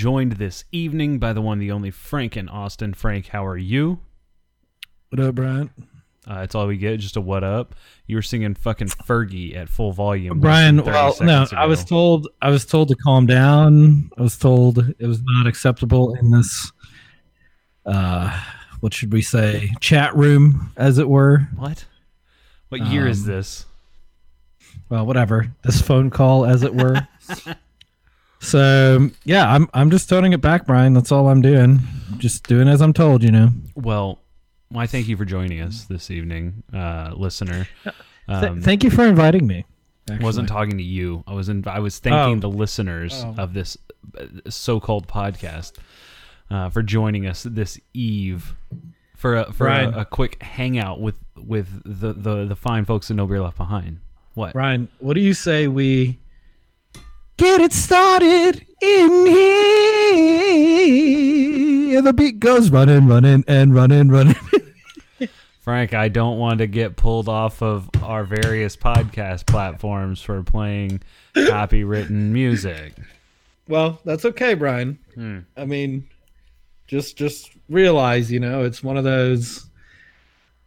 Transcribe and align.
Joined 0.00 0.32
this 0.32 0.64
evening 0.72 1.18
by 1.18 1.34
the 1.34 1.42
one, 1.42 1.58
the 1.58 1.70
only 1.70 1.90
Frank 1.90 2.34
in 2.34 2.48
Austin. 2.48 2.94
Frank, 2.94 3.26
how 3.26 3.44
are 3.44 3.58
you? 3.58 3.98
What 5.10 5.20
up, 5.20 5.34
Brian? 5.34 5.68
Uh, 6.26 6.36
that's 6.36 6.54
all 6.54 6.66
we 6.66 6.78
get, 6.78 7.00
just 7.00 7.18
a 7.18 7.20
what 7.20 7.44
up. 7.44 7.74
You 8.06 8.16
were 8.16 8.22
singing 8.22 8.54
fucking 8.54 8.86
Fergie 8.88 9.54
at 9.54 9.68
full 9.68 9.92
volume. 9.92 10.40
Brian, 10.40 10.82
well, 10.82 11.14
no, 11.20 11.44
seconds 11.44 11.52
I 11.52 11.66
was 11.66 11.84
told 11.84 12.28
I 12.40 12.48
was 12.48 12.64
told 12.64 12.88
to 12.88 12.94
calm 12.96 13.26
down. 13.26 14.10
I 14.16 14.22
was 14.22 14.38
told 14.38 14.78
it 14.78 15.06
was 15.06 15.20
not 15.22 15.46
acceptable 15.46 16.14
in 16.14 16.30
this 16.30 16.72
uh 17.84 18.42
what 18.80 18.94
should 18.94 19.12
we 19.12 19.20
say? 19.20 19.70
Chat 19.80 20.16
room, 20.16 20.72
as 20.78 20.96
it 20.96 21.10
were. 21.10 21.46
What? 21.56 21.84
What 22.70 22.86
year 22.86 23.06
is 23.06 23.24
Um, 23.24 23.26
this? 23.34 23.66
Well, 24.88 25.04
whatever. 25.04 25.52
This 25.62 25.82
phone 25.82 26.08
call, 26.08 26.46
as 26.46 26.62
it 26.62 26.74
were. 26.74 27.06
so 28.40 29.08
yeah, 29.24 29.52
I'm 29.52 29.68
I'm 29.74 29.90
just 29.90 30.08
toning 30.08 30.32
it 30.32 30.40
back, 30.40 30.66
Brian. 30.66 30.94
That's 30.94 31.12
all 31.12 31.28
I'm 31.28 31.40
doing. 31.42 31.80
Just 32.18 32.46
doing 32.48 32.68
as 32.68 32.80
I'm 32.80 32.92
told, 32.92 33.22
you 33.22 33.30
know. 33.30 33.50
Well, 33.74 34.18
why 34.70 34.86
thank 34.86 35.08
you 35.08 35.16
for 35.16 35.24
joining 35.24 35.60
us 35.60 35.84
this 35.84 36.10
evening, 36.10 36.62
uh, 36.72 37.12
listener. 37.16 37.68
Th- 37.84 37.94
Um, 38.28 38.62
thank 38.62 38.84
you 38.84 38.90
for 38.90 39.04
inviting 39.06 39.44
me. 39.46 39.64
I 40.08 40.18
wasn't 40.22 40.48
talking 40.48 40.76
to 40.78 40.84
you. 40.84 41.24
I 41.26 41.34
was 41.34 41.48
in, 41.48 41.64
I 41.66 41.80
was 41.80 41.98
thanking 41.98 42.36
Oh. 42.38 42.40
the 42.48 42.56
listeners 42.56 43.24
Oh. 43.26 43.34
of 43.38 43.54
this 43.54 43.76
uh, 44.18 44.26
so-called 44.48 45.08
podcast 45.08 45.72
uh, 46.50 46.68
for 46.70 46.82
joining 46.82 47.26
us 47.26 47.42
this 47.42 47.78
eve 47.92 48.54
for 49.16 49.36
a, 49.36 49.52
for 49.52 49.66
a, 49.66 50.00
a 50.00 50.04
quick 50.04 50.40
hangout 50.42 51.00
with 51.00 51.16
with 51.36 51.82
the, 51.84 52.12
the 52.12 52.44
the 52.46 52.56
fine 52.56 52.84
folks 52.84 53.10
at 53.10 53.16
No 53.16 53.26
Beer 53.26 53.40
Left 53.40 53.56
Behind. 53.56 53.98
What? 54.34 54.52
Brian, 54.52 54.88
what 55.00 55.14
do 55.14 55.20
you 55.20 55.34
say 55.34 55.66
we 55.66 56.18
get 57.40 57.60
it 57.62 57.72
started 57.72 58.66
in 58.82 59.26
here? 61.90 62.02
The 62.02 62.12
beat 62.12 62.38
goes 62.38 62.70
running, 62.70 63.06
running, 63.08 63.44
and 63.48 63.74
running, 63.74 64.08
running. 64.10 64.36
Frank, 65.60 65.94
I 65.94 66.08
don't 66.08 66.38
want 66.38 66.58
to 66.58 66.66
get 66.66 66.96
pulled 66.96 67.30
off 67.30 67.62
of 67.62 67.88
our 68.02 68.24
various 68.24 68.76
podcast 68.76 69.46
platforms 69.46 70.20
for 70.20 70.42
playing 70.42 71.00
copywritten 71.34 72.10
music. 72.30 72.92
well, 73.68 74.00
that's 74.04 74.26
okay, 74.26 74.52
Brian. 74.54 74.98
Hmm. 75.14 75.38
I 75.56 75.64
mean, 75.64 76.08
just 76.86 77.16
just 77.16 77.50
realize, 77.70 78.30
you 78.30 78.40
know, 78.40 78.64
it's 78.64 78.82
one 78.82 78.98
of 78.98 79.04
those 79.04 79.66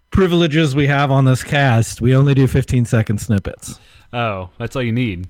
privileges 0.09 0.75
we 0.75 0.88
have 0.88 1.11
on 1.11 1.25
this 1.25 1.44
cast. 1.44 2.01
We 2.01 2.16
only 2.16 2.33
do 2.33 2.47
15 2.47 2.85
second 2.85 3.19
snippets. 3.19 3.79
Oh, 4.11 4.49
that's 4.57 4.75
all 4.75 4.83
you 4.83 4.91
need. 4.91 5.27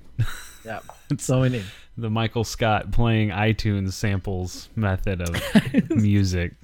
Yeah, 0.64 0.80
that's 1.08 1.28
all 1.30 1.42
we 1.42 1.48
need. 1.50 1.64
The 1.96 2.10
Michael 2.10 2.44
Scott 2.44 2.90
playing 2.90 3.28
iTunes 3.30 3.92
samples 3.92 4.68
method 4.74 5.20
of 5.20 5.90
music. 5.90 6.54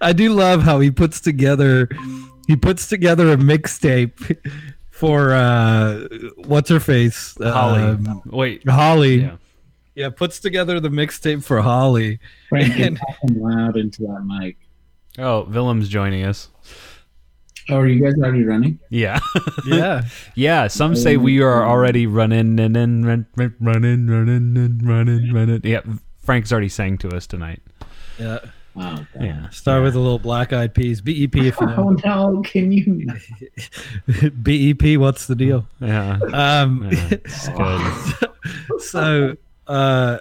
I 0.00 0.12
do 0.12 0.32
love 0.34 0.62
how 0.62 0.78
he 0.80 0.90
puts 0.90 1.20
together 1.20 1.88
he 2.46 2.54
puts 2.54 2.86
together 2.86 3.32
a 3.32 3.36
mixtape 3.36 4.36
for 4.90 5.32
uh 5.32 6.06
what's 6.44 6.68
her 6.68 6.80
face 6.80 7.34
Holly. 7.42 7.82
Um, 7.82 8.22
Wait. 8.26 8.68
Holly. 8.68 9.22
Yeah. 9.22 9.36
Yeah. 9.94 10.10
puts 10.10 10.38
together 10.38 10.80
the 10.80 10.90
mixtape 10.90 11.42
for 11.42 11.62
Holly. 11.62 12.18
Frank, 12.50 12.78
And- 12.78 13.00
loud 13.30 13.78
into 13.78 14.02
that 14.02 14.22
mic. 14.22 14.58
Oh, 15.18 15.44
Willem's 15.44 15.88
joining 15.88 16.24
us. 16.26 16.50
Oh, 17.68 17.76
are 17.78 17.86
you 17.88 18.02
guys 18.02 18.14
already 18.18 18.44
running? 18.44 18.78
Yeah. 18.90 19.18
Yeah. 19.66 20.04
yeah. 20.36 20.68
Some 20.68 20.94
say 20.94 21.16
we 21.16 21.40
are 21.42 21.64
already 21.66 22.06
running 22.06 22.60
and 22.60 22.76
then 22.76 23.04
run, 23.04 23.26
run, 23.36 23.54
running, 23.60 24.06
running, 24.06 24.56
and 24.56 24.86
running, 24.88 25.32
running. 25.34 25.60
Yeah. 25.64 25.80
Frank's 26.22 26.52
already 26.52 26.68
sang 26.68 26.98
to 26.98 27.08
us 27.16 27.26
tonight. 27.26 27.60
yeah. 28.18 28.38
Oh, 28.78 29.06
God. 29.14 29.24
Yeah. 29.24 29.48
Start 29.48 29.82
with 29.82 29.94
a 29.96 29.98
little 29.98 30.18
black 30.18 30.52
eyed 30.52 30.74
peas. 30.74 31.00
BEP 31.00 31.34
if 31.36 31.58
you 31.60 31.66
Oh 31.78 31.96
no! 32.04 32.42
Can 32.44 32.70
you? 32.72 33.06
BEP, 34.30 34.98
what's 35.00 35.26
the 35.26 35.34
deal? 35.34 35.66
Yeah. 35.80 36.18
Um 36.32 36.88
yeah. 36.92 37.08
It's 37.10 37.48
good. 37.48 38.30
so 38.82 39.36
uh 39.66 40.18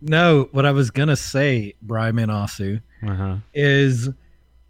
no, 0.00 0.48
what 0.52 0.64
I 0.66 0.70
was 0.70 0.90
gonna 0.90 1.16
say, 1.16 1.74
Brian 1.82 2.14
Asu, 2.16 2.80
Uh-huh. 3.06 3.36
is 3.52 4.08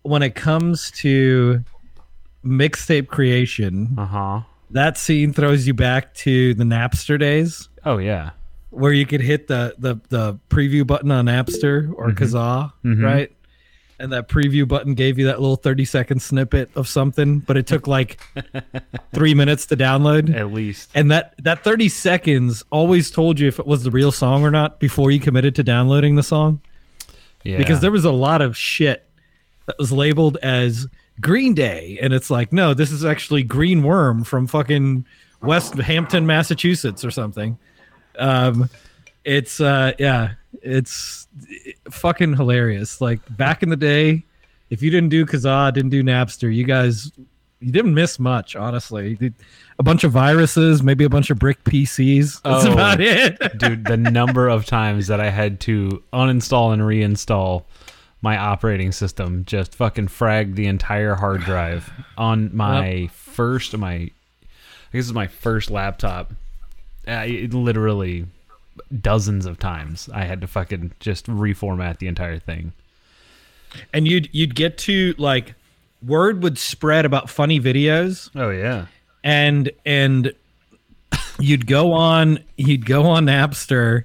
when 0.02 0.22
it 0.22 0.34
comes 0.34 0.90
to 0.92 1.62
mixtape 2.44 3.08
creation, 3.08 3.94
Uh-huh. 3.98 4.40
that 4.70 4.96
scene 4.98 5.32
throws 5.32 5.66
you 5.66 5.74
back 5.74 6.14
to 6.14 6.54
the 6.54 6.64
Napster 6.64 7.18
days 7.18 7.68
Oh, 7.84 7.98
yeah. 7.98 8.30
where 8.70 8.92
you 8.92 9.04
could 9.06 9.20
hit 9.20 9.46
the 9.48 9.74
the, 9.78 9.96
the 10.08 10.38
preview 10.48 10.86
button 10.86 11.10
on 11.10 11.26
Napster 11.26 11.92
or 11.94 12.10
Kazaa, 12.10 12.72
Mhm. 12.84 13.02
right? 13.02 13.32
And 13.98 14.12
that 14.12 14.28
preview 14.28 14.66
button 14.66 14.94
gave 14.94 15.18
you 15.18 15.26
that 15.26 15.40
little 15.42 15.56
30 15.56 15.84
second 15.84 16.22
snippet 16.22 16.70
of 16.74 16.88
something, 16.88 17.40
but 17.40 17.58
it 17.58 17.66
took 17.66 17.86
like 17.86 18.18
three 19.12 19.34
minutes 19.34 19.66
to 19.66 19.76
download. 19.76 20.34
At 20.34 20.52
least. 20.54 20.88
And 20.94 21.10
that, 21.10 21.34
that 21.42 21.62
30 21.62 21.90
seconds 21.90 22.64
always 22.70 23.10
told 23.10 23.38
you 23.38 23.46
if 23.48 23.58
it 23.58 23.66
was 23.66 23.82
the 23.82 23.90
real 23.90 24.10
song 24.10 24.42
or 24.42 24.50
not 24.50 24.80
before 24.80 25.10
you 25.10 25.20
committed 25.20 25.54
to 25.56 25.62
downloading 25.62 26.14
the 26.16 26.22
song. 26.22 26.62
Yeah. 27.44 27.58
Because 27.58 27.80
there 27.80 27.90
was 27.90 28.06
a 28.06 28.10
lot 28.10 28.40
of 28.40 28.56
shit 28.56 29.06
that 29.66 29.76
was 29.78 29.92
labeled 29.92 30.38
as 30.42 30.86
Green 31.20 31.54
Day. 31.54 31.98
And 32.00 32.12
it's 32.12 32.30
like, 32.30 32.52
no, 32.52 32.74
this 32.74 32.90
is 32.90 33.04
actually 33.04 33.42
Green 33.42 33.82
Worm 33.82 34.24
from 34.24 34.46
fucking 34.46 35.04
West 35.42 35.74
Hampton, 35.74 36.26
Massachusetts 36.26 37.04
or 37.04 37.10
something. 37.10 37.58
Um, 38.18 38.68
it's, 39.24 39.60
uh, 39.60 39.92
yeah, 39.98 40.32
it's 40.62 41.28
fucking 41.90 42.36
hilarious. 42.36 43.00
Like 43.00 43.20
back 43.36 43.62
in 43.62 43.68
the 43.68 43.76
day, 43.76 44.24
if 44.70 44.82
you 44.82 44.90
didn't 44.90 45.08
do 45.10 45.26
Kazaa, 45.26 45.72
didn't 45.72 45.90
do 45.90 46.02
Napster, 46.02 46.52
you 46.54 46.64
guys, 46.64 47.10
you 47.60 47.72
didn't 47.72 47.92
miss 47.92 48.18
much, 48.18 48.56
honestly. 48.56 49.18
A 49.78 49.82
bunch 49.82 50.04
of 50.04 50.12
viruses, 50.12 50.82
maybe 50.82 51.04
a 51.04 51.08
bunch 51.10 51.28
of 51.30 51.38
brick 51.38 51.62
PCs. 51.64 52.40
That's 52.44 52.64
Oh. 52.66 52.72
about 52.72 53.00
it. 53.00 53.58
Dude, 53.58 53.84
the 53.84 53.96
number 53.96 54.48
of 54.48 54.64
times 54.66 55.08
that 55.08 55.20
I 55.20 55.28
had 55.30 55.60
to 55.60 56.02
uninstall 56.12 56.72
and 56.72 56.82
reinstall 56.82 57.64
my 58.22 58.36
operating 58.36 58.92
system 58.92 59.44
just 59.46 59.74
fucking 59.74 60.08
fragged 60.08 60.54
the 60.54 60.66
entire 60.66 61.14
hard 61.14 61.40
drive 61.42 61.90
on 62.18 62.54
my 62.56 63.08
first 63.12 63.76
my 63.76 63.94
I 63.94 64.10
guess 64.92 65.04
it's 65.06 65.12
my 65.12 65.26
first 65.28 65.70
laptop. 65.70 66.32
Uh, 67.08 67.24
it 67.26 67.54
literally 67.54 68.26
dozens 69.00 69.46
of 69.46 69.58
times 69.58 70.08
I 70.12 70.24
had 70.24 70.40
to 70.42 70.46
fucking 70.46 70.92
just 71.00 71.26
reformat 71.26 71.98
the 71.98 72.08
entire 72.08 72.38
thing. 72.38 72.72
and 73.92 74.06
you'd 74.08 74.28
you'd 74.32 74.54
get 74.54 74.78
to 74.78 75.14
like 75.18 75.54
word 76.04 76.42
would 76.42 76.58
spread 76.58 77.04
about 77.04 77.28
funny 77.30 77.60
videos 77.60 78.30
Oh 78.34 78.50
yeah. 78.50 78.86
and 79.22 79.70
and 79.84 80.32
you'd 81.38 81.66
go 81.66 81.92
on 81.92 82.42
you'd 82.56 82.84
go 82.86 83.04
on 83.06 83.26
Napster 83.26 84.04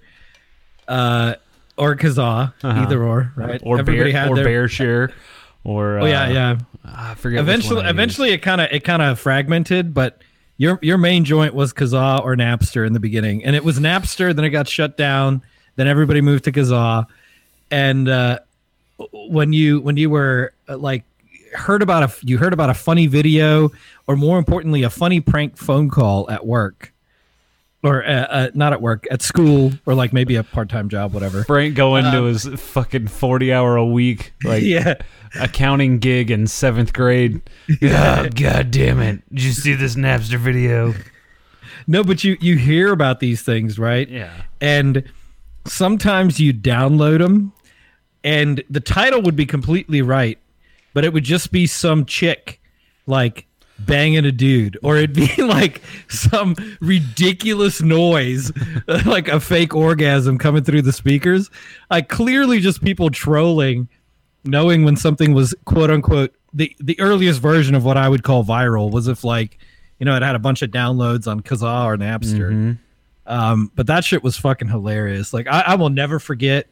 uh 0.88 1.36
or 1.78 1.96
Kazaa 1.96 2.54
Uh-huh. 2.64 2.82
either 2.82 3.04
or 3.04 3.32
right? 3.36 3.62
Or 3.64 3.80
everybody 3.80 4.12
bear, 4.12 4.30
or 4.30 4.36
their 4.36 4.46
Bearshare 4.46 5.12
or 5.64 6.00
oh 6.00 6.06
yeah 6.06 6.24
uh, 6.24 6.30
yeah 6.30 6.58
I 6.86 7.16
forget 7.16 7.40
eventually 7.40 7.86
eventually 7.86 8.32
it 8.32 8.40
kind 8.40 8.62
of 8.62 8.68
it 8.72 8.84
kind 8.84 9.02
of 9.02 9.20
fragmented 9.20 9.94
but 9.94 10.22
your 10.58 10.80
your 10.82 10.98
main 10.98 11.26
joint 11.26 11.54
was 11.54 11.74
Kazaa 11.74 12.24
or 12.24 12.36
Napster 12.36 12.86
in 12.88 12.94
the 12.94 13.00
beginning 13.00 13.44
and 13.44 13.56
it 13.56 13.64
was 13.64 13.80
Napster 13.80 14.34
then 14.36 14.46
it 14.46 14.50
got 14.52 14.68
shut 14.68 14.96
down 14.98 15.42
then 15.76 15.88
everybody 15.88 16.22
moved 16.22 16.44
to 16.46 16.52
Kazaa 16.52 17.06
and 17.72 18.08
uh 18.08 18.40
when 19.12 19.52
you 19.54 19.82
when 19.82 19.98
you 19.98 20.10
were 20.10 20.54
uh, 20.70 20.78
like 20.78 21.04
heard 21.54 21.82
about 21.82 22.04
a 22.04 22.26
you 22.26 22.38
heard 22.38 22.54
about 22.54 22.70
a 22.70 22.74
funny 22.74 23.08
video 23.08 23.72
or 24.08 24.16
more 24.16 24.38
importantly 24.38 24.84
a 24.84 24.90
funny 24.90 25.20
prank 25.20 25.58
phone 25.58 25.90
call 25.90 26.30
at 26.30 26.46
work 26.46 26.94
or 27.86 28.04
uh, 28.06 28.10
uh, 28.10 28.50
not 28.54 28.74
at 28.74 28.82
work 28.82 29.06
at 29.12 29.22
school 29.22 29.72
or 29.86 29.94
like 29.94 30.12
maybe 30.12 30.36
a 30.36 30.44
part-time 30.44 30.90
job 30.90 31.14
whatever 31.14 31.44
Frank 31.46 31.76
going 31.76 32.04
to 32.12 32.24
his 32.24 32.46
fucking 32.46 33.08
40 33.08 33.54
hour 33.54 33.76
a 33.78 33.86
week 33.86 34.34
like 34.44 34.64
yeah 34.76 34.96
accounting 35.40 36.00
gig 36.00 36.32
in 36.32 36.48
seventh 36.48 36.92
grade. 36.94 37.42
Oh, 37.84 38.28
God 38.34 38.72
damn 38.72 39.00
it. 39.02 39.22
Did 39.30 39.44
you 39.44 39.52
see 39.52 39.74
this 39.74 39.96
Napster 39.96 40.38
video? 40.40 40.94
no 41.88 42.04
but 42.04 42.24
you 42.24 42.36
you 42.42 42.58
hear 42.58 42.92
about 42.92 43.20
these 43.20 43.42
things 43.44 43.78
right 43.78 44.10
Yeah. 44.10 44.34
and 44.60 45.04
sometimes 45.66 46.40
you 46.40 46.54
download 46.54 47.20
them 47.20 47.54
and 48.24 48.64
the 48.70 48.80
title 48.80 49.22
would 49.22 49.36
be 49.36 49.46
completely 49.46 50.02
right, 50.02 50.40
but 50.96 51.06
it 51.06 51.14
would 51.14 51.24
just 51.24 51.52
be 51.52 51.68
some 51.68 52.06
chick 52.06 52.60
like 53.06 53.46
banging 53.80 54.26
a 54.26 54.32
dude, 54.32 54.78
or 54.84 54.98
it'd 54.98 55.14
be 55.14 55.30
like 55.42 55.82
some 56.08 56.56
ridiculous 56.82 57.82
noise, 57.82 58.52
like 59.06 59.28
a 59.28 59.40
fake 59.40 59.76
orgasm 59.76 60.38
coming 60.38 60.64
through 60.64 60.82
the 60.82 60.94
speakers. 60.94 61.50
Like 61.90 62.10
clearly 62.10 62.60
just 62.60 62.84
people 62.84 63.10
trolling, 63.10 63.88
knowing 64.44 64.84
when 64.84 64.96
something 64.96 65.34
was 65.34 65.54
quote 65.66 65.90
unquote 65.92 66.34
the 66.54 66.76
the 66.80 67.00
earliest 67.00 67.42
version 67.42 67.76
of 67.76 67.84
what 67.84 67.98
I 67.98 68.08
would 68.08 68.24
call 68.24 68.44
viral 68.44 68.92
was 68.92 69.08
if 69.08 69.24
like 69.24 69.58
you 70.00 70.06
know 70.06 70.16
it 70.16 70.22
had 70.24 70.36
a 70.36 70.40
bunch 70.40 70.62
of 70.62 70.72
downloads 70.72 71.28
on 71.28 71.42
Kazaa 71.42 71.86
or 71.86 71.98
Napster. 71.98 72.52
Mhm. 72.52 72.78
Um, 73.28 73.72
but 73.76 73.88
that 73.88 74.04
shit 74.04 74.24
was 74.24 74.38
fucking 74.38 74.68
hilarious. 74.68 75.34
Like 75.34 75.48
I, 75.48 75.62
I 75.62 75.76
will 75.76 75.90
never 75.90 76.20
forget. 76.20 76.68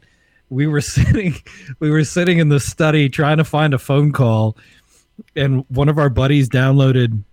We 0.50 0.68
were 0.68 0.82
sitting, 0.82 1.36
we 1.80 1.90
were 1.90 2.04
sitting 2.04 2.38
in 2.38 2.50
the 2.50 2.60
study 2.60 3.10
trying 3.10 3.38
to 3.38 3.44
find 3.44 3.74
a 3.74 3.80
phone 3.80 4.12
call, 4.12 4.56
and 5.36 5.65
one 5.69 5.89
of 5.89 5.98
our 5.98 6.10
buddies 6.10 6.50
downloaded 6.50 7.24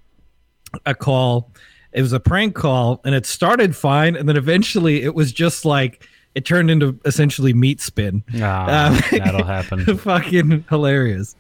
a 0.87 0.95
call. 0.95 1.51
It 1.93 2.03
was 2.03 2.13
a 2.13 2.21
prank 2.21 2.55
call, 2.55 3.01
and 3.05 3.15
it 3.15 3.27
started 3.27 3.75
fine, 3.75 4.15
and 4.17 4.29
then 4.29 4.37
eventually 4.37 5.03
it 5.03 5.15
was 5.15 5.33
just 5.33 5.65
like 5.65 6.07
it 6.37 6.45
turned 6.45 6.71
into 6.71 6.99
essentially 7.05 7.53
meat 7.53 7.81
spin. 7.81 8.23
Ah, 8.41 8.89
Um, 8.95 9.01
that'll 9.11 9.45
happen. 9.59 9.99
fucking 9.99 10.65
hilarious. 10.69 11.35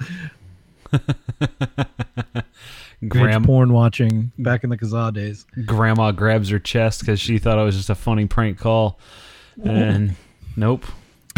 Graham, 3.09 3.45
porn 3.45 3.73
watching 3.73 4.31
back 4.39 4.63
in 4.63 4.69
the 4.71 4.77
Kazaa 4.77 5.13
days. 5.15 5.47
grandma 5.65 6.13
grabs 6.13 6.51
her 6.51 6.59
chest 6.59 7.01
because 7.01 7.19
she 7.19 7.39
thought 7.39 7.59
it 7.59 7.65
was 7.65 7.77
just 7.77 7.89
a 7.89 7.95
funny 7.95 8.27
prank 8.27 8.59
call, 8.59 8.99
and 9.65 10.15
nope, 10.57 10.85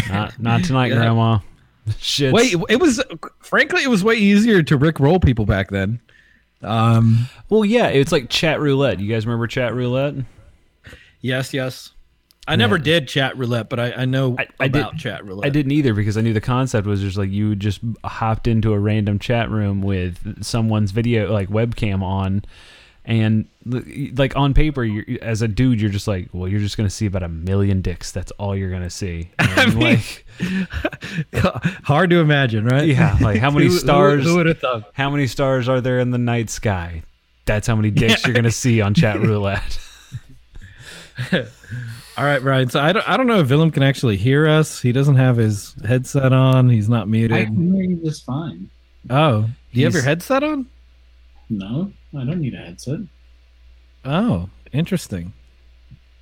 not 0.09 0.37
not 0.41 0.63
tonight, 0.65 0.87
Yeah. 0.91 0.95
grandma. 0.97 1.39
Shit. 1.99 2.33
Wait, 2.33 2.55
it 2.69 2.79
was 2.79 3.01
frankly 3.39 3.83
it 3.83 3.89
was 3.89 4.03
way 4.03 4.15
easier 4.15 4.63
to 4.63 4.77
rick 4.77 4.99
roll 4.99 5.19
people 5.19 5.45
back 5.45 5.69
then. 5.69 5.99
Um, 6.61 7.27
Well, 7.49 7.65
yeah, 7.65 7.87
it's 7.87 8.11
like 8.11 8.29
chat 8.29 8.59
roulette. 8.61 8.99
You 8.99 9.11
guys 9.13 9.25
remember 9.25 9.47
chat 9.47 9.73
roulette? 9.73 10.15
yes, 11.21 11.53
yes. 11.53 11.91
I 12.45 12.57
never 12.57 12.77
did 12.77 13.07
chat 13.07 13.37
roulette, 13.37 13.69
but 13.69 13.79
I, 13.79 13.91
I 13.93 14.05
know 14.05 14.35
I- 14.37 14.47
I 14.59 14.67
did- 14.67 14.81
about 14.81 14.97
chat 14.97 15.25
roulette. 15.25 15.45
I 15.45 15.49
didn't 15.49 15.71
either 15.71 15.93
because 15.93 16.17
I 16.17 16.21
knew 16.21 16.33
the 16.33 16.41
concept 16.41 16.85
was 16.87 16.99
just 17.01 17.17
like 17.17 17.29
you 17.29 17.55
just 17.55 17.79
hopped 18.03 18.47
into 18.47 18.73
a 18.73 18.79
random 18.79 19.17
chat 19.19 19.49
room 19.49 19.81
with 19.81 20.43
someone's 20.43 20.91
video 20.91 21.31
like 21.31 21.47
webcam 21.49 22.01
on, 22.03 22.43
and 23.05 23.47
like 24.15 24.35
on 24.37 24.53
paper, 24.53 24.83
you're, 24.83 25.05
as 25.21 25.41
a 25.41 25.47
dude, 25.47 25.81
you're 25.81 25.89
just 25.89 26.07
like, 26.07 26.29
well, 26.31 26.47
you're 26.47 26.59
just 26.61 26.77
gonna 26.77 26.89
see 26.89 27.05
about 27.05 27.23
a 27.23 27.27
million 27.29 27.81
dicks. 27.81 28.11
That's 28.11 28.31
all 28.33 28.55
you're 28.55 28.71
gonna 28.71 28.89
see. 28.89 29.29
And, 29.39 29.75
mean- 29.75 29.99
like, 29.99 30.25
Hard 31.83 32.09
to 32.11 32.19
imagine, 32.19 32.65
right? 32.65 32.87
yeah, 32.87 33.17
like 33.21 33.39
how 33.39 33.51
many 33.51 33.65
Who- 33.67 33.71
who- 33.73 33.77
stars? 33.79 34.23
Who, 34.23 34.35
would 34.37 34.45
have 34.47 34.59
thought? 34.59 34.89
how 34.93 35.09
many 35.09 35.27
stars 35.27 35.67
are 35.69 35.81
there 35.81 35.99
in 35.99 36.11
the 36.11 36.17
night 36.17 36.49
sky? 36.49 37.03
That's 37.45 37.67
how 37.67 37.75
many 37.75 37.91
dicks 37.91 38.25
you're 38.25 38.33
gonna 38.33 38.51
see 38.51 38.79
on 38.81 38.93
chat 38.93 39.19
roulette. 39.19 39.77
All 42.15 42.23
right, 42.25 42.41
Brian. 42.41 42.69
So 42.69 42.79
I 42.79 42.93
don't, 42.93 43.07
I 43.09 43.17
don't 43.17 43.27
know 43.27 43.39
if 43.39 43.49
Willem 43.49 43.71
can 43.71 43.81
actually 43.83 44.17
hear 44.17 44.47
us. 44.47 44.81
He 44.81 44.91
doesn't 44.91 45.15
have 45.15 45.37
his 45.37 45.75
headset 45.85 46.31
on. 46.31 46.69
He's 46.69 46.87
not 46.87 47.03
I 47.03 47.05
muted. 47.05 47.47
can 47.47 47.73
hear 47.73 47.83
you 47.83 47.95
just 47.97 48.23
fine. 48.23 48.69
Oh, 49.09 49.49
do 49.73 49.79
you 49.79 49.85
have 49.85 49.93
your 49.93 50.03
headset 50.03 50.43
on? 50.43 50.67
No, 51.49 51.91
I 52.15 52.23
don't 52.25 52.41
need 52.41 52.53
a 52.53 52.57
headset. 52.57 52.99
Oh, 54.05 54.49
interesting. 54.71 55.33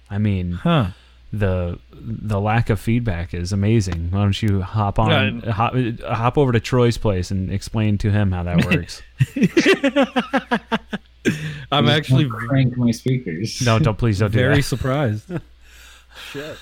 I 0.10 0.18
mean, 0.18 0.54
Huh. 0.54 0.88
the 1.34 1.80
the 1.94 2.40
lack 2.40 2.70
of 2.70 2.80
feedback 2.80 3.34
is 3.34 3.52
amazing. 3.54 4.10
Why 4.12 4.22
don't 4.24 4.42
you 4.42 4.62
hop 4.62 5.00
on, 5.00 5.42
hop, 5.42 5.74
hop 6.06 6.38
over 6.38 6.52
to 6.52 6.60
Troy's 6.60 6.98
place 6.98 7.32
and 7.32 7.52
explain 7.52 7.98
to 8.00 8.12
him 8.12 8.32
how 8.32 8.44
that 8.44 8.66
works? 8.72 9.02
I'm 11.72 11.86
Just 11.86 11.98
actually 11.98 12.26
wanna 12.26 12.48
crank 12.48 12.78
my 12.78 12.92
speakers. 12.92 13.62
no, 13.62 13.80
don't 13.80 13.98
please 13.98 14.20
don't 14.20 14.32
do 14.32 14.38
that. 14.38 14.44
very 14.44 14.56
that. 14.58 14.64
surprised. 14.64 15.30
Shit. 16.32 16.58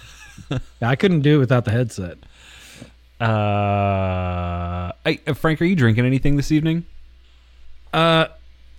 I 0.82 0.96
couldn't 0.96 1.22
do 1.22 1.36
it 1.36 1.40
without 1.40 1.66
the 1.66 1.72
headset. 1.72 2.18
Uh, 3.20 3.25
I, 5.06 5.20
uh, 5.28 5.34
Frank, 5.34 5.62
are 5.62 5.66
you 5.66 5.75
drinking 5.75 6.06
anything 6.06 6.38
this 6.38 6.52
evening? 6.52 6.86
Uh, 7.94 8.28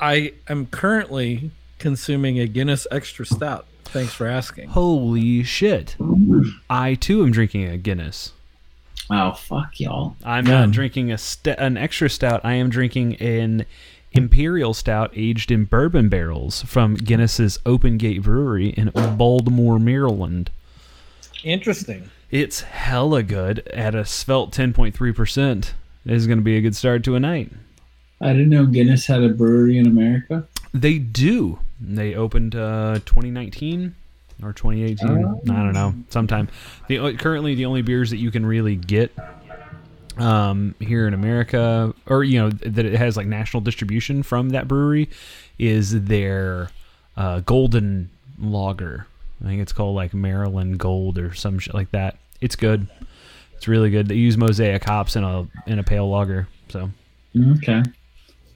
I 0.00 0.32
am 0.48 0.66
currently 0.66 1.50
consuming 1.78 2.38
a 2.38 2.46
Guinness 2.46 2.86
Extra 2.90 3.26
Stout. 3.26 3.66
Thanks 3.84 4.12
for 4.12 4.26
asking. 4.26 4.68
Holy 4.70 5.42
shit! 5.42 5.96
I 6.68 6.94
too 6.94 7.22
am 7.22 7.32
drinking 7.32 7.64
a 7.66 7.76
Guinness. 7.76 8.32
Oh 9.10 9.32
fuck 9.32 9.80
y'all. 9.80 10.16
I'm 10.24 10.46
Yeah. 10.46 10.60
not 10.60 10.70
drinking 10.70 11.10
a 11.10 11.18
st- 11.18 11.58
an 11.58 11.76
extra 11.76 12.08
stout. 12.08 12.40
I 12.44 12.54
am 12.54 12.70
drinking 12.70 13.16
an 13.16 13.66
imperial 14.12 14.72
stout 14.74 15.10
aged 15.16 15.50
in 15.50 15.64
bourbon 15.64 16.08
barrels 16.08 16.62
from 16.62 16.94
Guinness's 16.94 17.58
Open 17.66 17.96
Gate 17.96 18.22
Brewery 18.22 18.68
in 18.70 18.90
Baltimore, 19.16 19.78
Maryland. 19.80 20.50
Interesting. 21.42 22.10
It's 22.30 22.60
hella 22.60 23.22
good 23.24 23.66
at 23.68 23.94
a 23.96 24.04
svelte 24.04 24.52
10.3%. 24.52 25.72
This 26.04 26.16
is 26.16 26.26
going 26.28 26.38
to 26.38 26.44
be 26.44 26.56
a 26.56 26.60
good 26.60 26.76
start 26.76 27.02
to 27.04 27.16
a 27.16 27.20
night. 27.20 27.50
I 28.20 28.32
didn't 28.32 28.50
know 28.50 28.66
Guinness 28.66 29.06
had 29.06 29.22
a 29.22 29.30
brewery 29.30 29.78
in 29.78 29.86
America. 29.86 30.46
They 30.74 30.98
do. 30.98 31.58
They 31.80 32.14
opened 32.14 32.54
uh, 32.54 33.00
2019 33.06 33.94
or 34.42 34.52
2018. 34.52 35.24
Oh. 35.24 35.40
I 35.52 35.62
don't 35.62 35.72
know. 35.72 35.94
Sometime. 36.10 36.48
The 36.88 37.16
currently 37.16 37.54
the 37.54 37.66
only 37.66 37.82
beers 37.82 38.10
that 38.10 38.18
you 38.18 38.30
can 38.30 38.44
really 38.44 38.76
get 38.76 39.12
um, 40.18 40.74
here 40.80 41.06
in 41.08 41.14
America, 41.14 41.94
or 42.06 42.24
you 42.24 42.38
know 42.40 42.50
that 42.50 42.84
it 42.84 42.94
has 42.94 43.16
like 43.16 43.26
national 43.26 43.62
distribution 43.62 44.22
from 44.22 44.50
that 44.50 44.68
brewery, 44.68 45.08
is 45.58 46.04
their 46.04 46.70
uh, 47.16 47.40
Golden 47.40 48.10
Lager. 48.38 49.06
I 49.42 49.46
think 49.46 49.62
it's 49.62 49.72
called 49.72 49.96
like 49.96 50.12
Maryland 50.12 50.78
Gold 50.78 51.18
or 51.18 51.32
some 51.34 51.58
shit 51.58 51.74
like 51.74 51.90
that. 51.92 52.18
It's 52.40 52.56
good. 52.56 52.86
It's 53.56 53.66
really 53.68 53.90
good. 53.90 54.08
They 54.08 54.14
use 54.14 54.36
mosaic 54.36 54.84
hops 54.84 55.16
in 55.16 55.24
a 55.24 55.46
in 55.66 55.78
a 55.78 55.82
pale 55.82 56.08
lager. 56.08 56.48
So 56.68 56.90
Okay. 57.36 57.82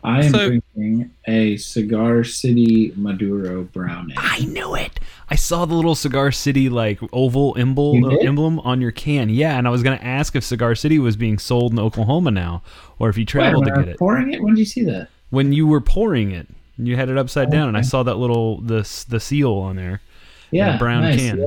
I 0.05 0.23
am 0.23 0.33
So- 0.33 0.49
drinking 0.49 1.11
a 1.27 1.57
Cigar 1.57 2.25
City 2.25 2.93
Maduro 2.95 3.65
brown 3.65 4.13
ale. 4.13 4.19
I 4.21 4.41
knew 4.45 4.75
it. 4.75 5.01
I 5.31 5.35
saw 5.35 5.65
the 5.65 5.75
little 5.75 5.95
Cigar 5.95 6.31
City 6.31 6.69
like 6.69 7.01
oval 7.13 7.57
emblem, 7.59 8.05
uh, 8.05 8.11
did? 8.11 8.27
emblem 8.27 8.61
on 8.61 8.83
your 8.83 8.91
can. 8.91 9.31
Yeah, 9.31 9.57
and 9.57 9.67
I 9.67 9.71
was 9.71 9.83
gonna 9.83 9.99
ask 10.03 10.37
if 10.37 10.45
Cigar 10.45 10.75
City 10.75 10.99
was 10.99 11.17
being 11.17 11.39
sold 11.39 11.73
in 11.73 11.79
Oklahoma 11.79 12.31
now, 12.31 12.63
or 12.99 13.09
if 13.09 13.17
you 13.17 13.25
traveled 13.25 13.65
Wait, 13.65 13.75
to 13.75 13.81
get 13.81 13.89
it. 13.89 13.99
Pouring 13.99 14.33
it? 14.35 14.43
When 14.43 14.55
did 14.55 14.61
you 14.61 14.67
see 14.67 14.85
that? 14.85 15.09
When 15.31 15.53
you 15.55 15.67
were 15.67 15.81
pouring 15.81 16.31
it, 16.33 16.47
you 16.77 16.97
had 16.97 17.09
it 17.09 17.17
upside 17.17 17.51
down, 17.51 17.69
and 17.69 17.77
I 17.77 17.81
saw 17.81 18.03
that 18.03 18.19
little 18.19 18.61
the 18.61 18.87
the 19.09 19.19
seal 19.21 19.53
on 19.55 19.77
there. 19.77 20.03
Yeah, 20.51 20.77
brown 20.77 21.03
nice. 21.03 21.19
can. 21.19 21.39
Yeah. 21.39 21.47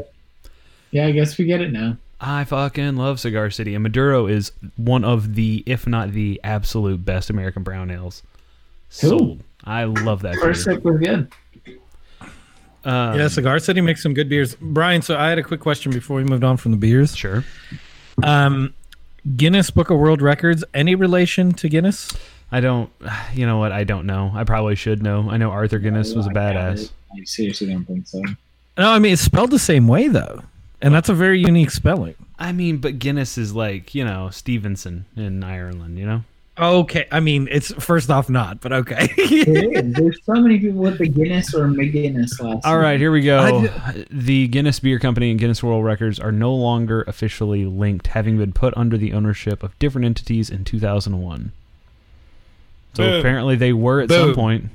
Yeah, 0.90 1.06
I 1.08 1.12
guess 1.12 1.38
we 1.38 1.46
get 1.46 1.62
it 1.62 1.72
now. 1.72 1.98
I 2.20 2.44
fucking 2.46 2.96
love 2.96 3.20
Cigar 3.20 3.52
City, 3.52 3.76
and 3.76 3.84
Maduro 3.84 4.26
is 4.26 4.52
one 4.76 5.04
of 5.04 5.36
the, 5.36 5.62
if 5.68 5.86
not 5.86 6.14
the 6.14 6.42
absolute 6.44 7.06
best 7.06 7.30
American 7.30 7.62
brown 7.62 7.92
ales 7.92 8.24
Cool. 9.00 9.10
sold. 9.10 9.44
I 9.64 9.84
love 9.84 10.22
that. 10.22 10.36
First 10.36 10.66
beer. 10.66 10.76
sip 10.76 10.84
was 10.84 11.00
good. 11.00 11.32
Um, 12.86 13.20
yeah, 13.20 13.28
Cigar 13.28 13.60
City 13.60 13.82
makes 13.82 14.02
some 14.02 14.14
good 14.14 14.30
beers. 14.30 14.56
Brian, 14.62 15.02
so 15.02 15.18
I 15.18 15.28
had 15.28 15.38
a 15.38 15.44
quick 15.44 15.60
question 15.60 15.92
before 15.92 16.18
we 16.18 16.24
moved 16.24 16.46
on 16.46 16.56
from 16.56 16.72
the 16.72 16.78
beers. 16.78 17.16
sure. 17.16 17.44
Um, 18.24 18.74
Guinness 19.36 19.70
Book 19.72 19.90
of 19.90 20.00
World 20.00 20.22
Records, 20.22 20.64
any 20.74 20.96
relation 20.96 21.52
to 21.54 21.68
Guinness? 21.68 22.16
I 22.52 22.62
don't. 22.62 22.90
You 23.34 23.46
know 23.46 23.58
what? 23.58 23.74
I 23.74 23.84
don't 23.84 24.06
know. 24.06 24.32
I 24.34 24.46
probably 24.46 24.76
should 24.76 25.04
know. 25.04 25.30
I 25.30 25.38
know 25.38 25.52
Arthur 25.52 25.80
Guinness 25.80 26.14
was 26.14 26.28
a 26.28 26.30
badass. 26.30 26.92
I 27.14 27.24
seriously 27.26 27.68
don't 27.68 27.84
think 27.86 28.08
so. 28.08 28.22
No, 28.78 28.92
I 28.92 29.00
mean 29.00 29.14
it's 29.14 29.22
spelled 29.22 29.52
the 29.52 29.60
same 29.60 29.88
way 29.88 30.08
though, 30.08 30.44
and 30.82 30.94
that's 30.94 31.10
a 31.10 31.14
very 31.14 31.40
unique 31.40 31.72
spelling. 31.72 32.16
I 32.40 32.52
mean, 32.52 32.78
but 32.78 33.00
Guinness 33.00 33.38
is 33.38 33.54
like 33.54 33.94
you 33.94 34.06
know 34.06 34.30
Stevenson 34.30 35.06
in 35.16 35.44
Ireland. 35.44 36.00
You 36.00 36.06
know. 36.06 36.24
Okay, 36.60 37.08
I 37.12 37.20
mean 37.20 37.48
it's 37.52 37.72
first 37.74 38.10
off 38.10 38.30
not, 38.30 38.62
but 38.62 38.74
okay. 38.74 39.10
It 39.18 39.86
is. 39.86 39.94
There's 39.96 40.20
so 40.24 40.34
many 40.34 40.60
people 40.60 40.80
with 40.82 40.98
the 40.98 41.08
Guinness 41.08 41.54
or 41.54 41.68
McGuinness 41.68 42.40
last. 42.40 42.66
All 42.66 42.80
right, 42.80 42.94
name. 42.94 43.00
here 43.00 43.12
we 43.12 43.22
go. 43.22 43.40
I 43.40 44.06
The 44.10 44.48
Guinness 44.48 44.80
Beer 44.80 44.98
Company 44.98 45.30
and 45.30 45.40
Guinness 45.40 45.62
World 45.62 45.86
Records 45.86 46.20
are 46.20 46.32
no 46.32 46.54
longer 46.56 47.04
officially 47.04 47.66
linked, 47.66 48.08
having 48.08 48.38
been 48.38 48.54
put 48.54 48.76
under 48.76 48.98
the 48.98 49.14
ownership 49.14 49.62
of 49.62 49.78
different 49.78 50.06
entities 50.06 50.50
in 50.50 50.64
2001. 50.64 51.52
So 52.96 53.04
Boom. 53.04 53.20
apparently 53.20 53.56
they 53.56 53.74
were 53.74 54.02
at 54.02 54.10
some 54.10 54.34
point. 54.34 54.66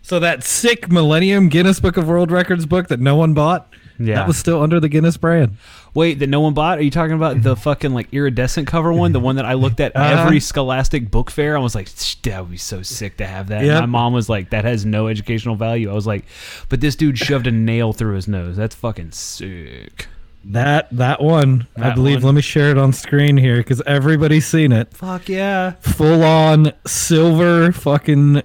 so 0.00 0.18
that 0.20 0.42
sick 0.44 0.90
Millennium 0.90 1.50
Guinness 1.50 1.80
Book 1.80 1.98
of 1.98 2.08
World 2.08 2.30
Records 2.30 2.64
book 2.64 2.88
that 2.88 3.00
no 3.00 3.16
one 3.16 3.34
bought, 3.34 3.68
Yeah. 3.98 4.16
that 4.16 4.26
was 4.28 4.36
still 4.36 4.62
under 4.62 4.78
the 4.80 4.88
Guinness 4.88 5.16
brand. 5.16 5.56
Wait, 5.94 6.18
that 6.20 6.28
no 6.28 6.40
one 6.40 6.54
bought? 6.54 6.78
Are 6.78 6.82
you 6.82 6.90
talking 6.90 7.16
about 7.16 7.42
the 7.42 7.56
fucking 7.66 7.92
like 7.92 8.08
iridescent 8.12 8.68
cover 8.68 8.92
one? 8.92 9.12
The 9.12 9.20
one 9.20 9.36
that 9.36 9.44
I 9.44 9.54
looked 9.54 9.80
at 9.80 9.96
Uh-huh. 9.96 10.22
every 10.22 10.38
Scholastic 10.40 11.10
book 11.10 11.30
fair? 11.30 11.56
I 11.56 11.60
was 11.60 11.74
like, 11.74 11.88
that 12.22 12.40
would 12.40 12.50
be 12.50 12.56
so 12.58 12.82
sick 12.82 13.16
to 13.16 13.26
have 13.26 13.48
that. 13.48 13.58
And 13.58 13.66
Yep. 13.66 13.80
My 13.80 13.86
mom 13.86 14.12
was 14.12 14.28
like, 14.28 14.50
that 14.50 14.64
has 14.64 14.84
no 14.86 15.08
educational 15.08 15.56
value. 15.56 15.90
I 15.90 15.94
was 15.94 16.06
like, 16.06 16.24
but 16.68 16.80
this 16.80 16.94
dude 16.94 17.18
shoved 17.18 17.46
a 17.46 17.50
nail 17.50 17.92
through 17.92 18.14
his 18.14 18.28
nose. 18.28 18.56
That's 18.56 18.74
fucking 18.74 19.10
sick. 19.10 20.06
That 20.44 20.88
that 20.92 21.20
one, 21.20 21.66
I 21.76 21.90
believe. 21.90 22.22
one. 22.22 22.26
Let 22.26 22.34
me 22.36 22.42
share 22.42 22.70
it 22.70 22.78
on 22.78 22.92
screen 22.92 23.36
here 23.36 23.56
because 23.58 23.82
everybody's 23.86 24.46
seen 24.46 24.70
it. 24.72 24.94
Fuck 24.94 25.28
yeah. 25.28 25.72
Full 25.80 26.22
on 26.22 26.72
silver, 26.86 27.72
fucking 27.72 28.42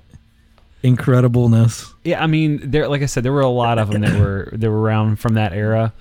incredibleness. 0.83 1.92
Yeah, 2.03 2.21
I 2.23 2.27
mean, 2.27 2.59
there. 2.71 2.87
Like 2.87 3.01
I 3.01 3.05
said, 3.05 3.23
there 3.23 3.31
were 3.31 3.41
a 3.41 3.47
lot 3.47 3.77
of 3.79 3.89
them 3.91 4.01
that 4.01 4.19
were 4.19 4.49
that 4.53 4.69
were 4.69 4.81
around 4.81 5.19
from 5.19 5.35
that 5.35 5.53
era. 5.53 5.93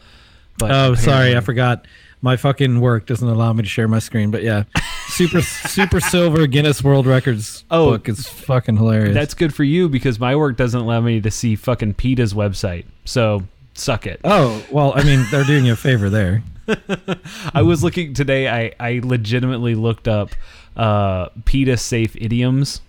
But 0.59 0.71
Oh, 0.71 0.95
sorry, 0.95 1.37
I 1.37 1.41
forgot. 1.41 1.87
My 2.25 2.37
fucking 2.37 2.81
work 2.81 3.07
doesn't 3.07 3.27
allow 3.29 3.53
me 3.53 3.65
to 3.65 3.69
share 3.69 3.89
my 3.89 3.99
screen, 3.99 4.31
but 4.31 4.45
yeah, 4.45 4.63
super 5.09 5.41
super 5.69 5.99
silver 5.99 6.47
Guinness 6.47 6.83
World 6.85 7.05
Records 7.07 7.65
Oh, 7.69 7.91
book 7.91 8.09
is 8.09 8.29
fucking 8.29 8.77
hilarious. 8.77 9.15
That's 9.15 9.35
good 9.35 9.53
for 9.53 9.65
you 9.65 9.89
because 9.89 10.21
my 10.21 10.37
work 10.37 10.57
doesn't 10.57 10.81
allow 10.81 11.01
me 11.01 11.21
to 11.21 11.31
see 11.33 11.57
fucking 11.57 11.95
PETA's 11.95 12.33
website. 12.33 12.85
So 13.05 13.43
suck 13.75 14.07
it. 14.07 14.21
oh 14.23 14.65
well, 14.71 14.93
I 14.95 15.03
mean 15.03 15.25
they're 15.33 15.43
doing 15.45 15.65
you 15.67 15.73
a 15.73 15.77
favor 15.77 16.09
there. 16.11 16.45
I 17.55 17.63
was 17.63 17.83
looking 17.83 18.15
today. 18.15 18.49
I 18.49 18.73
I 18.79 19.01
legitimately 19.03 19.75
looked 19.75 20.07
up 20.07 20.31
uh, 20.77 21.29
PETA 21.45 21.77
safe 21.77 22.15
idioms 22.15 22.83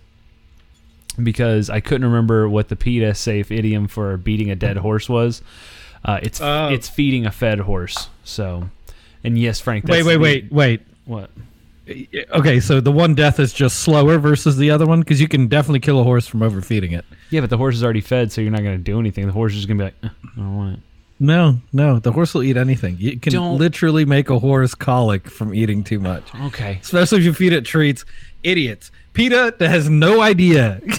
because 1.22 1.70
I 1.70 1.80
couldn't 1.80 2.06
remember 2.06 2.48
what 2.48 2.68
the 2.68 2.76
PETA 2.76 3.14
safe 3.14 3.50
idiom 3.50 3.88
for 3.88 4.16
beating 4.16 4.50
a 4.50 4.54
dead 4.56 4.76
horse 4.78 5.08
was. 5.08 5.42
Uh, 6.04 6.20
it's 6.22 6.40
Oh. 6.40 6.68
it's 6.68 6.88
feeding 6.88 7.24
a 7.26 7.30
fed 7.30 7.60
horse. 7.60 8.08
So, 8.24 8.68
and 9.22 9.38
yes, 9.38 9.60
Frank. 9.60 9.84
Wait, 9.84 10.02
that's 10.02 10.06
wait, 10.06 10.16
wait, 10.18 10.52
wait. 10.52 10.80
What? 11.06 11.30
Okay, 12.32 12.60
so 12.60 12.80
the 12.80 12.90
one 12.92 13.14
death 13.14 13.38
is 13.38 13.52
just 13.52 13.80
slower 13.80 14.18
versus 14.18 14.56
the 14.56 14.70
other 14.70 14.86
one 14.86 15.00
because 15.00 15.20
you 15.20 15.28
can 15.28 15.48
definitely 15.48 15.80
kill 15.80 16.00
a 16.00 16.04
horse 16.04 16.26
from 16.26 16.42
overfeeding 16.42 16.92
it. 16.92 17.04
Yeah, 17.30 17.40
but 17.42 17.50
the 17.50 17.58
horse 17.58 17.74
is 17.74 17.84
already 17.84 18.00
fed, 18.00 18.32
so 18.32 18.40
you're 18.40 18.50
not 18.50 18.62
going 18.62 18.76
to 18.78 18.82
do 18.82 18.98
anything. 18.98 19.26
The 19.26 19.32
horse 19.32 19.54
is 19.54 19.66
going 19.66 19.78
to 19.78 19.84
be 19.84 19.84
like, 19.84 19.94
"Eh, 20.02 20.08
I 20.32 20.40
don't 20.40 20.56
want 20.56 20.74
it. 20.74 20.80
No, 21.20 21.60
no, 21.72 21.98
the 21.98 22.12
horse 22.12 22.32
will 22.34 22.42
eat 22.42 22.56
anything. 22.56 22.96
You 22.98 23.18
can 23.18 23.32
Don't- 23.34 23.58
literally 23.58 24.04
make 24.04 24.30
a 24.30 24.38
horse 24.38 24.74
colic 24.74 25.28
from 25.30 25.54
eating 25.54 25.84
too 25.84 26.00
much, 26.00 26.24
Okay. 26.46 26.78
especially 26.82 27.18
if 27.18 27.24
you 27.24 27.32
feed 27.34 27.52
it 27.52 27.64
treats. 27.64 28.04
Idiots. 28.44 28.90
PETA 29.14 29.54
has 29.60 29.88
no 29.88 30.20
idea. 30.20 30.80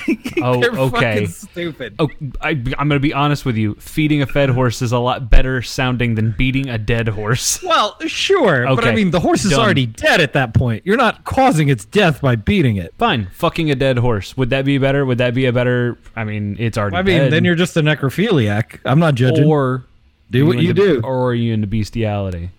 Oh, 0.42 0.62
okay. 0.88 0.90
fucking 0.90 1.28
stupid. 1.28 1.96
Oh, 1.98 2.10
I, 2.42 2.50
I'm 2.50 2.62
going 2.62 2.90
to 2.90 3.00
be 3.00 3.14
honest 3.14 3.46
with 3.46 3.56
you. 3.56 3.76
Feeding 3.76 4.22
a 4.22 4.28
fed 4.28 4.50
horse 4.50 4.82
is 4.82 4.92
a 4.92 5.00
lot 5.00 5.30
better 5.30 5.62
sounding 5.62 6.16
than 6.16 6.36
beating 6.38 6.68
a 6.70 6.78
dead 6.78 7.08
horse. 7.08 7.64
Well, 7.64 7.98
sure, 8.06 8.66
but 8.76 8.86
I 8.86 8.94
mean, 8.94 9.12
the 9.12 9.22
horse 9.22 9.46
is 9.46 9.52
done. 9.52 9.62
already 9.62 9.86
dead 9.86 10.20
at 10.20 10.34
that 10.34 10.54
point. 10.54 10.86
You're 10.86 10.98
not 10.98 11.24
causing 11.24 11.70
its 11.70 11.86
death 11.86 12.20
by 12.22 12.36
beating 12.36 12.76
it. 12.76 12.94
Fine, 12.98 13.30
fucking 13.32 13.72
a 13.72 13.76
dead 13.76 13.98
horse. 13.98 14.36
Would 14.36 14.50
that 14.50 14.66
be 14.66 14.78
better? 14.78 15.06
Would 15.06 15.20
that 15.20 15.34
be 15.34 15.46
a 15.46 15.54
better? 15.54 15.98
I 16.18 16.26
mean, 16.26 16.58
it's 16.60 16.78
already. 16.78 16.98
I 16.98 17.02
mean, 17.02 17.18
dead. 17.20 17.32
then 17.32 17.46
you're 17.46 17.56
just 17.56 17.78
a 17.78 17.82
necrophiliac. 17.82 18.82
I'm 18.84 19.00
not 19.00 19.16
judging. 19.16 19.46
or 19.46 19.86
do 20.32 20.46
what 20.46 20.58
you 20.60 20.72
into- 20.72 21.00
do. 21.00 21.02
or 21.02 21.30
are 21.30 21.34
you 21.34 21.54
into 21.54 21.66
bestiality? 21.68 22.50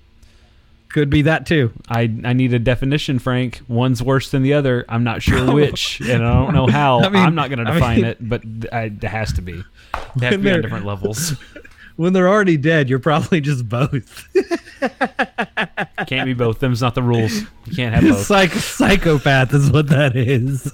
Could 0.96 1.10
be 1.10 1.20
that 1.22 1.44
too. 1.44 1.72
I 1.90 2.10
I 2.24 2.32
need 2.32 2.54
a 2.54 2.58
definition, 2.58 3.18
Frank. 3.18 3.60
One's 3.68 4.02
worse 4.02 4.30
than 4.30 4.42
the 4.42 4.54
other. 4.54 4.86
I'm 4.88 5.04
not 5.04 5.20
sure 5.20 5.52
which, 5.54 6.00
and 6.00 6.24
I 6.24 6.32
don't 6.32 6.54
know 6.54 6.66
how. 6.70 7.00
I 7.00 7.10
mean- 7.10 7.22
I'm 7.22 7.34
not 7.34 7.50
going 7.50 7.62
to 7.62 7.70
I 7.70 7.74
define 7.74 7.96
mean- 7.96 8.04
it, 8.06 8.16
but 8.26 8.42
I, 8.72 8.84
it 8.84 9.04
has 9.04 9.34
to 9.34 9.42
be. 9.42 9.62
They 10.16 10.24
have 10.24 10.32
to 10.36 10.38
be 10.38 10.50
on 10.50 10.62
different 10.62 10.86
levels. 10.86 11.32
When 11.96 12.14
they're 12.14 12.28
already 12.30 12.56
dead, 12.56 12.88
you're 12.88 12.98
probably 12.98 13.42
just 13.42 13.68
both. 13.68 14.26
Can't 16.06 16.24
be 16.24 16.32
both. 16.32 16.60
Them's 16.60 16.80
not 16.80 16.94
the 16.94 17.02
rules. 17.02 17.42
You 17.66 17.74
can't 17.76 17.94
have 17.94 18.04
both. 18.04 18.24
Psych- 18.24 18.52
psychopath 18.52 19.52
is 19.52 19.70
what 19.70 19.88
that 19.88 20.16
is. 20.16 20.72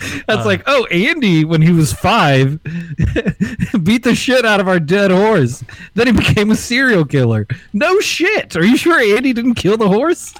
Uh. 0.00 0.20
That's 0.26 0.46
like, 0.46 0.62
oh, 0.66 0.86
Andy, 0.86 1.44
when 1.44 1.62
he 1.62 1.72
was 1.72 1.92
five, 1.92 2.62
beat 3.82 4.02
the 4.02 4.14
shit 4.14 4.44
out 4.44 4.60
of 4.60 4.68
our 4.68 4.80
dead 4.80 5.10
horse. 5.10 5.62
Then 5.94 6.06
he 6.06 6.12
became 6.12 6.50
a 6.50 6.56
serial 6.56 7.04
killer. 7.04 7.46
No 7.72 8.00
shit. 8.00 8.56
Are 8.56 8.64
you 8.64 8.76
sure 8.76 8.98
Andy 8.98 9.32
didn't 9.32 9.54
kill 9.54 9.76
the 9.76 9.88
horse? 9.88 10.34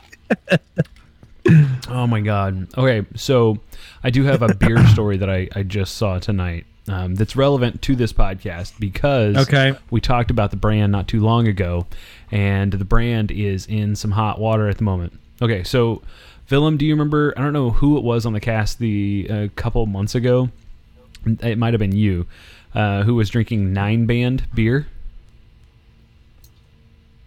Oh 1.89 2.07
my 2.07 2.21
god. 2.21 2.69
Okay, 2.77 3.05
so 3.17 3.59
I 4.05 4.11
do 4.11 4.25
have 4.25 4.43
a 4.43 4.55
beer 4.55 4.87
story 4.93 5.17
that 5.17 5.31
I, 5.31 5.49
I 5.55 5.63
just 5.63 5.97
saw 5.97 6.19
tonight 6.19 6.67
um, 6.89 7.15
that's 7.15 7.35
relevant 7.35 7.83
to 7.83 7.97
this 7.97 8.13
podcast 8.13 8.79
because 8.79 9.37
Okay. 9.37 9.77
we 9.91 10.01
talked 10.01 10.31
about 10.31 10.51
the 10.51 10.57
brand 10.57 10.93
not 10.93 11.09
too 11.09 11.21
long 11.21 11.49
ago, 11.49 11.87
and 12.31 12.73
the 12.73 12.85
brand 12.85 13.31
is 13.31 13.67
in 13.67 13.97
some 13.97 14.11
hot 14.13 14.39
water 14.39 14.69
at 14.69 14.79
the 14.79 14.85
moment. 14.85 15.19
Okay, 15.43 15.65
so 15.65 16.03
Willem, 16.51 16.77
do 16.77 16.85
you 16.85 16.95
remember? 16.95 17.33
I 17.37 17.43
don't 17.43 17.53
know 17.53 17.71
who 17.71 17.97
it 17.97 18.05
was 18.05 18.27
on 18.27 18.33
the 18.33 18.41
cast 18.41 18.79
the 18.79 19.27
a 19.31 19.49
couple 19.51 19.87
months 19.87 20.15
ago. 20.15 20.51
It 21.25 21.59
might 21.59 21.75
have 21.75 21.79
been 21.79 21.95
you, 21.95 22.27
uh, 22.75 23.03
who 23.03 23.15
was 23.15 23.29
drinking 23.29 23.73
Nine 23.73 24.07
Band 24.07 24.47
beer. 24.55 24.87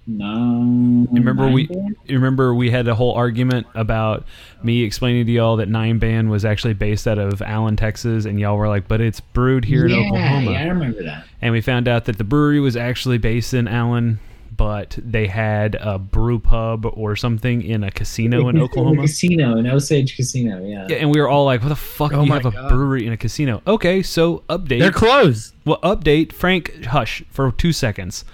No. 0.06 1.08
Remember 1.12 1.48
we 1.48 1.70
you 2.06 2.16
remember 2.16 2.54
we 2.54 2.70
had 2.70 2.90
a 2.90 2.96
whole 2.96 3.14
argument 3.14 3.68
about 3.74 4.26
me 4.62 4.84
explaining 4.84 5.26
to 5.28 5.32
y'all 5.32 5.56
that 5.58 5.70
Nine 5.70 5.98
Band 5.98 6.30
was 6.30 6.44
actually 6.44 6.74
based 6.74 7.08
out 7.08 7.18
of 7.18 7.42
Allen, 7.42 7.78
Texas, 7.78 8.26
and 8.26 8.38
y'all 8.38 8.58
were 8.58 8.68
like, 8.68 8.90
"But 8.90 9.00
it's 9.00 9.22
brewed 9.22 9.64
here 9.64 9.88
yeah, 9.88 9.98
in 9.98 10.06
Oklahoma." 10.08 10.52
Yeah, 10.52 10.64
I 10.64 10.68
remember 10.68 11.04
that. 11.04 11.26
And 11.42 11.54
we 11.54 11.62
found 11.62 11.88
out 11.88 12.06
that 12.06 12.18
the 12.18 12.26
brewery 12.26 12.60
was 12.60 12.76
actually 12.76 13.18
based 13.18 13.54
in 13.54 13.70
Allen, 13.70 14.20
but 14.58 14.98
they 15.02 15.28
had 15.28 15.76
a 15.76 15.98
brew 15.98 16.40
pub 16.40 16.86
or 16.86 17.16
something 17.16 17.62
in 17.62 17.84
a 17.84 17.92
casino 17.92 18.48
in 18.50 18.56
The 18.58 18.64
Oklahoma. 18.64 19.02
casino, 19.04 19.58
an 19.58 19.68
Osage 19.68 20.16
casino, 20.16 20.66
yeah. 20.66 20.86
Yeah, 20.90 20.98
and 20.98 21.10
we 21.12 21.20
were 21.20 21.28
all 21.30 21.46
like, 21.46 21.62
"What 21.62 21.70
the 21.70 21.76
fuck? 21.76 22.14
Oh 22.14 22.24
you 22.24 22.30
my 22.30 22.36
have 22.42 22.46
a 22.46 22.68
brewery 22.70 23.06
in 23.08 23.14
a 23.14 23.18
casino?" 23.18 23.62
Okay, 23.66 24.04
so 24.04 24.44
update. 24.50 24.80
They're 24.80 24.92
closed. 24.92 25.54
Well, 25.66 25.80
update, 25.82 26.34
Frank, 26.34 26.86
hush 26.86 27.24
for 27.30 27.52
two 27.52 27.72
seconds. 27.72 28.26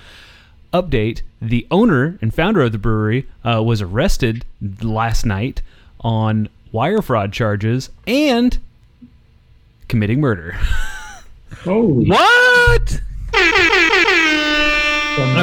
Update, 0.73 1.21
the 1.41 1.65
owner 1.71 2.17
and 2.21 2.33
founder 2.33 2.61
of 2.61 2.71
the 2.71 2.77
brewery 2.77 3.27
uh, 3.43 3.61
was 3.63 3.81
arrested 3.81 4.45
last 4.81 5.25
night 5.25 5.61
on 6.01 6.49
wire 6.71 7.01
fraud 7.01 7.33
charges 7.33 7.89
and 8.05 8.57
committing 9.87 10.19
murder. 10.21 10.53
Holy 11.63 12.07
What? 12.07 13.01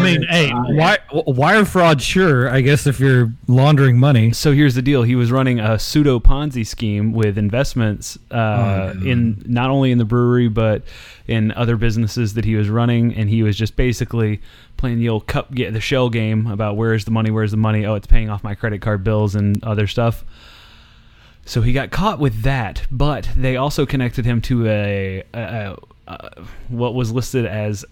I 0.06 0.18
mean, 0.18 0.26
hey, 0.28 0.50
Uh, 0.50 0.62
wi- 0.64 0.98
wire 1.26 1.64
fraud, 1.64 2.00
sure. 2.00 2.48
I 2.48 2.60
guess 2.60 2.86
if 2.86 3.00
you're 3.00 3.32
laundering 3.48 3.98
money. 3.98 4.32
so 4.32 4.52
here's 4.52 4.74
the 4.74 4.82
deal: 4.82 5.02
he 5.02 5.14
was 5.16 5.30
running 5.30 5.60
a 5.60 5.78
pseudo 5.78 6.18
Ponzi 6.20 6.66
scheme 6.66 7.12
with 7.12 7.36
investments 7.38 8.18
uh, 8.30 8.94
in 9.04 9.42
not 9.46 9.70
only 9.70 9.90
in 9.90 9.98
the 9.98 10.04
brewery 10.04 10.48
but 10.48 10.82
in 11.26 11.52
other 11.52 11.76
businesses 11.76 12.34
that 12.34 12.44
he 12.44 12.54
was 12.54 12.68
running, 12.68 13.14
and 13.14 13.28
he 13.28 13.42
was 13.42 13.56
just 13.56 13.76
basically 13.76 14.40
playing 14.76 14.98
the 14.98 15.08
old 15.08 15.26
cup, 15.26 15.52
get 15.54 15.72
the 15.72 15.80
shell 15.80 16.08
game 16.10 16.46
about 16.46 16.76
where's 16.76 17.04
the 17.04 17.10
money, 17.10 17.30
where's 17.30 17.50
the 17.50 17.56
money? 17.56 17.84
Oh, 17.86 17.94
it's 17.94 18.06
paying 18.06 18.30
off 18.30 18.44
my 18.44 18.54
credit 18.54 18.80
card 18.82 19.02
bills 19.02 19.34
and 19.34 19.62
other 19.64 19.86
stuff. 19.86 20.24
So 21.44 21.62
he 21.62 21.72
got 21.72 21.90
caught 21.90 22.18
with 22.18 22.42
that, 22.42 22.82
but 22.90 23.28
they 23.36 23.56
also 23.56 23.86
connected 23.86 24.24
him 24.24 24.40
to 24.42 24.66
a, 24.66 25.22
a, 25.32 25.38
a, 25.38 25.76
a 26.08 26.42
what 26.68 26.94
was 26.94 27.12
listed 27.12 27.46
as 27.46 27.84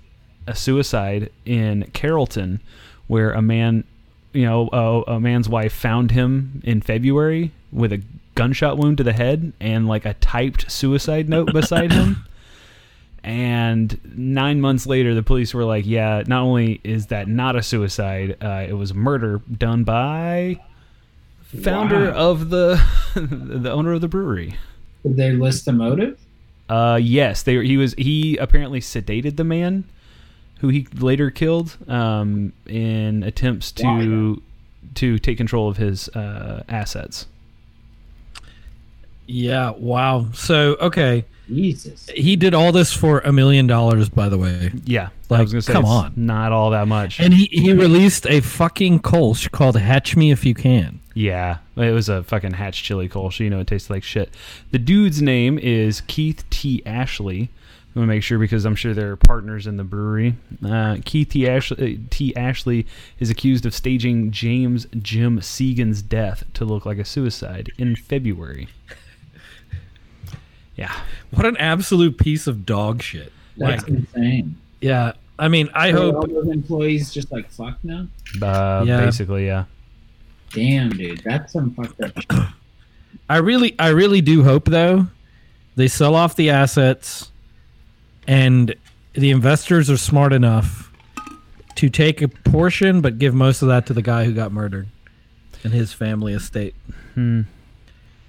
a 0.46 0.54
suicide 0.54 1.30
in 1.44 1.90
Carrollton, 1.92 2.60
where 3.06 3.32
a 3.32 3.42
man, 3.42 3.84
you 4.32 4.44
know, 4.44 4.68
a, 4.72 5.12
a 5.14 5.20
man's 5.20 5.48
wife 5.48 5.72
found 5.72 6.10
him 6.10 6.60
in 6.64 6.80
February 6.80 7.52
with 7.72 7.92
a 7.92 8.02
gunshot 8.34 8.76
wound 8.78 8.98
to 8.98 9.04
the 9.04 9.12
head 9.12 9.52
and 9.60 9.86
like 9.86 10.04
a 10.04 10.14
typed 10.14 10.70
suicide 10.70 11.28
note 11.28 11.52
beside 11.52 11.92
him. 11.92 12.24
And 13.22 13.98
nine 14.14 14.60
months 14.60 14.86
later, 14.86 15.14
the 15.14 15.22
police 15.22 15.54
were 15.54 15.64
like, 15.64 15.86
"Yeah, 15.86 16.22
not 16.26 16.42
only 16.42 16.78
is 16.84 17.06
that 17.06 17.26
not 17.26 17.56
a 17.56 17.62
suicide, 17.62 18.36
uh, 18.42 18.66
it 18.68 18.74
was 18.74 18.90
a 18.90 18.94
murder 18.94 19.40
done 19.50 19.82
by 19.82 20.60
founder 21.40 22.10
Wow. 22.10 22.16
of 22.32 22.50
the 22.50 22.82
the 23.14 23.72
owner 23.72 23.92
of 23.92 24.02
the 24.02 24.08
brewery." 24.08 24.56
Did 25.04 25.16
they 25.16 25.32
list 25.32 25.66
a 25.68 25.72
motive? 25.72 26.18
Uh, 26.68 26.98
yes, 27.02 27.42
they 27.42 27.64
he 27.66 27.78
was 27.78 27.94
he 27.94 28.36
apparently 28.36 28.80
sedated 28.80 29.36
the 29.36 29.44
man, 29.44 29.84
who 30.60 30.68
he 30.68 30.86
later 30.94 31.30
killed, 31.30 31.76
um, 31.88 32.52
in 32.66 33.22
attempts 33.22 33.72
to 33.72 34.42
to 34.94 35.18
take 35.18 35.36
control 35.36 35.68
of 35.68 35.76
his 35.76 36.08
uh, 36.10 36.62
assets. 36.68 37.26
Yeah, 39.26 39.70
wow. 39.70 40.26
So, 40.32 40.76
okay. 40.80 41.24
Jesus. 41.48 42.08
He 42.14 42.36
did 42.36 42.54
all 42.54 42.72
this 42.72 42.92
for 42.92 43.20
a 43.20 43.32
million 43.32 43.66
dollars, 43.66 44.08
by 44.08 44.28
the 44.28 44.38
way. 44.38 44.72
Yeah, 44.84 45.10
I 45.30 45.42
was 45.42 45.52
gonna 45.52 45.62
say, 45.62 45.72
come 45.72 45.84
on. 45.84 46.12
not 46.16 46.52
all 46.52 46.70
that 46.70 46.88
much. 46.88 47.20
And 47.20 47.34
he, 47.34 47.46
he 47.50 47.72
released 47.72 48.26
a 48.26 48.40
fucking 48.40 49.00
Kolsch 49.00 49.50
called 49.50 49.76
Hatch 49.76 50.16
Me 50.16 50.30
If 50.30 50.44
You 50.46 50.54
Can. 50.54 51.00
Yeah, 51.14 51.58
it 51.76 51.92
was 51.92 52.08
a 52.08 52.22
fucking 52.24 52.54
hatch 52.54 52.82
chili 52.82 53.08
Kolsch. 53.08 53.40
You 53.40 53.50
know, 53.50 53.60
it 53.60 53.66
tasted 53.66 53.92
like 53.92 54.02
shit. 54.02 54.30
The 54.72 54.78
dude's 54.78 55.22
name 55.22 55.58
is 55.58 56.00
Keith 56.02 56.44
T. 56.50 56.82
Ashley. 56.84 57.50
I'm 57.94 58.00
gonna 58.02 58.06
make 58.08 58.22
sure 58.24 58.38
because 58.40 58.64
I'm 58.64 58.74
sure 58.74 58.92
they're 58.92 59.14
partners 59.16 59.66
in 59.68 59.76
the 59.76 59.84
brewery. 59.84 60.34
Uh, 60.64 60.96
Keith 61.04 61.28
T. 61.28 61.48
Ashley, 61.48 62.00
T. 62.10 62.34
Ashley 62.34 62.86
is 63.20 63.30
accused 63.30 63.64
of 63.66 63.72
staging 63.74 64.32
James 64.32 64.86
Jim 65.00 65.38
Sigan's 65.38 66.02
death 66.02 66.42
to 66.54 66.64
look 66.64 66.84
like 66.84 66.98
a 66.98 67.04
suicide 67.04 67.70
in 67.78 67.94
February. 67.96 68.68
Yeah, 70.76 70.92
What 71.30 71.46
an 71.46 71.56
absolute 71.58 72.18
piece 72.18 72.48
of 72.48 72.66
dog 72.66 73.00
shit. 73.00 73.32
That's 73.56 73.82
Like, 73.84 73.88
insane. 73.88 74.56
yeah. 74.80 75.12
I 75.38 75.46
mean, 75.46 75.68
I 75.72 75.92
So 75.92 75.96
hope 76.12 76.14
all 76.16 76.26
those 76.26 76.48
employees 76.48 77.14
just 77.14 77.30
like 77.30 77.48
fuck 77.48 77.78
now. 77.84 78.08
Uh, 78.42 78.82
Yeah. 78.84 79.04
Basically, 79.04 79.46
yeah. 79.46 79.66
Damn, 80.52 80.90
dude, 80.90 81.22
that's 81.24 81.52
some 81.52 81.72
fucked 81.74 82.00
up. 82.00 82.12
Shit. 82.20 82.48
I 83.28 83.36
really, 83.36 83.76
I 83.78 83.90
really 83.90 84.20
do 84.20 84.42
hope 84.42 84.64
though, 84.64 85.06
they 85.76 85.86
sell 85.86 86.16
off 86.16 86.34
the 86.34 86.50
assets, 86.50 87.30
and 88.26 88.74
the 89.12 89.30
investors 89.30 89.90
are 89.90 89.96
smart 89.96 90.32
enough 90.32 90.90
to 91.76 91.88
take 91.88 92.22
a 92.22 92.28
portion, 92.28 93.00
but 93.00 93.18
give 93.18 93.34
most 93.34 93.62
of 93.62 93.68
that 93.68 93.86
to 93.86 93.92
the 93.92 94.02
guy 94.02 94.24
who 94.24 94.32
got 94.32 94.52
murdered 94.52 94.88
and 95.62 95.72
his 95.72 95.92
family 95.92 96.32
estate. 96.32 96.74
Hmm. 97.14 97.42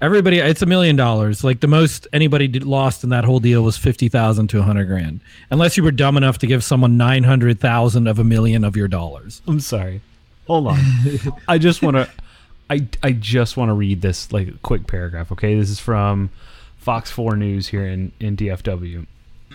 Everybody, 0.02 0.40
it's 0.40 0.62
a 0.62 0.66
million 0.66 0.96
dollars. 0.96 1.44
Like 1.44 1.62
the 1.62 1.68
most 1.68 2.08
anybody 2.12 2.48
did, 2.48 2.64
lost 2.64 3.04
in 3.04 3.10
that 3.12 3.24
whole 3.24 3.40
deal 3.40 3.64
was 3.64 3.78
fifty 3.78 4.10
thousand 4.10 4.48
to 4.50 4.60
a 4.60 4.64
hundred 4.64 4.86
grand, 4.86 5.22
unless 5.50 5.78
you 5.78 5.84
were 5.84 5.92
dumb 5.92 6.18
enough 6.18 6.38
to 6.40 6.48
give 6.48 6.64
someone 6.64 6.98
nine 6.98 7.24
hundred 7.24 7.60
thousand 7.60 8.08
of 8.08 8.20
a 8.20 8.24
million 8.24 8.64
of 8.64 8.76
your 8.76 8.88
dollars. 8.88 9.42
I'm 9.48 9.62
sorry. 9.62 10.02
Hold 10.48 10.68
on. 10.68 10.80
I 11.48 11.58
just 11.58 11.82
want 11.82 11.96
to. 11.96 12.10
I 12.70 12.88
I 13.02 13.14
just 13.14 13.58
want 13.58 13.70
to 13.70 13.74
read 13.74 14.02
this 14.02 14.32
like 14.34 14.62
quick 14.62 14.86
paragraph. 14.86 15.32
Okay, 15.32 15.58
this 15.58 15.70
is 15.70 15.80
from 15.80 16.30
Fox 16.78 17.10
Four 17.10 17.38
News 17.38 17.68
here 17.70 17.86
in 17.86 18.12
in 18.20 18.36
DFW. 18.36 19.08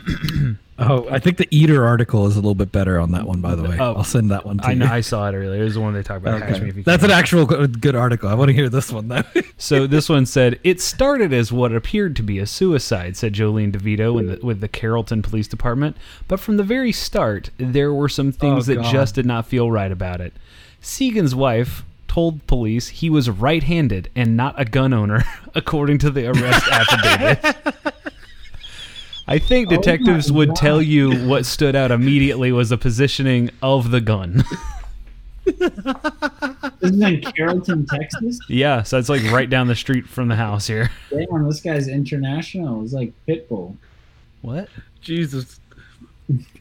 Oh, 0.82 1.06
I 1.10 1.18
think 1.18 1.36
the 1.36 1.46
Eater 1.50 1.84
article 1.84 2.26
is 2.26 2.36
a 2.36 2.38
little 2.38 2.54
bit 2.54 2.72
better 2.72 2.98
on 2.98 3.12
that 3.12 3.26
one. 3.26 3.42
By 3.42 3.54
the 3.54 3.62
way, 3.64 3.76
Oh. 3.78 3.96
I'll 3.96 4.02
send 4.02 4.30
that 4.30 4.46
one 4.46 4.56
to 4.60 4.66
I 4.66 4.70
you. 4.70 4.76
know 4.78 4.86
I 4.86 5.02
saw 5.02 5.28
it 5.28 5.34
earlier. 5.34 5.60
It 5.60 5.64
was 5.64 5.74
the 5.74 5.80
one 5.82 5.92
they 5.92 6.02
talked 6.02 6.22
about. 6.22 6.40
Okay. 6.42 6.58
me 6.58 6.70
if 6.70 6.76
you 6.78 6.82
That's 6.82 7.02
can. 7.02 7.10
an 7.10 7.18
actual 7.18 7.44
good, 7.44 7.94
article. 7.94 8.30
I 8.30 8.34
want 8.34 8.48
to 8.48 8.54
hear 8.54 8.70
this 8.70 8.90
one 8.90 9.08
though. 9.08 9.22
So 9.58 9.86
this 9.86 10.08
one 10.08 10.24
said 10.24 10.58
it 10.64 10.80
started 10.80 11.34
as 11.34 11.52
what 11.52 11.74
appeared 11.74 12.16
to 12.16 12.22
be 12.22 12.38
a 12.38 12.46
suicide, 12.46 13.14
said 13.18 13.34
Jolene 13.34 13.72
DeVito 13.72 14.18
in 14.18 14.26
the, 14.28 14.38
with 14.42 14.62
the 14.62 14.68
Carrollton 14.68 15.20
Police 15.20 15.48
Department. 15.48 15.98
But 16.28 16.40
from 16.40 16.56
the 16.56 16.62
very 16.64 16.92
start, 16.92 17.50
there 17.58 17.92
were 17.92 18.08
some 18.08 18.32
things 18.32 18.70
Oh, 18.70 18.74
that 18.74 18.82
just 18.90 19.14
did 19.16 19.26
not 19.26 19.44
feel 19.44 19.70
right 19.70 19.92
about 19.92 20.22
it. 20.22 20.32
Sigan's 20.82 21.34
wife 21.34 21.84
told 22.08 22.46
police 22.46 22.88
he 22.88 23.10
was 23.10 23.28
right-handed 23.28 24.08
and 24.16 24.34
not 24.34 24.58
a 24.58 24.64
gun 24.64 24.94
owner, 24.94 25.24
according 25.54 25.98
to 25.98 26.10
the 26.10 26.26
arrest 26.28 26.66
affidavit. 26.72 27.94
I 29.30 29.38
think 29.38 29.68
Oh 29.72 29.76
detectives 29.76 30.30
would 30.32 30.48
God. 30.48 30.56
tell 30.56 30.82
you 30.82 31.26
what 31.28 31.46
stood 31.46 31.74
out 31.76 31.90
immediately 31.90 32.50
was 32.52 32.68
the 32.70 32.76
positioning 32.78 33.50
of 33.62 33.90
the 33.90 34.00
gun. 34.00 34.44
This 36.80 36.92
is 36.92 37.00
in 37.00 37.20
Carrollton, 37.20 37.86
Texas. 37.86 38.38
yeah, 38.48 38.82
so 38.82 38.98
it's 38.98 39.08
like 39.08 39.22
right 39.30 39.48
down 39.50 39.66
the 39.66 39.74
street 39.74 40.06
from 40.08 40.28
the 40.28 40.36
house 40.36 40.66
here. 40.66 40.90
Damn, 41.10 41.46
this 41.46 41.60
guy's 41.60 41.88
international. 41.88 42.82
It's 42.84 42.92
like 42.92 43.12
Pitbull. 43.28 43.76
What? 44.42 44.68
Jesus. 45.02 45.60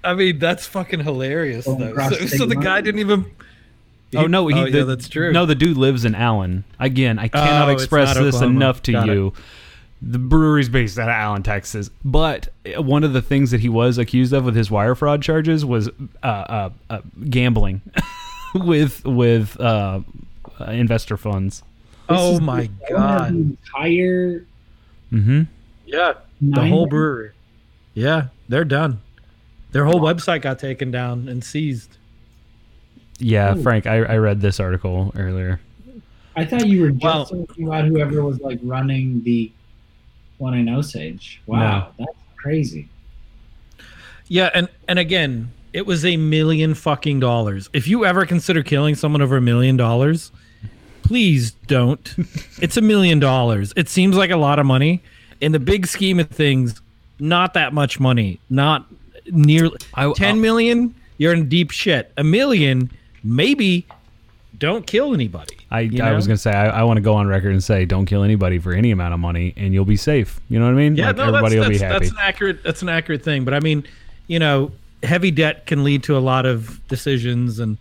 I 0.04 0.14
mean, 0.16 0.40
that's 0.40 0.66
fucking 0.66 1.02
hilarious 1.02 1.68
Oh, 1.68 1.76
though. 1.76 1.94
So, 1.96 2.10
so 2.10 2.16
the 2.18 2.28
stigma. 2.28 2.64
guy 2.64 2.82
didn't 2.82 3.00
even. 3.00 3.32
Oh 4.16 4.26
no, 4.28 4.48
he, 4.48 4.56
oh, 4.60 4.64
the- 4.66 4.80
yeah, 4.80 4.84
that's 4.86 5.08
true. 5.08 5.32
No, 5.32 5.46
the 5.46 5.56
dude 5.56 5.78
lives 5.78 6.04
in 6.04 6.16
Allen. 6.16 6.64
Again, 6.80 7.20
I 7.20 7.26
oh, 7.26 7.30
cannot 7.30 7.70
Oh, 7.70 7.74
express 7.74 8.18
this 8.18 8.42
enough 8.42 8.82
to 8.84 8.92
Got 8.94 9.10
it. 9.10 9.34
You. 10.02 10.12
The 10.12 10.20
brewery's 10.20 10.70
based 10.70 10.98
out 10.98 11.10
of 11.10 11.14
Allen, 11.14 11.44
Texas. 11.44 11.90
But 12.06 12.50
uh, 12.78 12.82
one 12.82 13.04
of 13.04 13.14
the 13.14 13.22
things 13.22 13.52
that 13.52 13.60
he 13.60 13.70
was 13.70 13.98
accused 13.98 14.34
of 14.34 14.46
with 14.46 14.56
his 14.56 14.72
wire 14.72 14.96
fraud 14.96 15.22
charges 15.22 15.66
was 15.66 15.90
uh, 16.24 16.26
uh, 16.26 16.70
uh, 16.90 17.02
gambling 17.30 17.82
with 18.56 19.04
with 19.06 19.60
uh, 19.60 20.02
uh, 20.60 20.64
investor 20.66 21.18
funds. 21.18 21.64
This 22.08 22.18
oh 22.20 22.40
my 22.40 22.70
the 22.88 22.96
owner 22.96 23.06
of 23.06 23.20
god. 23.20 23.30
Entire 23.32 24.46
Mm-hmm. 25.12 25.42
Yeah, 25.88 26.14
the 26.40 26.68
whole 26.68 26.86
brewery. 26.86 27.32
Yeah, 27.96 28.28
they're 28.48 28.64
done. 28.64 29.02
Their 29.72 29.86
whole 29.86 30.00
website 30.00 30.42
got 30.44 30.60
taken 30.60 30.92
down 30.92 31.28
and 31.28 31.44
seized. 31.44 31.98
Yeah, 33.18 33.56
Ooh. 33.56 33.62
Frank, 33.64 33.88
I, 33.88 33.98
I 34.04 34.18
read 34.18 34.40
this 34.42 34.60
article 34.60 35.12
earlier. 35.16 35.60
I 36.36 36.46
thought 36.46 36.68
you 36.68 36.82
were 36.82 36.92
just 36.92 37.04
Well- 37.04 37.26
talking 37.26 37.68
about 37.68 37.86
whoever 37.86 38.24
was 38.24 38.40
like 38.40 38.60
running 38.64 39.24
the 39.24 39.52
one 40.40 40.54
in 40.56 40.68
Osage. 40.68 41.42
Wow, 41.46 41.92
that's 41.98 42.12
crazy. 42.36 42.90
Yeah, 44.28 44.50
and 44.54 44.68
and 44.88 45.00
again, 45.00 45.52
it 45.74 45.86
was 45.86 46.06
a 46.06 46.18
million 46.18 46.74
fucking 46.74 47.20
dollars. 47.20 47.70
If 47.74 47.88
you 47.88 48.06
ever 48.06 48.26
consider 48.26 48.64
killing 48.64 48.96
someone 48.96 49.22
over 49.22 49.38
a 49.38 49.42
million 49.42 49.78
dollars, 49.78 50.32
please 51.04 51.52
don't. 51.68 52.16
it's 52.62 52.78
a 52.78 52.82
million 52.82 53.20
dollars. 53.20 53.74
It 53.76 53.90
seems 53.90 54.16
like 54.16 54.32
a 54.32 54.38
lot 54.38 54.60
of 54.60 54.66
money. 54.66 55.02
In 55.42 55.52
the 55.52 55.60
big 55.60 55.88
scheme 55.88 56.20
of 56.20 56.30
things, 56.30 56.82
not 57.20 57.54
that 57.54 57.74
much 57.74 58.00
money. 58.00 58.40
Not 58.50 58.86
nearly 59.28 59.78
I- 59.94 60.12
ten 60.14 60.42
million. 60.42 60.96
You're 61.18 61.34
in 61.34 61.50
deep 61.50 61.72
shit. 61.72 62.12
A 62.18 62.24
million, 62.24 62.90
maybe. 63.24 63.86
Don't 64.58 64.86
kill 64.88 65.14
anybody. 65.14 65.59
I, 65.72 65.82
You 65.82 66.04
I 66.04 66.14
was 66.14 66.26
gonna 66.26 66.38
say 66.38 66.52
I, 66.52 66.82
I 66.82 66.84
want 66.84 66.98
to 66.98 67.02
go 67.02 67.14
on 67.14 67.28
record 67.28 67.52
and 67.52 67.64
say 67.64 67.86
don't 67.86 68.06
kill 68.06 68.24
anybody 68.24 68.58
for 68.58 68.74
any 68.74 68.92
amount 68.92 69.14
of 69.14 69.20
money 69.20 69.54
and 69.56 69.74
you'll 69.74 69.86
be 69.86 69.98
safe. 69.98 70.40
You 70.50 70.60
know 70.60 70.66
what 70.66 70.72
I 70.72 70.76
mean? 70.76 70.96
Yeah, 70.96 71.08
Like, 71.08 71.18
no, 71.18 71.24
everybody 71.28 71.56
that's, 71.56 71.68
will 71.68 71.70
be 71.70 71.78
that's, 71.78 71.92
happy. 71.94 72.06
that's 72.06 72.12
an 72.12 72.18
accurate. 72.22 72.64
That's 72.64 72.82
an 72.82 72.90
accurate 72.90 73.24
thing. 73.24 73.46
But 73.46 73.54
I 73.54 73.60
mean, 73.60 73.86
you 74.28 74.40
know, 74.40 74.72
heavy 75.04 75.32
debt 75.32 75.68
can 75.68 75.84
lead 75.84 76.04
to 76.04 76.18
a 76.18 76.20
lot 76.20 76.46
of 76.46 76.86
decisions, 76.88 77.60
and 77.60 77.78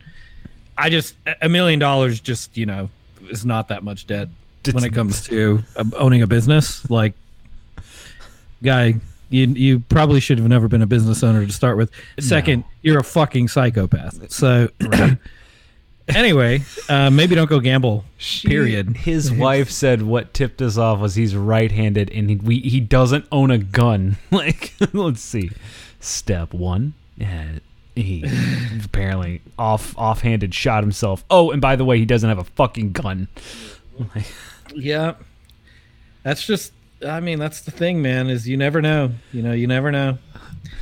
I 0.76 0.90
just 0.90 1.14
a 1.40 1.48
million 1.48 1.78
dollars 1.78 2.20
just 2.20 2.56
you 2.56 2.66
know 2.66 2.90
is 3.30 3.46
not 3.46 3.68
that 3.68 3.82
much 3.82 4.06
debt 4.06 4.28
when 4.70 4.84
it 4.84 4.92
comes 4.92 5.24
to 5.24 5.62
uh, 5.76 5.84
owning 5.96 6.20
a 6.20 6.26
business. 6.26 6.88
Like, 6.90 7.14
guy, 8.62 8.96
you 9.30 9.46
you 9.46 9.80
probably 9.80 10.20
should 10.20 10.38
have 10.38 10.48
never 10.48 10.68
been 10.68 10.82
a 10.82 10.86
business 10.86 11.22
owner 11.22 11.46
to 11.46 11.52
start 11.52 11.78
with. 11.78 11.90
Second, 12.20 12.64
you're 12.82 12.98
a 12.98 13.04
fucking 13.04 13.48
psychopath. 13.48 14.30
So. 14.30 14.68
Anyway, 16.14 16.62
uh, 16.88 17.10
maybe 17.10 17.34
don't 17.34 17.48
go 17.48 17.60
gamble. 17.60 18.04
She- 18.16 18.48
period. 18.48 18.96
His 18.96 19.30
wife 19.30 19.70
said 19.70 20.02
what 20.02 20.32
tipped 20.32 20.62
us 20.62 20.78
off 20.78 21.00
was 21.00 21.14
he's 21.14 21.36
right-handed 21.36 22.10
and 22.10 22.30
he 22.30 22.36
we, 22.36 22.60
he 22.60 22.80
doesn't 22.80 23.26
own 23.30 23.50
a 23.50 23.58
gun. 23.58 24.16
Like, 24.30 24.72
let's 24.92 25.20
see. 25.20 25.50
Step 26.00 26.54
one, 26.54 26.94
uh, 27.20 27.58
he 27.96 28.24
apparently 28.84 29.42
off 29.58 29.96
offhanded 29.98 30.54
shot 30.54 30.82
himself. 30.84 31.24
Oh, 31.28 31.50
and 31.50 31.60
by 31.60 31.76
the 31.76 31.84
way, 31.84 31.98
he 31.98 32.04
doesn't 32.04 32.28
have 32.28 32.38
a 32.38 32.44
fucking 32.44 32.92
gun. 32.92 33.26
Yeah. 34.74 35.14
That's 36.22 36.46
just 36.46 36.72
I 37.06 37.20
mean, 37.20 37.38
that's 37.38 37.60
the 37.60 37.70
thing, 37.70 38.02
man, 38.02 38.28
is 38.28 38.48
you 38.48 38.56
never 38.56 38.80
know. 38.82 39.12
You 39.32 39.42
know, 39.42 39.52
you 39.52 39.66
never 39.66 39.90
know. 39.90 40.18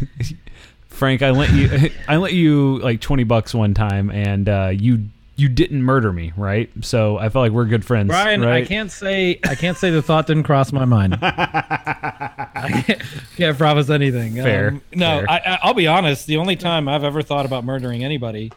Frank, 0.88 1.22
I 1.22 1.30
lent 1.30 1.52
you 1.52 1.90
I 2.08 2.16
lent 2.16 2.32
you 2.34 2.78
like 2.78 3.00
twenty 3.00 3.24
bucks 3.24 3.54
one 3.54 3.74
time, 3.74 4.10
and 4.10 4.48
uh, 4.48 4.70
you 4.72 5.08
you 5.37 5.49
didn't 5.49 5.83
murder 5.83 6.12
me, 6.12 6.33
right? 6.37 6.70
So 6.81 7.18
I 7.18 7.29
felt 7.29 7.42
like 7.44 7.53
we're 7.53 7.66
good 7.66 7.85
friends, 7.85 8.09
Brian, 8.09 8.40
right? 8.40 8.64
I 8.64 8.66
can't 8.66 8.90
say 8.90 9.38
I 9.44 9.55
can't 9.55 9.77
say 9.77 9.90
the 9.90 10.01
thought 10.03 10.27
didn't 10.27 10.44
cross 10.44 10.72
my 10.72 10.85
mind. 10.85 11.18
I 11.22 12.83
can't, 12.87 13.03
can't 13.37 13.59
promise 13.59 13.90
anything. 13.90 14.35
Fair, 14.37 14.68
Um, 14.68 14.83
no, 14.94 15.18
fair. 15.20 15.31
I, 15.31 15.37
I, 15.38 15.59
I'll 15.62 15.75
be 15.75 15.87
honest. 15.87 16.27
The 16.27 16.37
only 16.38 16.57
time 16.57 16.88
I've 16.88 17.05
ever 17.05 17.22
thought 17.22 17.46
about 17.46 17.64
murdering 17.64 18.03
anybody, 18.05 18.53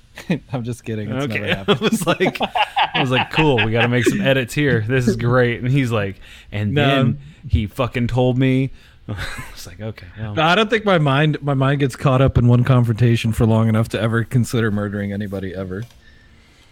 I'm 0.52 0.64
just 0.64 0.84
kidding. 0.84 1.10
It's 1.10 1.26
never 1.28 1.32
Okay, 1.44 1.52
I 1.52 1.56
happened. 1.56 1.80
was 1.80 2.06
like, 2.06 2.38
I 2.40 3.00
was 3.00 3.10
like, 3.10 3.30
cool. 3.30 3.64
We 3.64 3.72
got 3.72 3.82
to 3.82 3.88
make 3.88 4.04
some 4.04 4.20
edits 4.20 4.54
here. 4.54 4.84
This 4.86 5.08
is 5.08 5.16
great. 5.16 5.60
And 5.60 5.68
he's 5.70 5.90
like, 5.90 6.16
and 6.52 6.74
No. 6.74 6.86
then 6.86 7.20
he 7.48 7.66
fucking 7.66 8.08
told 8.08 8.38
me. 8.38 8.70
I 9.08 9.16
was 9.52 9.66
like, 9.66 9.80
okay, 9.80 10.06
well, 10.18 10.34
No, 10.34 10.42
I 10.42 10.54
don't 10.54 10.70
think 10.70 10.84
my 10.84 10.98
mind 10.98 11.42
my 11.42 11.54
mind 11.54 11.80
gets 11.80 11.96
caught 11.96 12.22
up 12.22 12.38
in 12.38 12.46
one 12.46 12.62
confrontation 12.62 13.32
for 13.32 13.44
long 13.46 13.68
enough 13.68 13.88
to 13.90 14.00
ever 14.00 14.22
consider 14.22 14.70
murdering 14.70 15.12
anybody 15.12 15.52
ever. 15.54 15.82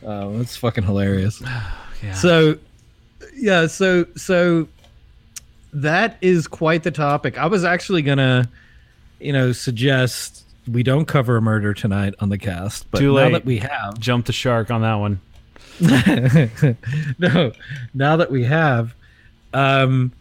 Uh, 0.04 0.28
that's 0.30 0.56
fucking 0.56 0.84
hilarious. 0.84 1.40
yeah. 2.02 2.14
So, 2.14 2.58
yeah, 3.34 3.66
so 3.66 4.06
so 4.16 4.68
that 5.72 6.16
is 6.20 6.46
quite 6.46 6.82
the 6.82 6.90
topic. 6.90 7.38
I 7.38 7.46
was 7.46 7.64
actually 7.64 8.02
gonna, 8.02 8.48
you 9.20 9.32
know, 9.32 9.52
suggest 9.52 10.44
we 10.70 10.82
don't 10.82 11.06
cover 11.06 11.36
a 11.36 11.42
murder 11.42 11.74
tonight 11.74 12.14
on 12.20 12.28
the 12.28 12.38
cast, 12.38 12.90
but 12.90 12.98
Too 12.98 13.14
now 13.14 13.30
that 13.30 13.44
we 13.44 13.58
have, 13.58 13.98
jump 13.98 14.26
the 14.26 14.32
shark 14.32 14.70
on 14.70 14.82
that 14.82 14.94
one. 14.94 15.20
no, 17.18 17.52
now 17.94 18.16
that 18.16 18.30
we 18.30 18.44
have, 18.44 18.94
um, 19.54 20.12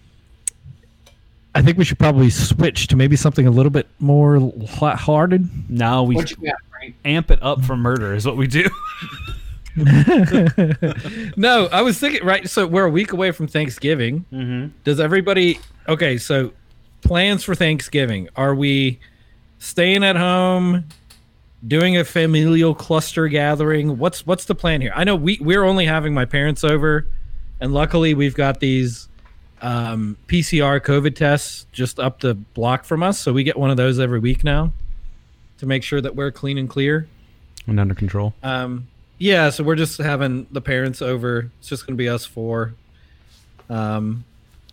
I 1.55 1.61
think 1.61 1.77
we 1.77 1.83
should 1.83 1.99
probably 1.99 2.29
switch 2.29 2.87
to 2.87 2.95
maybe 2.95 3.15
something 3.15 3.47
a 3.47 3.51
little 3.51 3.71
bit 3.71 3.87
more 3.99 4.39
lighthearted. 4.39 5.69
Now 5.69 6.03
we 6.03 6.15
What 6.15 6.31
you 6.31 6.37
got, 6.37 6.93
amp 7.03 7.31
it 7.31 7.41
up 7.41 7.63
for 7.63 7.75
murder 7.75 8.13
is 8.13 8.25
what 8.25 8.37
we 8.37 8.47
do. 8.47 8.69
no, 11.37 11.67
I 11.71 11.81
was 11.81 11.99
thinking 11.99 12.25
right. 12.25 12.49
So 12.49 12.65
we're 12.65 12.85
a 12.85 12.89
week 12.89 13.11
away 13.13 13.31
from 13.31 13.47
Thanksgiving. 13.47 14.25
Mm-hmm. 14.33 14.75
Does 14.83 14.99
everybody? 14.99 15.59
Okay, 15.87 16.17
so 16.17 16.51
plans 17.01 17.43
for 17.43 17.55
Thanksgiving. 17.55 18.27
Are 18.35 18.55
we 18.55 18.99
staying 19.59 20.03
at 20.03 20.15
home, 20.15 20.85
doing 21.65 21.95
a 21.97 22.03
familial 22.03 22.73
cluster 22.73 23.27
gathering? 23.27 23.97
What's 23.97 24.25
what's 24.25 24.45
the 24.45 24.55
plan 24.55 24.81
here? 24.81 24.93
I 24.95 25.03
know 25.03 25.15
we 25.15 25.37
we're 25.41 25.63
only 25.63 25.85
having 25.85 26.13
my 26.13 26.25
parents 26.25 26.63
over, 26.63 27.07
and 27.59 27.73
luckily 27.73 28.13
we've 28.13 28.35
got 28.35 28.59
these 28.59 29.07
um, 29.61 30.17
PCR 30.27 30.79
COVID 30.81 31.15
tests 31.15 31.67
just 31.71 31.99
up 31.99 32.19
the 32.19 32.33
block 32.33 32.83
from 32.83 33.03
us, 33.03 33.19
so 33.19 33.31
we 33.31 33.43
get 33.43 33.57
one 33.57 33.69
of 33.69 33.77
those 33.77 33.99
every 33.99 34.19
week 34.19 34.43
now. 34.43 34.73
to 35.59 35.65
make 35.65 35.83
sure 35.83 35.99
that 36.01 36.15
we're 36.15 36.31
clean 36.31 36.57
and 36.57 36.69
clear. 36.69 37.07
And 37.65 37.79
under 37.79 37.95
control. 37.95 38.33
Um, 38.43 38.87
yeah, 39.17 39.49
so 39.49 39.63
we're 39.63 39.75
just 39.75 39.97
having 39.97 40.47
the 40.51 40.61
parents 40.61 41.01
over. 41.01 41.49
It's 41.59 41.69
just 41.69 41.85
going 41.87 41.95
to 41.95 42.01
be 42.01 42.09
us 42.09 42.25
four 42.25 42.73
um, 43.69 44.23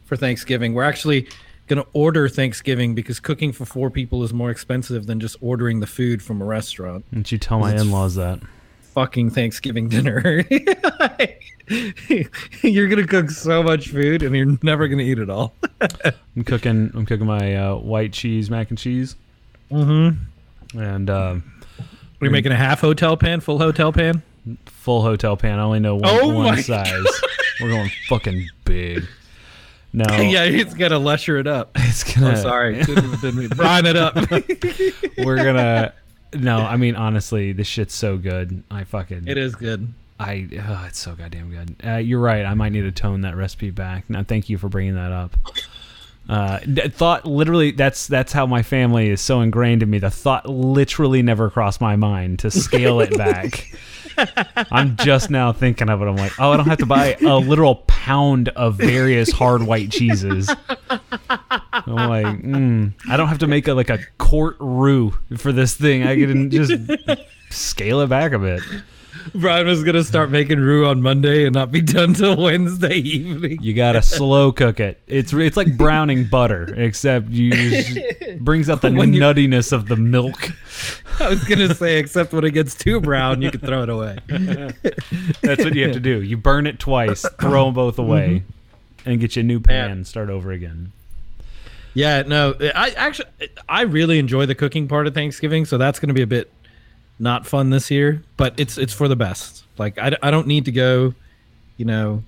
for 0.05 0.17
Thanksgiving. 0.17 0.75
We're 0.75 0.85
actually 0.85 1.29
going 1.67 1.83
to 1.83 1.89
order 1.95 2.29
Thanksgiving 2.29 2.95
because 2.95 3.21
cooking 3.21 3.53
for 3.53 3.65
four 3.65 3.89
people 3.91 4.23
is 4.23 4.33
more 4.35 4.51
expensive 4.51 5.07
than 5.07 5.19
just 5.21 5.37
ordering 5.41 5.81
the 5.81 5.87
food 5.87 6.23
from 6.23 6.43
a 6.43 6.45
restaurant. 6.45 7.05
Don't 7.13 7.31
you 7.33 7.39
tell 7.39 7.59
my 7.59 7.75
in-laws 7.75 8.15
that? 8.17 8.41
Fucking 8.93 9.31
Thanksgiving 9.31 9.89
dinner. 9.89 10.45
you're 12.63 12.89
going 12.89 13.01
to 13.03 13.07
cook 13.07 13.31
so 13.31 13.63
much 13.63 13.89
food 13.89 14.23
and 14.23 14.37
you're 14.37 14.57
never 14.63 14.87
going 14.89 14.99
to 14.99 15.05
eat 15.05 15.19
it 15.19 15.31
all. 15.31 15.55
I'm 16.37 16.45
cooking. 16.45 16.91
I'm 16.95 17.07
cooking 17.07 17.27
my 17.27 17.57
uh, 17.57 17.77
white 17.77 18.13
cheese 18.13 18.51
mac 18.51 18.69
and 18.71 18.79
cheese, 18.79 19.17
Mm-hmm. 19.71 20.79
and 20.79 21.11
uh, 21.11 21.37
We're 22.21 22.31
making 22.31 22.53
a 22.53 22.57
half 22.57 22.81
hotel 22.81 23.17
pan, 23.17 23.41
full 23.41 23.59
hotel 23.59 23.93
pan. 23.93 24.23
Full 24.67 25.03
hotel 25.03 25.37
pan. 25.37 25.59
I 25.59 25.63
only 25.63 25.81
know 25.81 25.97
one, 25.97 26.05
Oh 26.05 26.35
one 26.35 26.63
size. 26.63 27.05
We're 27.61 27.71
going 27.71 27.91
fucking 28.09 28.49
big. 28.65 29.07
No, 29.93 30.05
yeah, 30.21 30.47
he's 30.47 30.75
got 30.75 30.89
to 30.89 30.99
lusher 30.99 31.39
it 31.39 31.47
up. 31.47 31.71
it's 31.77 32.03
gonna. 32.13 32.33
Oh, 32.33 32.35
sorry. 32.35 32.83
Didn't, 32.83 33.21
didn't 33.21 33.37
mean- 33.37 33.49
brine 33.49 33.87
it 33.87 33.97
up. 33.97 34.17
We're 35.19 35.37
gonna. 35.37 35.93
No, 36.35 36.59
I 36.59 36.77
mean 36.77 36.97
honestly, 36.97 37.53
this 37.53 37.69
shit's 37.69 37.95
so 37.95 38.17
good. 38.17 38.65
I 38.71 38.85
fucking. 38.85 39.29
it 39.29 39.39
is 39.39 39.55
good. 39.55 39.93
I. 40.19 40.49
Oh, 40.67 40.85
it's 40.89 40.99
so 40.99 41.15
goddamn 41.15 41.51
good. 41.51 41.77
Uh, 41.87 41.97
you're 41.97 42.21
right. 42.21 42.45
I 42.45 42.55
might 42.55 42.73
need 42.73 42.83
to 42.83 42.93
tone 42.93 43.21
that 43.21 43.37
recipe 43.37 43.71
back. 43.71 44.11
Now, 44.11 44.25
thank 44.25 44.49
you 44.49 44.59
for 44.59 44.69
bringing 44.69 44.97
that 44.97 45.13
up. 45.13 45.37
Uh, 46.29 46.59
thought 46.89 47.27
literally 47.27 47.71
that's 47.73 48.07
that's 48.07 48.33
how 48.33 48.47
my 48.47 48.63
family 48.63 49.11
is 49.11 49.21
so 49.21 49.41
ingrained 49.41 49.83
in 49.83 49.91
me. 49.91 49.99
The 49.99 50.11
thought 50.11 50.49
literally 50.49 51.23
never 51.23 51.51
crossed 51.51 51.81
my 51.81 51.97
mind 51.97 52.39
to 52.41 52.51
scale 52.51 53.01
it 53.01 53.17
back. 53.17 53.71
I'm 54.71 54.97
just 54.97 55.29
now 55.29 55.53
thinking 55.53 55.89
of 55.89 56.01
it. 56.01 56.07
I'm 56.07 56.17
like, 56.17 56.39
oh, 56.39 56.53
I 56.53 56.57
don't 56.57 56.67
have 56.67 56.79
to 56.79 56.87
buy 56.87 57.17
a 57.21 57.37
literal 57.37 57.77
pound 57.87 58.49
of 58.51 58.77
various 58.77 59.31
hard 59.33 59.65
white 59.65 59.91
cheeses. 59.91 60.49
I'm 60.89 61.95
like, 61.95 62.27
mm, 62.27 62.93
I 63.09 63.17
don't 63.17 63.29
have 63.29 63.39
to 63.41 63.47
make 63.47 63.69
a 63.69 63.75
like 63.75 63.91
a 63.91 63.99
court 64.19 64.57
roux 64.61 65.11
for 65.37 65.53
this 65.53 65.75
thing. 65.75 66.05
I 66.05 66.17
can 66.17 66.51
just 66.51 66.73
scale 67.51 68.01
it 68.01 68.09
back 68.09 68.33
a 68.33 68.39
bit. 68.39 68.63
Brian 69.35 69.67
was 69.67 69.83
gonna 69.83 70.05
start 70.05 70.31
making 70.31 70.59
roux 70.59 70.87
on 70.87 71.03
Monday 71.03 71.45
and 71.45 71.55
not 71.55 71.71
be 71.71 71.81
done 71.81 72.15
till 72.15 72.37
Wednesday 72.37 72.97
evening. 72.97 73.59
You 73.63 73.75
gotta 73.75 74.03
slow 74.03 74.53
cook 74.53 74.81
it. 74.81 75.01
It's 75.07 75.33
it's 75.33 75.57
like 75.57 75.77
browning 75.77 76.25
butter, 76.25 76.75
except 76.77 77.29
you 77.31 77.51
just 77.51 77.99
brings 78.41 78.69
out 78.69 78.83
the 78.83 78.93
When 78.93 79.13
you- 79.13 79.21
nuttiness 79.21 79.73
of 79.73 79.89
the 79.89 79.97
milk. 79.97 80.51
I 81.21 81.29
was 81.29 81.45
gonna 81.45 81.75
say, 81.75 81.99
except 81.99 82.33
when 82.33 82.45
it 82.45 82.51
gets 82.51 82.75
too 82.75 83.01
brown, 83.01 83.41
you 83.41 83.51
can 83.51 83.61
throw 83.61 83.85
it 83.85 83.89
away. 83.89 84.19
That's 85.43 85.65
what 85.65 85.75
you 85.75 85.85
have 85.85 85.93
to 85.93 86.01
do. 86.01 86.23
You 86.23 86.37
burn 86.37 86.67
it 86.67 86.79
twice, 86.79 87.25
throw 87.41 87.67
them 87.67 87.75
both 87.75 87.95
mm-hmm. 87.97 88.11
away, 88.11 88.43
and 89.07 89.21
get 89.21 89.37
you 89.37 89.41
a 89.41 89.45
new 89.45 89.61
pan. 89.61 89.91
and 89.91 90.07
Start 90.07 90.29
over 90.31 90.51
again. 90.51 90.93
Yeah, 91.95 92.23
no, 92.23 92.57
I 92.75 92.91
actually 92.91 93.29
I 93.69 93.83
really 93.83 94.19
enjoy 94.19 94.47
the 94.47 94.57
cooking 94.57 94.89
part 94.89 95.07
of 95.07 95.15
Thanksgiving, 95.15 95.65
so 95.65 95.79
that's 95.79 96.01
gonna 96.01 96.15
be 96.15 96.23
a 96.23 96.27
bit 96.27 96.51
not 97.19 97.47
fun 97.47 97.71
this 97.71 97.91
year, 97.91 98.23
but 98.37 98.55
it's 98.59 98.77
it's 98.79 98.93
for 98.93 99.09
the 99.09 99.17
best. 99.17 99.65
Like 99.79 99.99
I, 99.99 100.17
I 100.23 100.31
don't 100.31 100.47
need 100.47 100.65
to 100.67 100.73
go, 100.73 101.15
you 101.77 101.85
know, 101.85 102.23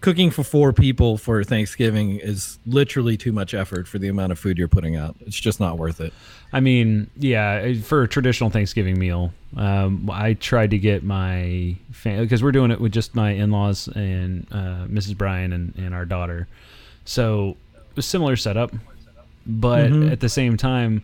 cooking 0.00 0.30
for 0.30 0.42
four 0.44 0.72
people 0.72 1.16
for 1.16 1.42
Thanksgiving 1.44 2.18
is 2.18 2.58
literally 2.66 3.16
too 3.16 3.32
much 3.32 3.54
effort 3.54 3.88
for 3.88 3.98
the 3.98 4.08
amount 4.08 4.32
of 4.32 4.38
food 4.38 4.58
you're 4.58 4.68
putting 4.68 4.96
out. 4.96 5.16
It's 5.20 5.38
just 5.38 5.60
not 5.60 5.78
worth 5.78 6.00
it. 6.00 6.12
I 6.52 6.60
mean, 6.60 7.08
yeah, 7.16 7.72
for 7.82 8.02
a 8.02 8.08
traditional 8.08 8.50
Thanksgiving 8.50 8.98
meal, 8.98 9.32
um, 9.56 10.08
I 10.12 10.34
tried 10.34 10.70
to 10.70 10.78
get 10.78 11.02
my 11.02 11.76
family 11.90 12.26
because 12.26 12.42
we're 12.42 12.52
doing 12.52 12.70
it 12.70 12.80
with 12.80 12.92
just 12.92 13.14
my 13.14 13.30
in-laws 13.30 13.88
and 13.88 14.46
uh, 14.52 14.84
Mrs. 14.86 15.16
Bryan 15.16 15.52
and, 15.52 15.74
and 15.76 15.94
our 15.94 16.04
daughter. 16.04 16.46
So 17.06 17.56
a 17.96 18.02
similar 18.02 18.36
setup, 18.36 18.72
but 19.46 19.90
Mhm. 19.90 20.12
at 20.12 20.20
the 20.20 20.28
same 20.28 20.56
time, 20.56 21.02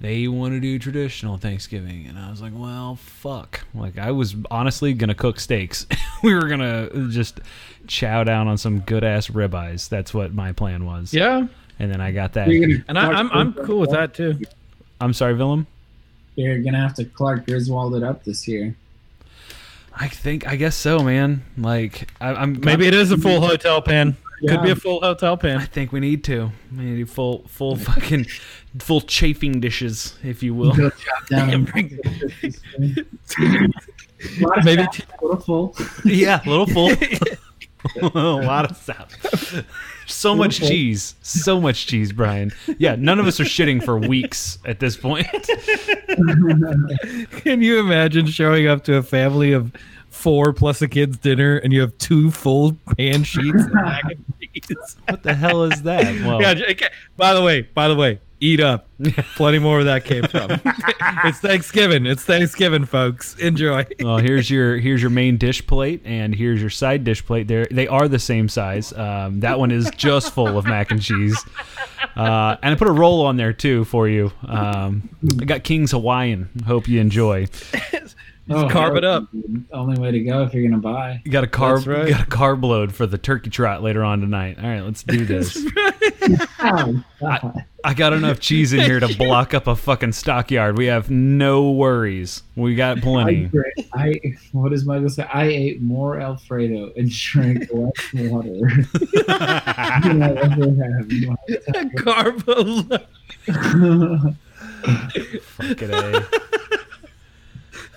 they 0.00 0.28
want 0.28 0.54
to 0.54 0.60
do 0.60 0.78
traditional 0.78 1.38
Thanksgiving, 1.38 2.06
and 2.06 2.18
I 2.18 2.30
was 2.30 2.42
like, 2.42 2.52
well, 2.54 2.96
fuck. 2.96 3.60
Like 3.74 3.98
I 3.98 4.10
was 4.10 4.34
honestly 4.50 4.92
gonna 4.92 5.14
cook 5.14 5.40
steaks. 5.40 5.86
we 6.22 6.34
were 6.34 6.48
gonna 6.48 7.08
just 7.08 7.40
chow 7.86 8.24
down 8.24 8.48
on 8.48 8.58
some 8.58 8.80
good 8.80 9.04
ass 9.04 9.28
ribeyes. 9.28 9.88
That's 9.88 10.12
what 10.12 10.34
my 10.34 10.52
plan 10.52 10.84
was. 10.84 11.14
Yeah, 11.14 11.46
And 11.78 11.90
then 11.90 12.00
I 12.00 12.12
got 12.12 12.32
that. 12.34 12.48
And 12.48 12.98
I, 12.98 13.04
Clark 13.04 13.16
I'm 13.16 13.30
I'm 13.32 13.52
cool 13.52 13.80
with 13.80 13.90
that 13.90 14.14
too. 14.14 14.40
I'm 15.00 15.12
sorry, 15.12 15.34
Willem. 15.34 15.66
You're 16.36 16.58
gonna 16.58 16.80
have 16.80 16.94
to 16.94 17.04
Clark 17.04 17.46
Griswold 17.46 17.94
it 17.94 18.02
up 18.02 18.24
this 18.24 18.48
year. 18.48 18.74
I 19.96 20.08
think 20.08 20.46
I 20.46 20.56
guess 20.56 20.74
so, 20.74 20.98
man. 21.00 21.44
Like 21.56 22.10
I, 22.20 22.34
I'm 22.34 22.60
Maybe 22.60 22.86
it 22.86 22.94
is 22.94 23.12
a 23.12 23.18
full 23.18 23.40
hotel 23.40 23.80
pan. 23.80 24.16
Could 24.48 24.62
be 24.62 24.70
a 24.70 24.76
full 24.76 25.00
hotel 25.00 25.36
pan. 25.36 25.58
I 25.58 25.64
think 25.64 25.92
we 25.92 26.00
need 26.00 26.24
to. 26.24 26.50
We 26.76 26.84
need 26.84 27.10
full, 27.10 27.46
full 27.48 27.76
fucking, 27.76 28.26
full 28.78 29.00
chafing 29.00 29.60
dishes, 29.60 30.16
if 30.22 30.42
you 30.42 30.54
will. 30.54 30.74
Go 30.74 30.90
chop 30.90 31.26
down 31.28 31.50
and 31.50 31.66
bring 31.66 31.98
Maybe 32.42 33.06
Maybe 34.64 34.82
a 34.82 34.90
little 35.22 35.36
full. 35.36 35.76
yeah, 36.04 36.40
a 36.44 36.48
little 36.48 36.66
full. 36.66 36.90
a 38.00 38.18
lot 38.18 38.70
of 38.70 38.76
stuff. 38.76 39.64
So 40.06 40.34
much 40.34 40.58
full. 40.58 40.68
cheese. 40.68 41.14
So 41.22 41.60
much 41.60 41.86
cheese, 41.86 42.12
Brian. 42.12 42.52
Yeah, 42.78 42.96
none 42.96 43.18
of 43.18 43.26
us 43.26 43.40
are 43.40 43.44
shitting 43.44 43.84
for 43.84 43.98
weeks 43.98 44.58
at 44.64 44.80
this 44.80 44.96
point. 44.96 45.26
Can 47.42 47.60
you 47.60 47.80
imagine 47.80 48.26
showing 48.26 48.66
up 48.66 48.84
to 48.84 48.96
a 48.96 49.02
family 49.02 49.52
of 49.52 49.72
four 50.14 50.52
plus 50.52 50.80
a 50.80 50.88
kid's 50.88 51.18
dinner 51.18 51.58
and 51.58 51.72
you 51.72 51.80
have 51.80 51.96
two 51.98 52.30
full 52.30 52.76
pan 52.96 53.24
sheets 53.24 53.64
of 53.64 53.72
mac 53.74 54.04
and 54.04 54.24
cheese? 54.40 54.96
What 55.08 55.22
the 55.22 55.34
hell 55.34 55.64
is 55.64 55.82
that? 55.82 56.04
Well, 56.24 56.40
Yeah, 56.40 56.54
okay. 56.70 56.88
By 57.16 57.34
the 57.34 57.42
way, 57.42 57.62
by 57.62 57.88
the 57.88 57.94
way, 57.96 58.20
eat 58.40 58.60
up. 58.60 58.88
Plenty 59.36 59.58
more 59.58 59.76
where 59.76 59.84
that 59.84 60.04
came 60.04 60.22
from. 60.24 60.50
it's 61.24 61.38
Thanksgiving. 61.40 62.06
It's 62.06 62.22
Thanksgiving, 62.24 62.84
folks. 62.84 63.36
Enjoy. 63.38 63.84
well, 64.00 64.18
here's 64.18 64.48
your 64.48 64.76
here's 64.78 65.02
your 65.02 65.10
main 65.10 65.36
dish 65.36 65.66
plate, 65.66 66.00
and 66.04 66.34
here's 66.34 66.60
your 66.60 66.70
side 66.70 67.04
dish 67.04 67.24
plate. 67.26 67.48
They 67.48 67.66
they 67.70 67.88
are 67.88 68.06
the 68.08 68.18
same 68.20 68.48
size. 68.48 68.92
Um, 68.92 69.40
that 69.40 69.58
one 69.58 69.70
is 69.70 69.90
just 69.96 70.32
full 70.32 70.56
of 70.56 70.64
mac 70.64 70.90
and 70.92 71.02
cheese, 71.02 71.36
uh, 72.16 72.56
and 72.62 72.72
I 72.72 72.76
put 72.76 72.88
a 72.88 72.92
roll 72.92 73.26
on 73.26 73.36
there 73.36 73.52
too 73.52 73.84
for 73.84 74.08
you. 74.08 74.30
Um, 74.46 75.08
I 75.40 75.44
got 75.44 75.64
King's 75.64 75.90
Hawaiian. 75.90 76.48
Hope 76.66 76.86
you 76.88 77.00
enjoy. 77.00 77.46
Oh, 78.50 78.68
carve 78.68 78.96
it 78.96 79.04
up. 79.04 79.26
Only 79.72 79.98
way 79.98 80.10
to 80.10 80.20
go 80.20 80.42
if 80.42 80.52
you're 80.52 80.68
gonna 80.68 80.80
buy. 80.82 81.22
You 81.24 81.32
got 81.32 81.44
a 81.44 81.46
carb. 81.46 81.76
That's 81.76 81.86
right. 81.86 82.08
You 82.08 82.14
got 82.14 82.26
a 82.26 82.30
carb 82.30 82.62
load 82.62 82.94
for 82.94 83.06
the 83.06 83.16
turkey 83.16 83.48
trot 83.48 83.82
later 83.82 84.04
on 84.04 84.20
tonight. 84.20 84.58
All 84.62 84.68
right, 84.68 84.82
let's 84.82 85.02
do 85.02 85.24
this. 85.24 85.64
Oh, 86.60 87.02
God. 87.20 87.64
I 87.82 87.94
got 87.94 88.12
enough 88.12 88.40
cheese 88.40 88.72
in 88.74 88.80
here 88.80 89.00
to 89.00 89.14
block 89.18 89.54
up 89.54 89.66
a 89.66 89.74
fucking 89.76 90.12
stockyard. 90.12 90.76
We 90.78 90.86
have 90.86 91.10
no 91.10 91.70
worries. 91.72 92.42
We 92.56 92.74
got 92.74 92.98
plenty. 92.98 93.46
drank- 93.46 93.88
I 93.94 94.20
what 94.52 94.70
does 94.72 94.84
Michael 94.84 95.08
say? 95.10 95.24
I 95.24 95.44
ate 95.44 95.80
more 95.82 96.20
Alfredo 96.20 96.92
and 96.96 97.10
drank 97.10 97.68
less 97.72 97.92
water 98.14 98.50
than 99.12 100.22
I 100.22 100.34
ever 100.36 100.64
have. 100.64 101.10
in 101.10 101.26
my 101.26 101.36
Fucking 105.40 105.90
A. 105.92 106.26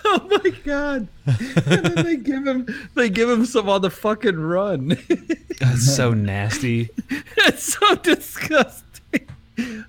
Oh 0.20 0.40
my 0.42 0.50
god! 0.64 1.08
and 1.26 1.84
then 1.84 2.04
they 2.04 2.16
give 2.16 2.46
him 2.46 2.66
they 2.94 3.10
give 3.10 3.28
him 3.28 3.44
some 3.44 3.68
on 3.68 3.82
the 3.82 3.90
fucking 3.90 4.38
run. 4.38 4.96
That's 5.60 5.94
so 5.94 6.14
nasty. 6.14 6.88
That's 7.36 7.74
so 7.74 7.94
disgusting. 7.96 9.28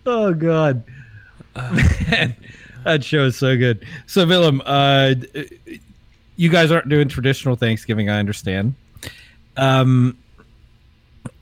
Oh 0.05 0.33
god, 0.33 0.83
man, 1.55 2.35
that 2.83 3.03
show 3.03 3.23
is 3.25 3.37
so 3.37 3.55
good. 3.55 3.85
So 4.07 4.27
Willem, 4.27 4.61
uh, 4.65 5.15
you 6.35 6.49
guys 6.49 6.69
aren't 6.69 6.89
doing 6.89 7.07
traditional 7.07 7.55
Thanksgiving, 7.55 8.09
I 8.09 8.19
understand. 8.19 8.75
Um, 9.55 10.17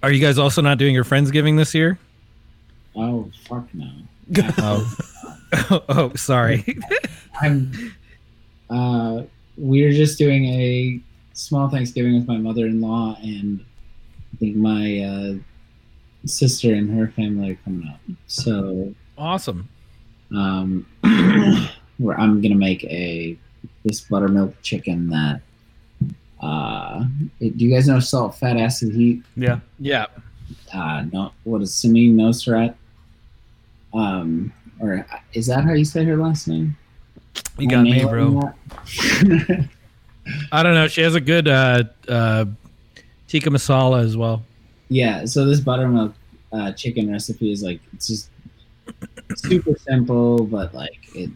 are 0.04 0.12
you 0.12 0.22
guys 0.22 0.38
also 0.38 0.62
not 0.62 0.78
doing 0.78 0.94
your 0.94 1.04
friendsgiving 1.06 1.58
this 1.58 1.74
year? 1.74 1.98
oh 2.96 3.32
fuck 3.48 3.68
no! 3.74 3.92
Oh, 4.60 5.84
oh, 5.90 6.12
sorry. 6.16 6.78
I'm. 7.42 7.94
Uh, 8.70 9.24
we're 9.58 9.92
just 9.92 10.18
doing 10.18 10.46
a 10.46 11.00
small 11.34 11.70
Thanksgiving 11.70 12.16
with 12.16 12.28
my 12.28 12.38
mother-in-law, 12.38 13.18
and 13.22 13.64
I 14.34 14.38
think 14.38 14.56
my 14.56 15.00
uh, 15.02 15.34
sister 16.26 16.74
and 16.74 16.90
her 16.98 17.08
family 17.10 17.52
are 17.52 17.60
coming 17.64 17.88
up. 17.88 18.00
So 18.28 18.94
awesome. 19.18 19.68
um, 20.32 20.86
where 21.98 22.20
I'm 22.20 22.42
gonna 22.42 22.56
make 22.56 22.84
a 22.86 23.38
this 23.84 24.02
buttermilk 24.02 24.62
chicken 24.62 25.10
that. 25.10 25.42
Uh, 26.40 27.06
it- 27.40 27.58
do 27.58 27.66
you 27.66 27.74
guys 27.74 27.88
know 27.88 28.00
salt, 28.00 28.36
fat, 28.36 28.58
acid, 28.58 28.94
heat? 28.94 29.24
Yeah. 29.36 29.60
Yeah. 29.80 30.06
Uh, 30.74 31.06
no, 31.12 31.32
what 31.46 31.62
is 31.64 31.72
Samin 31.72 32.14
Nosrat? 32.14 32.76
Um, 33.94 34.54
or 34.80 35.06
is 35.34 35.48
that 35.48 35.64
how 35.64 35.74
you 35.74 35.84
say 35.86 36.04
her 36.04 36.16
last 36.18 36.48
name? 36.48 36.78
You 37.58 37.68
got 37.68 37.84
me, 37.84 37.92
Nail 37.92 38.10
bro. 38.10 38.42
I 40.52 40.64
don't 40.64 40.74
know. 40.74 40.88
She 40.88 41.02
has 41.02 41.16
a 41.16 41.22
good 41.22 41.48
uh, 41.48 41.84
uh, 42.08 42.46
tikka 43.28 43.50
masala 43.50 44.04
as 44.04 44.16
well. 44.18 44.44
yeah, 44.90 45.26
so 45.26 45.46
this 45.46 45.60
buttermilk 45.60 46.14
uh, 46.52 46.72
chicken 46.74 47.12
recipe 47.12 47.52
is 47.52 47.64
like 47.64 47.80
it's 47.94 48.08
just 48.08 48.30
super 49.36 49.76
simple, 49.80 50.44
but 50.46 50.74
like 50.74 50.98
it, 51.16 51.30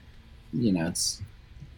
you 0.54 0.72
know, 0.74 0.88
it's 0.88 1.22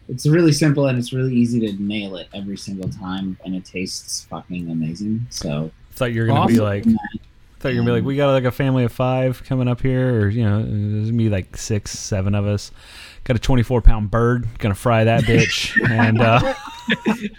it's 0.08 0.26
really 0.26 0.52
simple 0.52 0.86
and 0.88 0.98
it's 0.98 1.12
really 1.12 1.34
easy 1.34 1.60
to 1.60 1.72
nail 1.82 2.16
it 2.16 2.28
every 2.34 2.56
single 2.56 2.88
time, 2.90 3.38
and 3.44 3.54
it 3.54 3.64
tastes 3.64 4.24
fucking 4.24 4.70
amazing. 4.70 5.26
So 5.30 5.70
Thought 5.92 6.12
you 6.12 6.22
were 6.22 6.26
gonna 6.26 6.46
be 6.48 6.58
Awesome. 6.58 6.64
like, 6.64 6.84
thought 7.60 7.68
you 7.72 7.76
were 7.80 7.84
gonna 7.86 7.86
be 7.86 8.00
like, 8.00 8.04
we 8.06 8.16
got 8.16 8.32
like 8.32 8.44
a 8.44 8.50
family 8.50 8.82
of 8.84 8.92
five 8.92 9.42
coming 9.44 9.68
up 9.68 9.80
here, 9.80 10.20
or 10.22 10.28
you 10.28 10.42
know, 10.42 10.58
there's 10.62 11.10
gonna 11.10 11.16
be 11.16 11.28
like 11.28 11.56
six, 11.56 11.92
seven 11.92 12.34
of 12.34 12.46
us. 12.46 12.72
Got 13.24 13.36
a 13.36 13.40
24 13.40 13.80
pound 13.80 14.10
bird, 14.10 14.46
gonna 14.58 14.74
fry 14.74 15.04
that 15.04 15.22
bitch, 15.24 15.72
and 15.90 16.20
uh, 16.20 16.40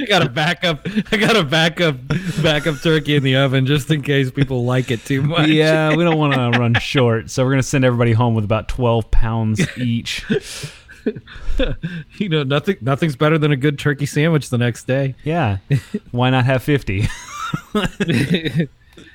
I 0.01 0.05
got 0.07 0.25
a 0.25 0.29
backup. 0.29 0.87
I 1.11 1.17
got 1.17 1.35
a 1.35 1.43
backup 1.43 1.97
backup 2.41 2.81
turkey 2.81 3.15
in 3.15 3.21
the 3.21 3.35
oven 3.35 3.67
just 3.67 3.91
in 3.91 4.01
case 4.01 4.31
people 4.31 4.65
like 4.65 4.89
it 4.89 5.05
too 5.05 5.21
much. 5.21 5.47
yeah, 5.47 5.95
we 5.95 6.03
don't 6.03 6.17
want 6.17 6.33
to 6.33 6.49
run 6.59 6.73
short, 6.79 7.29
so 7.29 7.43
we're 7.43 7.51
gonna 7.51 7.61
send 7.61 7.85
everybody 7.85 8.13
home 8.13 8.33
with 8.33 8.43
about 8.43 8.67
12 8.67 9.11
pounds 9.11 9.61
each. 9.77 10.25
you 12.17 12.29
know 12.29 12.41
nothing. 12.41 12.77
Nothing's 12.81 13.15
better 13.15 13.37
than 13.37 13.51
a 13.51 13.55
good 13.55 13.77
turkey 13.77 14.07
sandwich 14.07 14.49
the 14.49 14.57
next 14.57 14.87
day. 14.87 15.13
Yeah, 15.23 15.57
why 16.09 16.31
not 16.31 16.45
have 16.45 16.63
50? 16.63 17.07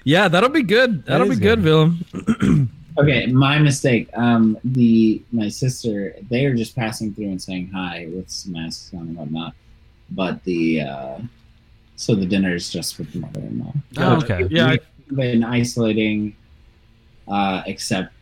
yeah, 0.05 0.29
that'll 0.29 0.49
be 0.51 0.63
good. 0.63 1.05
That'll 1.07 1.29
be 1.29 1.35
good, 1.35 1.63
good. 1.63 1.65
Willem. 1.65 2.71
Okay, 3.01 3.27
my 3.27 3.59
mistake. 3.59 4.09
Um, 4.15 4.59
the 4.63 5.23
my 5.33 5.49
sister, 5.49 6.15
they 6.29 6.45
are 6.45 6.55
just 6.55 6.77
passing 6.77 7.15
through 7.15 7.27
and 7.29 7.41
saying 7.41 7.71
hi 7.73 8.09
with 8.13 8.29
some 8.29 8.53
masks 8.53 8.93
on 8.93 9.01
and 9.01 9.17
whatnot. 9.17 9.55
But 10.11 10.45
the 10.45 10.83
uh, 10.83 11.19
so 11.97 12.15
the 12.15 12.27
dinner 12.27 12.55
is 12.55 12.71
just 12.71 12.99
with 12.99 13.13
the 13.13 13.21
mother-in-law. 13.21 13.73
Oh, 13.99 14.17
okay. 14.17 14.47
Yeah, 14.51 14.77
We've 15.09 15.17
been 15.17 15.45
isolating, 15.45 16.37
uh, 17.29 17.63
except 17.67 18.13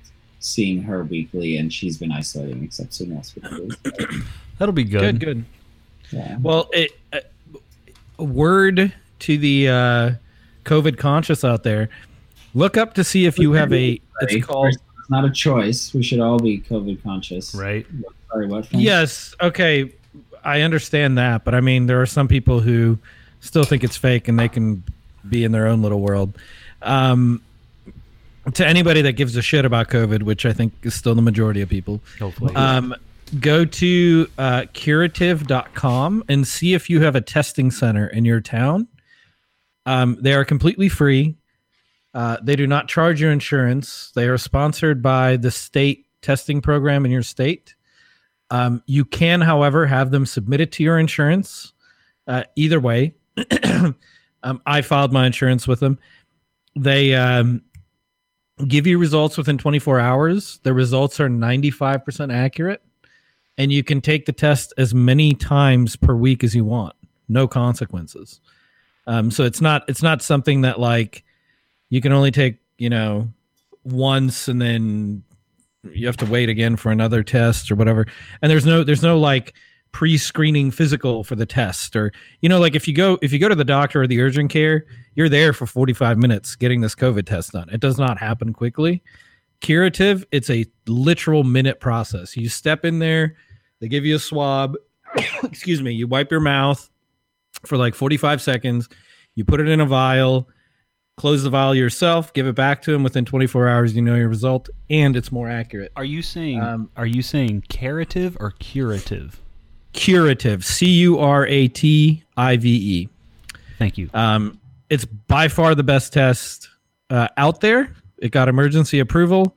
seeing 0.41 0.83
her 0.83 1.05
weekly, 1.05 1.57
and 1.57 1.73
she's 1.73 1.99
been 1.99 2.13
isolating 2.13 2.65
except 2.65 2.95
seeing 2.95 3.17
us 3.17 3.35
weekly. 3.35 3.71
That'll 4.59 4.73
be 4.73 4.85
good, 4.85 5.21
good. 5.21 5.21
good. 5.21 5.45
yeah. 6.13 6.37
Well, 6.41 6.71
it, 6.73 6.93
uh, 7.13 7.21
word 8.23 8.93
to 9.21 9.39
the 9.39 9.69
uh, 9.69 10.11
COVID 10.65 10.99
conscious 10.99 11.45
out 11.45 11.63
there: 11.63 11.89
look 12.55 12.77
up 12.77 12.95
to 12.95 13.05
see 13.05 13.27
if 13.27 13.39
you 13.39 13.53
have 13.53 13.73
a. 13.73 14.01
It's 14.21 14.47
called 14.47 14.69
it's 14.69 15.11
not 15.11 15.25
a 15.25 15.31
choice. 15.31 15.95
We 15.95 16.03
should 16.03 16.21
all 16.21 16.39
be 16.39 16.61
COVID 16.61 17.03
conscious. 17.03 17.55
Right? 17.55 17.87
Sorry, 18.31 18.47
what? 18.47 18.67
Frank? 18.67 18.85
Yes. 18.85 19.35
Okay. 19.41 19.93
I 20.45 20.63
understand 20.63 21.19
that, 21.19 21.45
but 21.45 21.55
I 21.55 21.61
mean, 21.61 21.87
there 21.87 22.01
are 22.01 22.07
some 22.07 22.29
people 22.29 22.61
who 22.61 22.99
still 23.41 23.65
think 23.65 23.85
it's 23.85 23.97
fake 23.97 24.29
and 24.29 24.39
they 24.39 24.49
can 24.49 24.83
be 25.29 25.45
in 25.45 25.53
their 25.53 25.67
own 25.67 25.83
little 25.83 26.01
world. 26.01 26.37
Um, 26.83 27.43
to 28.55 28.67
anybody 28.67 29.03
that 29.03 29.13
gives 29.13 29.37
a 29.37 29.43
shit 29.43 29.65
about 29.65 29.89
COVID, 29.89 30.23
which 30.23 30.47
I 30.47 30.53
think 30.53 30.73
is 30.83 30.95
still 30.95 31.15
the 31.15 31.23
majority 31.23 31.61
of 31.61 31.69
people, 31.69 32.01
Hopefully. 32.19 32.55
um, 32.55 32.95
go 33.41 33.65
to 33.65 34.31
uh, 34.39 34.65
curative.com 34.73 36.25
and 36.29 36.47
see 36.47 36.75
if 36.75 36.89
you 36.89 37.01
have 37.01 37.15
a 37.15 37.21
testing 37.21 37.71
center 37.71 38.07
in 38.07 38.25
your 38.25 38.41
town. 38.41 38.89
Um, 39.87 40.19
they 40.21 40.35
are 40.35 40.45
completely 40.45 40.89
free. 40.89 41.37
Uh, 42.19 42.37
they 42.43 42.57
do 42.57 42.67
not 42.67 42.89
charge 42.89 43.21
your 43.21 43.31
insurance. 43.31 44.11
They 44.17 44.27
are 44.27 44.39
sponsored 44.39 45.01
by 45.01 45.37
the 45.37 45.53
state 45.53 46.07
testing 46.21 46.61
program 46.61 47.05
in 47.05 47.13
your 47.13 47.23
state. 47.23 47.77
Um, 48.51 48.83
you 48.87 49.05
can, 49.05 49.41
however, 49.41 49.87
have 49.87 50.11
them 50.11 50.27
submit 50.27 50.61
it 50.61 50.73
to 50.73 50.83
your 50.83 50.99
insurance. 50.99 51.73
Uh, 52.27 52.43
either 52.57 52.81
way, 52.81 53.15
um, 54.43 54.61
I 54.67 54.83
filed 54.83 55.13
my 55.13 55.27
insurance 55.27 55.69
with 55.69 55.79
them. 55.79 55.97
They 56.75 57.15
um, 57.15 57.63
give 58.67 58.85
you 58.85 58.99
results 58.99 59.39
within 59.39 59.57
24 59.57 60.01
hours. 60.01 60.59
The 60.65 60.75
results 60.75 61.21
are 61.21 61.29
95% 61.29 62.35
accurate, 62.35 62.83
and 63.57 63.71
you 63.71 63.85
can 63.85 64.01
take 64.01 64.27
the 64.27 64.33
test 64.33 64.75
as 64.77 64.93
many 64.93 65.35
times 65.35 65.95
per 65.95 66.17
week 66.17 66.43
as 66.43 66.53
you 66.53 66.65
want. 66.65 66.97
No 67.29 67.47
consequences. 67.47 68.41
Um, 69.07 69.31
so 69.31 69.45
it's 69.45 69.61
not 69.61 69.85
it's 69.87 70.03
not 70.03 70.21
something 70.21 70.63
that 70.63 70.81
like 70.81 71.23
you 71.91 72.01
can 72.01 72.13
only 72.13 72.31
take 72.31 72.59
you 72.79 72.91
know 72.91 73.29
once 73.85 74.49
and 74.49 74.61
then 74.61 75.23
you 75.85 76.07
have 76.07 76.17
to 76.19 76.27
wait 76.27 76.49
again 76.49 76.77
for 76.77 76.91
another 76.91 77.23
test 77.23 77.71
or 77.71 77.75
whatever. 77.75 78.07
And 78.43 78.51
there's 78.51 78.67
no 78.67 78.85
there's 78.85 79.03
no 79.03 79.19
like 79.19 79.55
pre-screening 79.93 80.71
physical 80.71 81.25
for 81.25 81.35
the 81.35 81.47
test 81.47 81.97
or 81.97 82.13
you 82.43 82.49
know 82.49 82.61
like 82.61 82.77
if 82.77 82.87
you 82.87 82.95
go 82.95 83.19
if 83.23 83.33
you 83.33 83.39
go 83.39 83.49
to 83.49 83.55
the 83.55 83.65
doctor 83.65 84.03
or 84.03 84.07
the 84.07 84.21
urgent 84.21 84.51
care 84.51 84.85
you're 85.15 85.31
there 85.31 85.55
for 85.55 85.65
45 85.65 86.19
minutes 86.19 86.57
getting 86.57 86.83
this 86.83 86.95
covid 86.95 87.27
test 87.27 87.53
done. 87.53 87.69
It 87.71 87.81
does 87.81 87.99
not 87.99 88.19
happen 88.19 88.53
quickly. 88.53 89.03
Curative 89.61 90.27
it's 90.31 90.51
a 90.51 90.67
literal 90.87 91.43
minute 91.43 91.81
process. 91.81 92.37
You 92.37 92.49
step 92.49 92.85
in 92.85 92.99
there 92.99 93.37
they 93.81 93.89
give 93.89 94.05
you 94.05 94.17
a 94.17 94.21
swab 94.21 94.77
excuse 95.43 95.81
me 95.81 95.93
you 95.93 96.07
wipe 96.07 96.31
your 96.31 96.41
mouth 96.41 96.91
for 97.65 97.79
like 97.79 97.95
45 97.95 98.43
seconds 98.43 98.89
you 99.35 99.45
put 99.45 99.59
it 99.59 99.69
in 99.69 99.81
a 99.81 99.87
vial 99.87 100.49
close 101.19 101.43
the 101.43 101.51
vial 101.51 101.75
yourself 101.75 102.33
give 102.33 102.47
it 102.47 102.55
back 102.55 102.81
to 102.81 102.95
him 102.95 103.03
within 103.03 103.25
24 103.25 103.69
hours 103.69 103.95
you 103.95 104.01
know 104.01 104.15
your 104.15 104.29
result 104.29 104.71
and 104.89 105.17
it's 105.17 105.31
more 105.31 105.51
accurate 105.51 105.93
are 105.97 106.05
you 106.05 106.23
saying 106.23 106.61
um, 106.61 106.89
are 106.97 107.07
you 107.07 107.21
saying 107.23 107.63
curative 107.69 108.37
or 108.41 108.53
curative? 108.53 109.41
curative 109.93 110.65
c-u-r-a-t-i-v-e 110.65 111.09
Thank 113.79 113.97
you. 113.97 114.11
Um, 114.13 114.61
it's 114.91 115.05
by 115.05 115.49
far 115.49 115.75
the 115.75 115.85
best 115.85 116.13
test 116.13 116.69
uh, 117.11 117.29
out 117.37 117.61
there. 117.61 117.95
It 118.19 118.33
got 118.33 118.49
emergency 118.49 118.99
approval. 118.99 119.57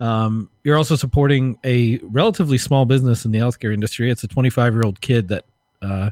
Um, 0.00 0.48
you're 0.62 0.76
also 0.76 0.94
supporting 0.94 1.58
a 1.64 1.98
relatively 1.98 2.56
small 2.56 2.84
business 2.84 3.24
in 3.24 3.32
the 3.32 3.38
healthcare 3.38 3.74
industry. 3.74 4.10
It's 4.10 4.22
a 4.22 4.28
25 4.28 4.72
year 4.72 4.82
old 4.84 5.00
kid 5.00 5.28
that 5.28 5.44
uh, 5.82 6.10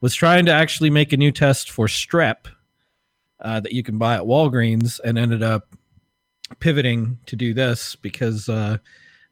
was 0.00 0.14
trying 0.14 0.46
to 0.46 0.52
actually 0.52 0.90
make 0.90 1.12
a 1.12 1.16
new 1.16 1.30
test 1.30 1.70
for 1.70 1.86
strep 1.86 2.46
uh, 3.42 3.60
that 3.60 3.72
you 3.72 3.82
can 3.82 3.98
buy 3.98 4.14
at 4.14 4.22
Walgreens 4.22 5.00
and 5.04 5.18
ended 5.18 5.42
up 5.42 5.68
pivoting 6.60 7.18
to 7.26 7.36
do 7.36 7.54
this 7.54 7.96
because 7.96 8.48
uh, 8.48 8.78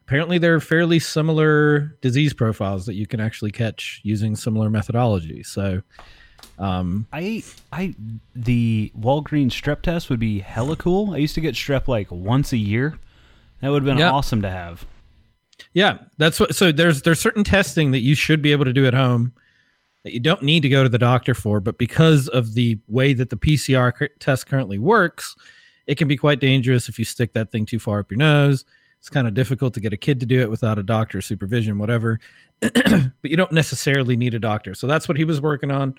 apparently 0.06 0.38
they're 0.38 0.60
fairly 0.60 0.98
similar 0.98 1.96
disease 2.00 2.32
profiles 2.32 2.86
that 2.86 2.94
you 2.94 3.06
can 3.06 3.20
actually 3.20 3.50
catch 3.52 4.00
using 4.02 4.36
similar 4.36 4.70
methodology. 4.70 5.42
So, 5.42 5.82
um, 6.58 7.06
I 7.12 7.42
I 7.72 7.94
the 8.34 8.92
Walgreens 8.98 9.50
strep 9.52 9.82
test 9.82 10.08
would 10.10 10.20
be 10.20 10.40
hella 10.40 10.76
cool. 10.76 11.12
I 11.12 11.18
used 11.18 11.34
to 11.34 11.40
get 11.40 11.54
strep 11.54 11.86
like 11.88 12.10
once 12.10 12.52
a 12.52 12.56
year. 12.56 12.98
That 13.60 13.68
would 13.70 13.82
have 13.82 13.90
been 13.94 13.98
Yeah. 13.98 14.10
awesome 14.10 14.40
to 14.42 14.50
have. 14.50 14.86
Yeah, 15.74 15.98
that's 16.16 16.40
what. 16.40 16.54
So 16.54 16.72
there's 16.72 17.02
there's 17.02 17.20
certain 17.20 17.44
testing 17.44 17.90
that 17.90 18.00
you 18.00 18.14
should 18.14 18.40
be 18.40 18.52
able 18.52 18.64
to 18.64 18.72
do 18.72 18.86
at 18.86 18.94
home 18.94 19.32
that 20.04 20.12
you 20.12 20.20
don't 20.20 20.42
need 20.42 20.60
to 20.60 20.68
go 20.68 20.82
to 20.82 20.88
the 20.88 20.98
doctor 20.98 21.34
for, 21.34 21.60
but 21.60 21.78
because 21.78 22.28
of 22.28 22.54
the 22.54 22.78
way 22.88 23.12
that 23.12 23.30
the 23.30 23.36
PCR 23.36 24.08
test 24.18 24.46
currently 24.46 24.78
works, 24.78 25.36
it 25.86 25.96
can 25.96 26.08
be 26.08 26.16
quite 26.16 26.40
dangerous 26.40 26.88
if 26.88 26.98
you 26.98 27.04
stick 27.04 27.32
that 27.34 27.50
thing 27.50 27.66
too 27.66 27.78
far 27.78 28.00
up 28.00 28.10
your 28.10 28.18
nose. 28.18 28.64
It's 28.98 29.08
kind 29.08 29.26
of 29.26 29.34
difficult 29.34 29.74
to 29.74 29.80
get 29.80 29.92
a 29.92 29.96
kid 29.96 30.20
to 30.20 30.26
do 30.26 30.40
it 30.40 30.50
without 30.50 30.78
a 30.78 30.82
doctor's 30.82 31.26
supervision, 31.26 31.78
whatever. 31.78 32.20
but 32.60 33.12
you 33.24 33.36
don't 33.36 33.52
necessarily 33.52 34.16
need 34.16 34.34
a 34.34 34.38
doctor. 34.38 34.74
So 34.74 34.86
that's 34.86 35.08
what 35.08 35.16
he 35.16 35.24
was 35.24 35.40
working 35.40 35.70
on. 35.70 35.94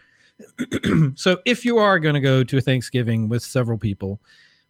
so 1.15 1.39
if 1.45 1.65
you 1.65 1.77
are 1.77 1.99
going 1.99 2.13
to 2.13 2.21
go 2.21 2.43
to 2.43 2.57
a 2.57 2.61
Thanksgiving 2.61 3.27
with 3.27 3.43
several 3.43 3.77
people, 3.77 4.21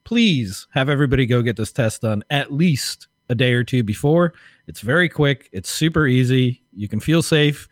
please 0.03 0.67
have 0.71 0.89
everybody 0.89 1.25
go 1.25 1.41
get 1.41 1.57
this 1.57 1.71
test 1.71 2.01
done 2.01 2.23
at 2.29 2.51
least 2.51 3.07
a 3.29 3.35
day 3.35 3.53
or 3.53 3.63
two 3.63 3.83
before. 3.83 4.33
It's 4.67 4.81
very 4.81 5.09
quick, 5.09 5.49
it's 5.51 5.69
super 5.69 6.07
easy. 6.07 6.61
You 6.73 6.87
can 6.87 6.99
feel 6.99 7.21
safe 7.21 7.67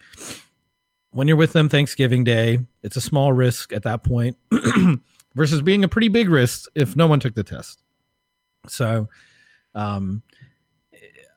when 1.12 1.28
you're 1.28 1.38
with 1.38 1.54
them 1.54 1.70
Thanksgiving 1.70 2.24
Day. 2.24 2.60
It's 2.84 2.96
a 2.96 3.02
small 3.02 3.34
risk 3.34 3.74
at 3.74 3.84
that 3.84 4.04
point 4.04 4.38
versus 5.36 5.62
being 5.62 5.84
a 5.84 5.88
pretty 5.88 6.08
big 6.08 6.30
risk 6.30 6.70
if 6.76 6.96
no 6.96 7.08
one 7.08 7.20
took 7.20 7.36
the 7.36 7.44
test. 7.44 7.82
So, 8.68 9.08
um, 9.76 10.22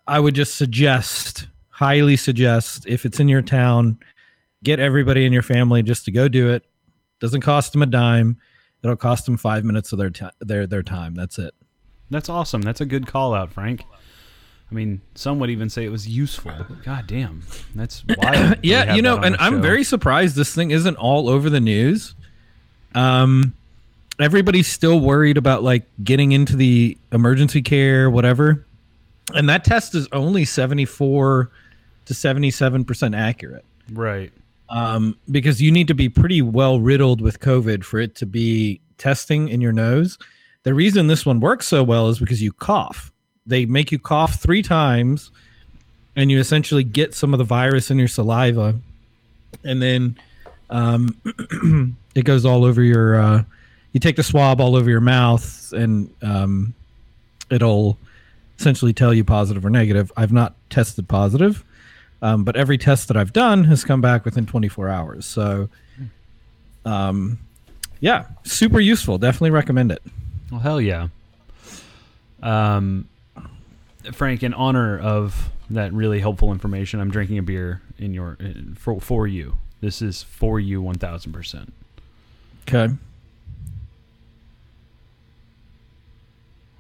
I 0.06 0.18
would 0.18 0.35
just 0.35 0.56
suggest, 0.56 1.46
highly 1.70 2.16
suggest, 2.16 2.87
if 2.87 3.06
it's 3.06 3.20
in 3.20 3.28
your 3.28 3.42
town, 3.42 3.98
get 4.64 4.80
everybody 4.80 5.24
in 5.24 5.32
your 5.32 5.42
family 5.42 5.82
just 5.82 6.04
to 6.06 6.11
go 6.11 6.28
do 6.28 6.50
it. 6.50 6.64
Doesn't 7.20 7.42
cost 7.42 7.72
them 7.72 7.82
a 7.82 7.87
dime. 7.87 8.38
It'll 8.82 8.96
cost 8.96 9.26
them 9.26 9.37
five 9.37 9.64
minutes 9.64 9.92
of 9.92 9.98
their 9.98 10.11
ti 10.11 10.26
their 10.40 10.66
their 10.66 10.82
time. 10.82 11.14
That's 11.14 11.38
it. 11.38 11.54
That's 12.11 12.28
awesome. 12.28 12.62
That's 12.62 12.80
a 12.80 12.85
good 12.85 13.06
call 13.06 13.32
out, 13.32 13.52
Frank. 13.52 13.85
I 14.72 14.74
mean, 14.74 15.02
some 15.14 15.38
would 15.40 15.50
even 15.50 15.68
say 15.68 15.85
it 15.85 15.90
was 15.90 16.08
useful. 16.08 16.50
God 16.82 17.06
damn, 17.06 17.42
that's 17.74 18.02
wild. 18.16 18.56
yeah, 18.62 18.94
you 18.94 19.02
know, 19.02 19.18
and 19.18 19.37
I'm 19.38 19.61
very 19.61 19.85
surprised 19.85 20.35
this 20.35 20.54
thing 20.54 20.70
isn't 20.70 20.96
all 20.96 21.28
over 21.28 21.50
the 21.50 21.61
news. 21.61 22.14
Um, 22.94 23.52
everybody's 24.18 24.66
still 24.68 24.98
worried 25.00 25.37
about 25.37 25.62
like 25.62 25.85
getting 26.02 26.32
into 26.32 26.56
the 26.56 26.96
emergency 27.12 27.61
care, 27.61 28.08
whatever. 28.11 28.64
And 29.35 29.46
that 29.50 29.62
test 29.64 29.94
is 29.94 30.08
only 30.12 30.46
seventy 30.46 30.87
four 30.87 31.50
to 32.06 32.14
77% 32.14 33.16
accurate 33.16 33.64
Right. 33.92 34.32
um, 34.68 35.16
because 35.30 35.62
you 35.62 35.70
need 35.70 35.87
to 35.87 35.94
be 35.94 36.08
pretty 36.08 36.42
well 36.42 36.80
riddled 36.80 37.20
with 37.20 37.38
COVID 37.38 37.85
for 37.85 38.00
it 38.00 38.16
to 38.16 38.26
be 38.26 38.80
testing 38.98 39.48
in 39.48 39.61
your 39.61 39.72
nose. 39.72 40.18
The 40.64 40.74
reason 40.74 41.06
this 41.06 41.24
one 41.24 41.38
works 41.40 41.68
so 41.68 41.85
well 41.85 42.08
is 42.08 42.18
because 42.18 42.42
you 42.42 42.52
cough. 42.54 43.12
They 43.46 43.66
make 43.66 43.92
you 43.92 43.98
cough 43.98 44.37
three 44.40 44.62
times, 44.62 45.31
and 46.14 46.31
you 46.31 46.38
essentially 46.38 46.85
get 46.85 47.14
some 47.14 47.35
of 47.35 47.38
the 47.38 47.44
virus 47.44 47.90
in 47.90 47.98
your 47.98 48.09
saliva, 48.09 48.76
and 49.64 49.83
then 49.83 50.18
um, 50.70 51.16
it 52.14 52.24
goes 52.24 52.44
all 52.44 52.64
over 52.64 52.83
your. 52.83 53.20
Uh, 53.20 53.44
you 53.92 54.00
take 54.00 54.16
the 54.16 54.22
swab 54.22 54.61
all 54.61 54.74
over 54.74 54.88
your 54.88 55.00
mouth, 55.00 55.72
and 55.72 56.12
um, 56.22 56.74
it'll 57.50 57.98
essentially 58.59 58.92
tell 58.92 59.12
you 59.12 59.24
positive 59.24 59.66
or 59.66 59.70
negative. 59.70 60.11
I've 60.16 60.33
not 60.33 60.55
tested 60.70 61.09
positive. 61.09 61.64
Um, 62.22 62.44
but 62.44 62.55
every 62.55 62.78
test 62.78 63.09
that 63.09 63.16
I've 63.16 63.33
done 63.33 63.64
has 63.64 63.85
come 63.85 64.00
back 64.00 64.24
within 64.24 64.46
24 64.46 64.88
hours. 64.88 65.26
So, 65.26 65.68
um, 66.85 67.40
yeah, 67.98 68.26
super 68.44 68.78
useful. 68.78 69.18
Definitely 69.18 69.50
recommend 69.50 69.90
it. 69.90 70.02
Well, 70.50 70.61
hell 70.61 70.81
yeah. 70.81 71.09
Um, 72.40 73.09
Frank, 74.12 74.42
in 74.42 74.54
honor 74.54 74.98
of 74.98 75.50
that 75.70 75.92
really 75.92 76.20
helpful 76.20 76.52
information, 76.52 77.00
I'm 77.00 77.10
drinking 77.10 77.38
a 77.38 77.42
beer 77.42 77.82
in 77.98 78.12
your 78.14 78.36
uh, 78.40 78.74
for 78.74 79.00
for 79.00 79.26
you. 79.26 79.56
This 79.80 80.02
is 80.02 80.22
for 80.22 80.60
you, 80.60 80.82
one 80.82 80.96
thousand 80.96 81.32
percent. 81.32 81.72
Okay. 82.68 82.94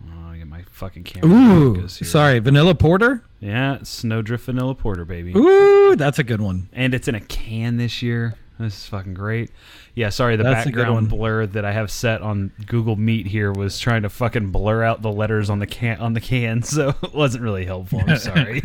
Oh, 0.04 0.30
I 0.30 0.38
get 0.38 0.46
my 0.46 0.62
fucking 0.62 1.04
camera. 1.04 1.30
Ooh, 1.30 1.88
sorry, 1.88 2.38
vanilla 2.38 2.74
porter. 2.74 3.22
Yeah, 3.40 3.78
Snowdrift 3.82 4.44
Vanilla 4.44 4.74
Porter, 4.74 5.04
baby. 5.04 5.32
Ooh, 5.36 5.96
that's 5.96 6.20
a 6.20 6.22
good 6.22 6.40
one. 6.40 6.68
And 6.72 6.94
it's 6.94 7.08
in 7.08 7.16
a 7.16 7.20
can 7.20 7.76
this 7.76 8.02
year. 8.02 8.36
This 8.58 8.74
is 8.74 8.86
fucking 8.86 9.14
great. 9.14 9.50
Yeah, 9.94 10.10
sorry, 10.10 10.36
the 10.36 10.44
That's 10.44 10.66
a 10.66 10.70
good 10.70 10.80
background 10.82 11.10
one. 11.10 11.18
blur 11.18 11.46
that 11.46 11.64
I 11.64 11.72
have 11.72 11.90
set 11.90 12.22
on 12.22 12.52
Google 12.66 12.96
Meet 12.96 13.26
here 13.26 13.50
was 13.52 13.78
trying 13.78 14.02
to 14.02 14.08
fucking 14.08 14.50
blur 14.52 14.84
out 14.84 15.02
the 15.02 15.10
letters 15.10 15.50
on 15.50 15.58
the 15.58 15.66
can 15.66 15.98
on 15.98 16.12
the 16.12 16.20
can, 16.20 16.62
so 16.62 16.94
it 17.02 17.12
wasn't 17.14 17.42
really 17.42 17.64
helpful. 17.64 18.00
I'm 18.06 18.16
sorry. 18.18 18.62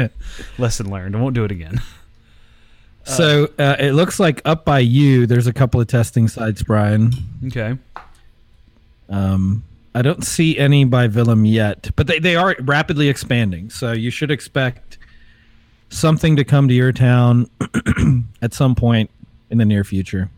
Lesson 0.58 0.92
learned. 0.92 1.16
I 1.16 1.20
won't 1.20 1.36
do 1.36 1.44
it 1.44 1.52
again. 1.52 1.82
So 3.10 3.48
uh, 3.58 3.78
it 3.80 3.94
looks 3.94 4.20
like 4.20 4.42
up 4.44 4.66
by 4.66 4.80
you, 4.80 5.26
there's 5.28 5.48
a 5.48 5.54
couple 5.54 5.80
of 5.80 5.88
testing 5.88 6.28
sites, 6.28 6.62
Brian. 6.62 7.14
Okay. 7.46 7.78
Um, 9.08 9.64
I 9.96 10.02
don't 10.02 10.26
see 10.26 10.58
any 10.58 10.84
by 10.84 11.08
Willem 11.08 11.46
yet, 11.46 11.90
but 11.96 12.08
they, 12.08 12.20
they 12.20 12.36
are 12.36 12.58
rapidly 12.60 13.08
expanding. 13.08 13.70
So 13.70 13.94
you 13.94 14.12
should 14.12 14.30
expect 14.30 14.98
something 15.88 16.36
to 16.36 16.44
come 16.44 16.68
to 16.68 16.74
your 16.74 16.92
town 16.92 17.50
at 18.42 18.54
some 18.54 18.76
point 18.76 19.10
in 19.50 19.58
the 19.58 19.66
near 19.66 19.84
future. 19.84 20.30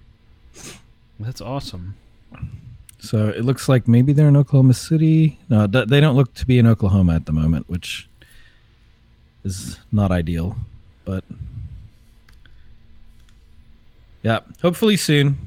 That's 1.19 1.41
awesome. 1.41 1.95
So 2.99 3.29
it 3.29 3.45
looks 3.45 3.69
like 3.69 3.87
maybe 3.87 4.13
they're 4.13 4.27
in 4.27 4.37
Oklahoma 4.37 4.73
City. 4.73 5.39
No, 5.49 5.67
they 5.67 5.99
don't 5.99 6.15
look 6.15 6.33
to 6.35 6.45
be 6.45 6.59
in 6.59 6.67
Oklahoma 6.67 7.15
at 7.15 7.25
the 7.25 7.31
moment, 7.31 7.69
which 7.69 8.07
is 9.43 9.79
not 9.91 10.11
ideal. 10.11 10.57
But 11.05 11.23
yeah, 14.21 14.39
hopefully 14.61 14.97
soon. 14.97 15.37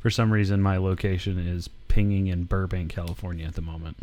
For 0.00 0.10
some 0.10 0.32
reason, 0.32 0.62
my 0.62 0.76
location 0.76 1.38
is 1.38 1.68
pinging 1.88 2.28
in 2.28 2.44
Burbank, 2.44 2.92
California 2.92 3.46
at 3.46 3.54
the 3.54 3.62
moment. 3.62 3.96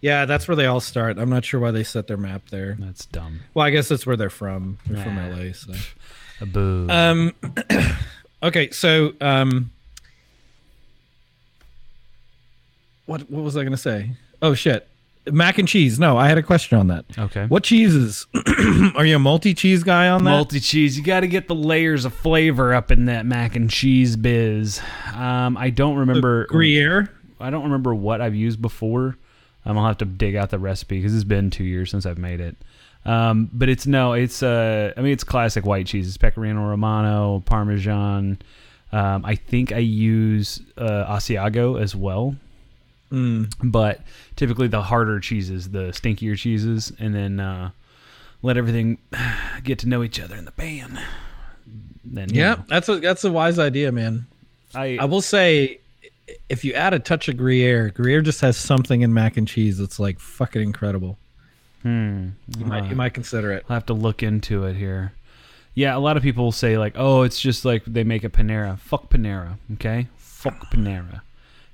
Yeah, 0.00 0.24
that's 0.24 0.46
where 0.46 0.54
they 0.54 0.66
all 0.66 0.80
start. 0.80 1.18
I'm 1.18 1.28
not 1.28 1.44
sure 1.44 1.58
why 1.58 1.72
they 1.72 1.82
set 1.82 2.06
their 2.06 2.16
map 2.16 2.50
there. 2.50 2.76
That's 2.78 3.06
dumb. 3.06 3.40
Well, 3.54 3.66
I 3.66 3.70
guess 3.70 3.88
that's 3.88 4.06
where 4.06 4.16
they're 4.16 4.30
from. 4.30 4.78
They're 4.86 5.02
from 5.02 5.16
LA. 5.16 5.52
So. 5.52 5.72
A 6.40 6.46
boo. 6.46 6.86
Um, 6.88 7.34
okay, 8.42 8.70
so 8.70 9.12
um, 9.20 9.70
what 13.06 13.28
what 13.30 13.42
was 13.42 13.56
I 13.56 13.64
gonna 13.64 13.76
say? 13.76 14.10
Oh 14.40 14.54
shit, 14.54 14.86
mac 15.30 15.58
and 15.58 15.66
cheese. 15.66 15.98
No, 15.98 16.16
I 16.16 16.28
had 16.28 16.38
a 16.38 16.42
question 16.42 16.78
on 16.78 16.88
that. 16.88 17.04
okay. 17.18 17.46
What 17.46 17.64
cheeses? 17.64 18.26
Are 18.94 19.04
you 19.04 19.16
a 19.16 19.18
multi 19.18 19.54
cheese 19.54 19.82
guy 19.82 20.08
on 20.08 20.24
that? 20.24 20.30
Multi 20.30 20.60
cheese. 20.60 20.96
You 20.98 21.04
got 21.04 21.20
to 21.20 21.26
get 21.28 21.48
the 21.48 21.54
layers 21.54 22.04
of 22.04 22.14
flavor 22.14 22.74
up 22.74 22.90
in 22.90 23.06
that 23.06 23.26
mac 23.26 23.56
and 23.56 23.68
cheese 23.70 24.16
biz. 24.16 24.80
Um, 25.14 25.56
I 25.56 25.70
don't 25.70 25.96
remember. 25.96 26.46
Gruyere. 26.46 27.08
I 27.40 27.50
don't 27.50 27.64
remember 27.64 27.94
what 27.94 28.20
I've 28.20 28.34
used 28.34 28.60
before. 28.60 29.16
Um, 29.64 29.78
I'll 29.78 29.86
have 29.86 29.98
to 29.98 30.04
dig 30.04 30.34
out 30.34 30.50
the 30.50 30.58
recipe 30.58 30.98
because 30.98 31.14
it's 31.14 31.24
been 31.24 31.50
two 31.50 31.64
years 31.64 31.90
since 31.90 32.06
I've 32.06 32.18
made 32.18 32.40
it. 32.40 32.56
Um, 33.08 33.48
but 33.52 33.68
it's 33.68 33.86
no, 33.86 34.12
it's 34.12 34.42
uh, 34.42 34.92
I 34.96 35.00
mean, 35.00 35.12
it's 35.12 35.24
classic 35.24 35.64
white 35.64 35.86
cheese. 35.86 36.06
It's 36.08 36.16
Pecorino 36.18 36.68
Romano, 36.68 37.40
Parmesan. 37.46 38.38
Um, 38.92 39.24
I 39.24 39.34
think 39.34 39.72
I 39.72 39.78
use 39.78 40.60
uh, 40.76 41.06
Asiago 41.16 41.80
as 41.80 41.94
well, 41.96 42.36
Mm. 43.10 43.50
but 43.64 44.02
typically 44.36 44.68
the 44.68 44.82
harder 44.82 45.20
cheeses, 45.20 45.70
the 45.70 45.88
stinkier 45.92 46.36
cheeses, 46.36 46.92
and 46.98 47.14
then 47.14 47.40
uh, 47.40 47.70
let 48.42 48.56
everything 48.58 48.98
get 49.64 49.78
to 49.80 49.88
know 49.88 50.02
each 50.02 50.20
other 50.20 50.36
in 50.36 50.44
the 50.44 50.52
pan. 50.52 51.00
Then 52.04 52.28
Yeah, 52.30 52.54
know, 52.56 52.64
that's 52.68 52.88
a 52.90 53.00
that's 53.00 53.24
a 53.24 53.32
wise 53.32 53.58
idea, 53.58 53.90
man. 53.92 54.26
I, 54.74 54.98
I 55.00 55.06
will 55.06 55.22
say, 55.22 55.80
if 56.50 56.62
you 56.64 56.74
add 56.74 56.92
a 56.92 56.98
touch 56.98 57.28
of 57.28 57.38
Gruyere, 57.38 57.88
Gruyere 57.90 58.20
just 58.20 58.42
has 58.42 58.58
something 58.58 59.00
in 59.00 59.14
mac 59.14 59.38
and 59.38 59.48
cheese 59.48 59.78
that's 59.78 59.98
like 59.98 60.20
fucking 60.20 60.60
incredible. 60.60 61.16
Hmm, 61.88 62.28
You 62.58 62.66
might 62.66 62.88
you 62.90 62.96
might 62.96 63.14
consider 63.14 63.52
it. 63.52 63.64
I'll 63.68 63.74
have 63.74 63.86
to 63.86 63.94
look 63.94 64.22
into 64.22 64.64
it 64.64 64.76
here. 64.76 65.12
Yeah, 65.74 65.96
a 65.96 66.00
lot 66.00 66.16
of 66.16 66.22
people 66.22 66.50
say 66.52 66.76
like, 66.76 66.94
"Oh, 66.96 67.22
it's 67.22 67.40
just 67.40 67.64
like 67.64 67.84
they 67.84 68.04
make 68.04 68.24
a 68.24 68.28
Panera." 68.28 68.78
Fuck 68.78 69.10
Panera, 69.10 69.58
okay? 69.74 70.08
Fuck 70.16 70.70
Panera. 70.72 71.20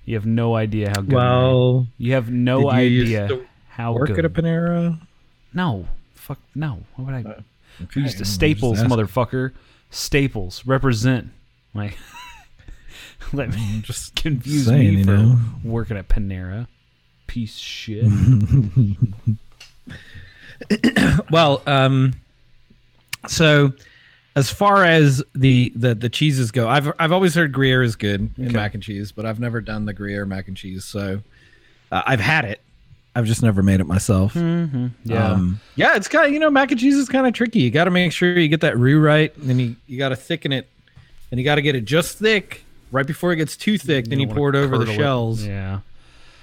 You 0.04 0.14
have 0.16 0.26
no 0.26 0.54
idea 0.54 0.90
how 0.90 1.00
good. 1.00 1.14
Well, 1.14 1.86
you 1.98 2.12
have 2.12 2.30
no 2.30 2.70
did 2.70 2.82
you 2.82 2.88
used 2.90 3.06
idea 3.14 3.28
to 3.28 3.46
how 3.70 3.92
work 3.94 4.08
good. 4.08 4.18
at 4.20 4.24
a 4.26 4.30
Panera. 4.30 5.00
no, 5.52 5.88
fuck 6.14 6.38
no. 6.54 6.82
Why 6.96 7.04
would 7.04 7.14
I? 7.26 7.30
Okay, 7.84 7.92
we 7.96 8.02
used 8.02 8.18
to 8.18 8.24
Staples, 8.24 8.78
motherfucker. 8.80 9.52
Staples 9.90 10.64
represent. 10.66 11.30
Like, 11.72 11.96
let 13.32 13.50
me 13.50 13.80
just 13.82 14.14
confuse 14.22 14.66
saying, 14.66 14.80
me 14.94 14.98
you 14.98 15.04
for 15.04 15.10
know. 15.16 15.38
working 15.64 15.96
at 15.96 16.08
Panera. 16.08 16.66
Piece 17.26 17.56
of 17.56 17.62
shit. 17.62 18.04
Well, 21.30 21.62
um, 21.66 22.14
so 23.28 23.72
as 24.36 24.50
far 24.50 24.84
as 24.84 25.22
the, 25.34 25.72
the 25.76 25.94
the 25.94 26.08
cheeses 26.08 26.50
go, 26.50 26.68
I've 26.68 26.92
I've 26.98 27.12
always 27.12 27.34
heard 27.34 27.52
Gruyere 27.52 27.82
is 27.82 27.96
good 27.96 28.30
in 28.38 28.46
Okay. 28.46 28.54
mac 28.54 28.74
and 28.74 28.82
cheese, 28.82 29.12
but 29.12 29.26
I've 29.26 29.40
never 29.40 29.60
done 29.60 29.84
the 29.84 29.92
Gruyere 29.92 30.26
mac 30.26 30.48
and 30.48 30.56
cheese. 30.56 30.84
So 30.84 31.20
uh, 31.92 32.02
I've 32.06 32.20
had 32.20 32.44
it. 32.44 32.60
I've 33.16 33.26
just 33.26 33.42
never 33.42 33.62
made 33.62 33.78
it 33.80 33.86
myself. 33.86 34.34
mm-hmm. 34.34 34.88
Yeah. 35.04 35.28
Um, 35.32 35.60
yeah, 35.76 35.94
it's 35.96 36.08
kind 36.08 36.26
of 36.26 36.32
you 36.32 36.38
know 36.40 36.50
mac 36.50 36.70
and 36.70 36.80
cheese 36.80 36.96
is 36.96 37.08
kind 37.08 37.26
of 37.26 37.32
tricky. 37.32 37.60
You 37.60 37.70
got 37.70 37.84
to 37.84 37.90
make 37.90 38.12
sure 38.12 38.38
you 38.38 38.48
get 38.48 38.60
that 38.62 38.76
roux 38.78 39.00
right, 39.00 39.36
and 39.36 39.48
then 39.48 39.58
you 39.58 39.76
you 39.86 39.98
got 39.98 40.08
to 40.10 40.16
thicken 40.16 40.52
it, 40.52 40.68
and 41.30 41.38
you 41.38 41.44
got 41.44 41.56
to 41.56 41.62
get 41.62 41.74
it 41.76 41.84
just 41.84 42.18
thick 42.18 42.64
right 42.90 43.06
before 43.06 43.32
it 43.32 43.36
gets 43.36 43.56
too 43.56 43.78
thick. 43.78 44.06
then 44.06 44.20
you 44.20 44.26
pour 44.28 44.48
it 44.50 44.56
over 44.56 44.78
the 44.78 44.90
it. 44.90 44.96
shells. 44.96 45.44
Yeah. 45.44 45.80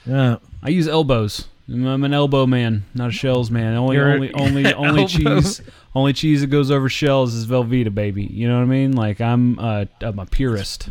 Yeah. 0.06 0.38
I 0.64 0.70
use 0.70 0.88
elbows. 0.88 1.48
I'm 1.72 2.04
an 2.04 2.14
elbow 2.14 2.46
man, 2.46 2.84
not 2.94 3.10
a 3.10 3.12
shells 3.12 3.50
man. 3.50 3.76
Only, 3.76 3.96
You're 3.96 4.12
only, 4.12 4.34
only, 4.34 4.74
only 4.74 5.06
cheese. 5.06 5.62
Only 5.96 6.14
cheese 6.14 6.42
that 6.42 6.48
goes 6.48 6.70
over 6.72 6.90
shells 6.90 7.34
is 7.34 7.46
Velveeta, 7.48 7.94
baby. 7.94 8.24
You 8.24 8.48
know 8.48 8.56
what 8.58 8.64
I 8.64 8.66
mean? 8.66 8.94
Like 8.94 9.22
I'm, 9.22 9.58
uh, 9.60 9.86
I'm 10.02 10.20
a 10.20 10.26
purist. 10.26 10.90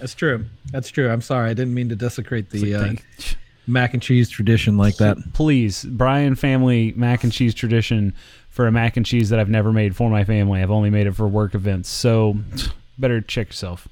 That's 0.00 0.14
true. 0.14 0.46
That's 0.72 0.90
true. 0.90 1.08
I'm 1.08 1.20
sorry. 1.20 1.50
I 1.50 1.54
didn't 1.54 1.74
mean 1.74 1.88
to 1.90 1.96
desecrate 1.96 2.50
the 2.50 2.74
like, 2.74 2.98
uh, 2.98 3.22
mac 3.66 3.94
and 3.94 4.02
cheese 4.02 4.28
tradition 4.28 4.76
like 4.76 4.96
that. 4.96 5.16
please, 5.34 5.84
Brian 5.84 6.34
family 6.34 6.92
mac 6.96 7.22
and 7.22 7.32
cheese 7.32 7.54
tradition 7.54 8.12
for 8.48 8.66
a 8.66 8.72
mac 8.72 8.96
and 8.96 9.06
cheese 9.06 9.28
that 9.30 9.38
I've 9.38 9.48
never 9.48 9.72
made 9.72 9.94
for 9.94 10.10
my 10.10 10.24
family. 10.24 10.60
I've 10.60 10.70
only 10.72 10.90
made 10.90 11.06
it 11.06 11.14
for 11.14 11.28
work 11.28 11.54
events. 11.54 11.88
So 11.88 12.36
better 12.98 13.20
check 13.20 13.48
yourself. 13.48 13.86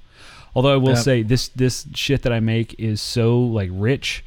Although 0.54 0.74
I 0.74 0.76
will 0.76 0.94
Yep. 0.94 0.98
say 0.98 1.22
this 1.22 1.48
this 1.48 1.86
shit 1.94 2.22
that 2.22 2.32
I 2.32 2.40
make 2.40 2.74
is 2.78 3.00
so 3.00 3.38
like 3.40 3.70
rich 3.72 4.24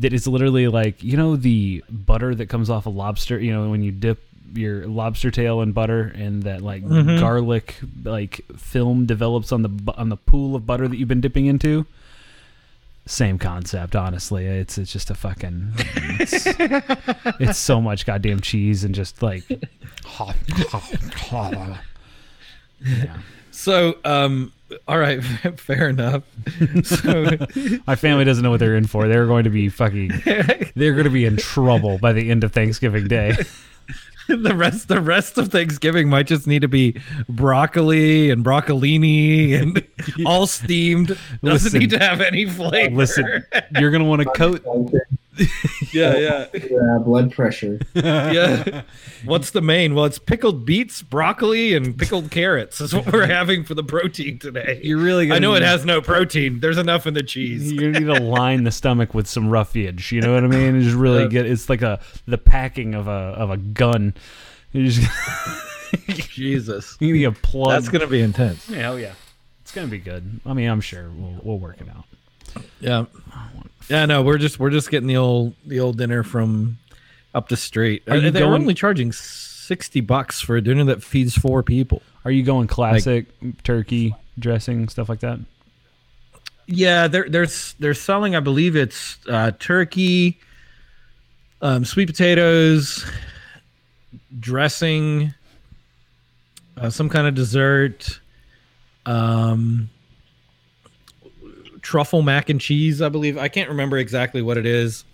that 0.00 0.12
it's 0.12 0.26
literally 0.26 0.68
like 0.68 1.02
you 1.02 1.16
know 1.16 1.36
the 1.36 1.82
butter 1.88 2.34
that 2.34 2.46
comes 2.48 2.68
off 2.68 2.86
a 2.86 2.90
lobster. 2.90 3.38
You 3.38 3.52
know 3.52 3.70
when 3.70 3.82
you 3.82 3.92
dip 3.92 4.20
your 4.52 4.86
lobster 4.88 5.30
tail 5.30 5.60
in 5.60 5.70
butter 5.72 6.12
and 6.16 6.42
that 6.42 6.60
like 6.60 6.82
Mhm. 6.84 7.20
garlic 7.20 7.76
like 8.04 8.40
film 8.56 9.06
develops 9.06 9.52
on 9.52 9.62
the 9.62 9.70
on 9.96 10.08
the 10.08 10.16
pool 10.16 10.56
of 10.56 10.66
butter 10.66 10.88
that 10.88 10.96
you've 10.96 11.08
been 11.08 11.20
dipping 11.20 11.46
into. 11.46 11.86
Same 13.06 13.38
concept, 13.38 13.96
honestly. 13.96 14.46
It's 14.46 14.76
it's 14.78 14.92
just 14.92 15.10
a 15.10 15.14
fucking. 15.14 15.72
It's, 16.20 16.46
it's 17.40 17.58
so 17.58 17.80
much 17.80 18.06
goddamn 18.06 18.40
cheese 18.40 18.84
and 18.84 18.94
just 18.94 19.22
like. 19.22 19.44
yeah. 22.84 23.18
So, 23.50 23.96
um, 24.04 24.52
all 24.88 24.98
right, 24.98 25.22
fair 25.56 25.88
enough. 25.88 26.22
So, 26.84 27.26
My 27.86 27.96
family 27.96 28.24
doesn't 28.24 28.42
know 28.42 28.50
what 28.50 28.60
they're 28.60 28.76
in 28.76 28.86
for. 28.86 29.08
They're 29.08 29.26
going 29.26 29.44
to 29.44 29.50
be 29.50 29.68
fucking. 29.68 30.10
They're 30.74 30.92
going 30.92 31.04
to 31.04 31.10
be 31.10 31.24
in 31.24 31.36
trouble 31.36 31.98
by 31.98 32.12
the 32.12 32.30
end 32.30 32.44
of 32.44 32.52
Thanksgiving 32.52 33.06
Day. 33.08 33.36
the 34.28 34.54
rest 34.54 34.88
the 34.88 35.00
rest 35.00 35.38
of 35.38 35.48
Thanksgiving 35.48 36.08
might 36.08 36.26
just 36.26 36.46
need 36.46 36.62
to 36.62 36.68
be 36.68 37.00
broccoli 37.28 38.30
and 38.30 38.44
broccolini 38.44 39.60
and 39.60 39.84
all 40.26 40.46
steamed. 40.46 41.08
Doesn't 41.08 41.42
Listen. 41.42 41.78
need 41.80 41.90
to 41.90 41.98
have 41.98 42.20
any 42.20 42.46
flavor. 42.46 42.94
Listen, 42.94 43.44
you're 43.78 43.90
gonna 43.90 44.04
want 44.04 44.22
to 44.22 44.30
coat. 44.30 44.64
yeah, 45.92 46.16
yeah, 46.16 46.46
Uh, 46.54 46.98
blood 46.98 47.32
pressure. 47.32 47.78
yeah. 47.94 48.82
What's 49.24 49.50
the 49.52 49.60
main? 49.60 49.94
Well, 49.94 50.04
it's 50.04 50.18
pickled 50.18 50.66
beets, 50.66 51.02
broccoli, 51.02 51.72
and 51.74 51.96
pickled 51.96 52.30
carrots. 52.30 52.80
Is 52.80 52.92
what 52.94 53.12
we're 53.12 53.26
having 53.26 53.64
for 53.64 53.74
the 53.74 53.84
protein 53.84 54.38
today. 54.40 54.80
You're 54.82 54.98
really. 54.98 55.30
I 55.30 55.38
know 55.38 55.54
it 55.54 55.62
has 55.62 55.84
no 55.84 56.00
protein. 56.02 56.60
There's 56.60 56.78
enough 56.78 57.06
in 57.06 57.14
the 57.14 57.22
cheese. 57.22 57.70
You 57.72 57.92
need 57.92 58.06
to 58.06 58.20
line 58.20 58.64
the 58.64 58.72
stomach 58.72 59.14
with 59.14 59.26
some 59.28 59.48
roughage. 59.48 60.10
You 60.10 60.20
know 60.20 60.34
what 60.34 60.42
I 60.44 60.48
mean? 60.48 60.74
And 60.74 60.82
just 60.82 60.96
really 60.96 61.22
Yeah. 61.22 61.28
get. 61.28 61.46
It's 61.46 61.68
like 61.70 61.82
a 61.82 62.00
the 62.26 62.38
packing 62.38 62.94
of 62.94 63.06
a 63.06 63.10
of 63.10 63.50
a 63.50 63.56
gun. 63.56 64.14
Just 64.74 65.00
Jesus, 66.08 66.96
you 67.00 67.12
need 67.14 67.24
a 67.24 67.32
plug. 67.32 67.70
that's 67.70 67.88
gonna 67.88 68.06
be 68.06 68.20
intense. 68.20 68.68
Yeah, 68.68 68.78
hell 68.78 68.98
yeah. 68.98 69.12
It's 69.62 69.72
gonna 69.72 69.86
be 69.86 69.98
good. 69.98 70.40
I 70.46 70.52
mean, 70.54 70.68
I'm 70.68 70.80
sure 70.80 71.08
we'll 71.10 71.40
we'll 71.42 71.58
work 71.58 71.80
it 71.80 71.88
out. 71.88 72.04
Yeah, 72.80 73.04
yeah. 73.88 74.06
No, 74.06 74.22
we're 74.22 74.38
just 74.38 74.58
we're 74.58 74.70
just 74.70 74.90
getting 74.90 75.06
the 75.08 75.16
old 75.16 75.54
the 75.66 75.80
old 75.80 75.98
dinner 75.98 76.22
from 76.22 76.78
up 77.34 77.48
the 77.48 77.56
street. 77.56 78.02
Are 78.08 78.16
you 78.16 78.30
They're 78.30 78.42
going- 78.42 78.62
only 78.62 78.74
charging 78.74 79.12
sixty 79.12 80.00
bucks 80.00 80.40
for 80.40 80.56
a 80.56 80.60
dinner 80.60 80.84
that 80.84 81.02
feeds 81.02 81.36
four 81.36 81.62
people. 81.62 82.02
Are 82.24 82.30
you 82.30 82.42
going 82.42 82.66
classic 82.66 83.26
turkey 83.62 84.14
dressing 84.38 84.88
stuff 84.88 85.08
like 85.08 85.20
that? 85.20 85.38
Yeah, 86.66 87.08
they're 87.08 87.28
they're 87.28 87.48
they're 87.78 87.94
selling. 87.94 88.36
I 88.36 88.40
believe 88.40 88.76
it's 88.76 89.18
uh, 89.28 89.52
turkey, 89.58 90.38
um, 91.62 91.84
sweet 91.84 92.06
potatoes, 92.06 93.04
dressing, 94.38 95.34
uh, 96.76 96.90
some 96.90 97.08
kind 97.08 97.26
of 97.26 97.34
dessert, 97.34 98.20
um, 99.06 99.90
truffle 101.90 102.22
mac 102.22 102.48
and 102.48 102.60
cheese. 102.60 103.02
I 103.02 103.08
believe 103.08 103.36
I 103.36 103.48
can't 103.48 103.68
remember 103.68 103.98
exactly 103.98 104.42
what 104.42 104.56
it 104.56 104.64
is, 104.64 105.04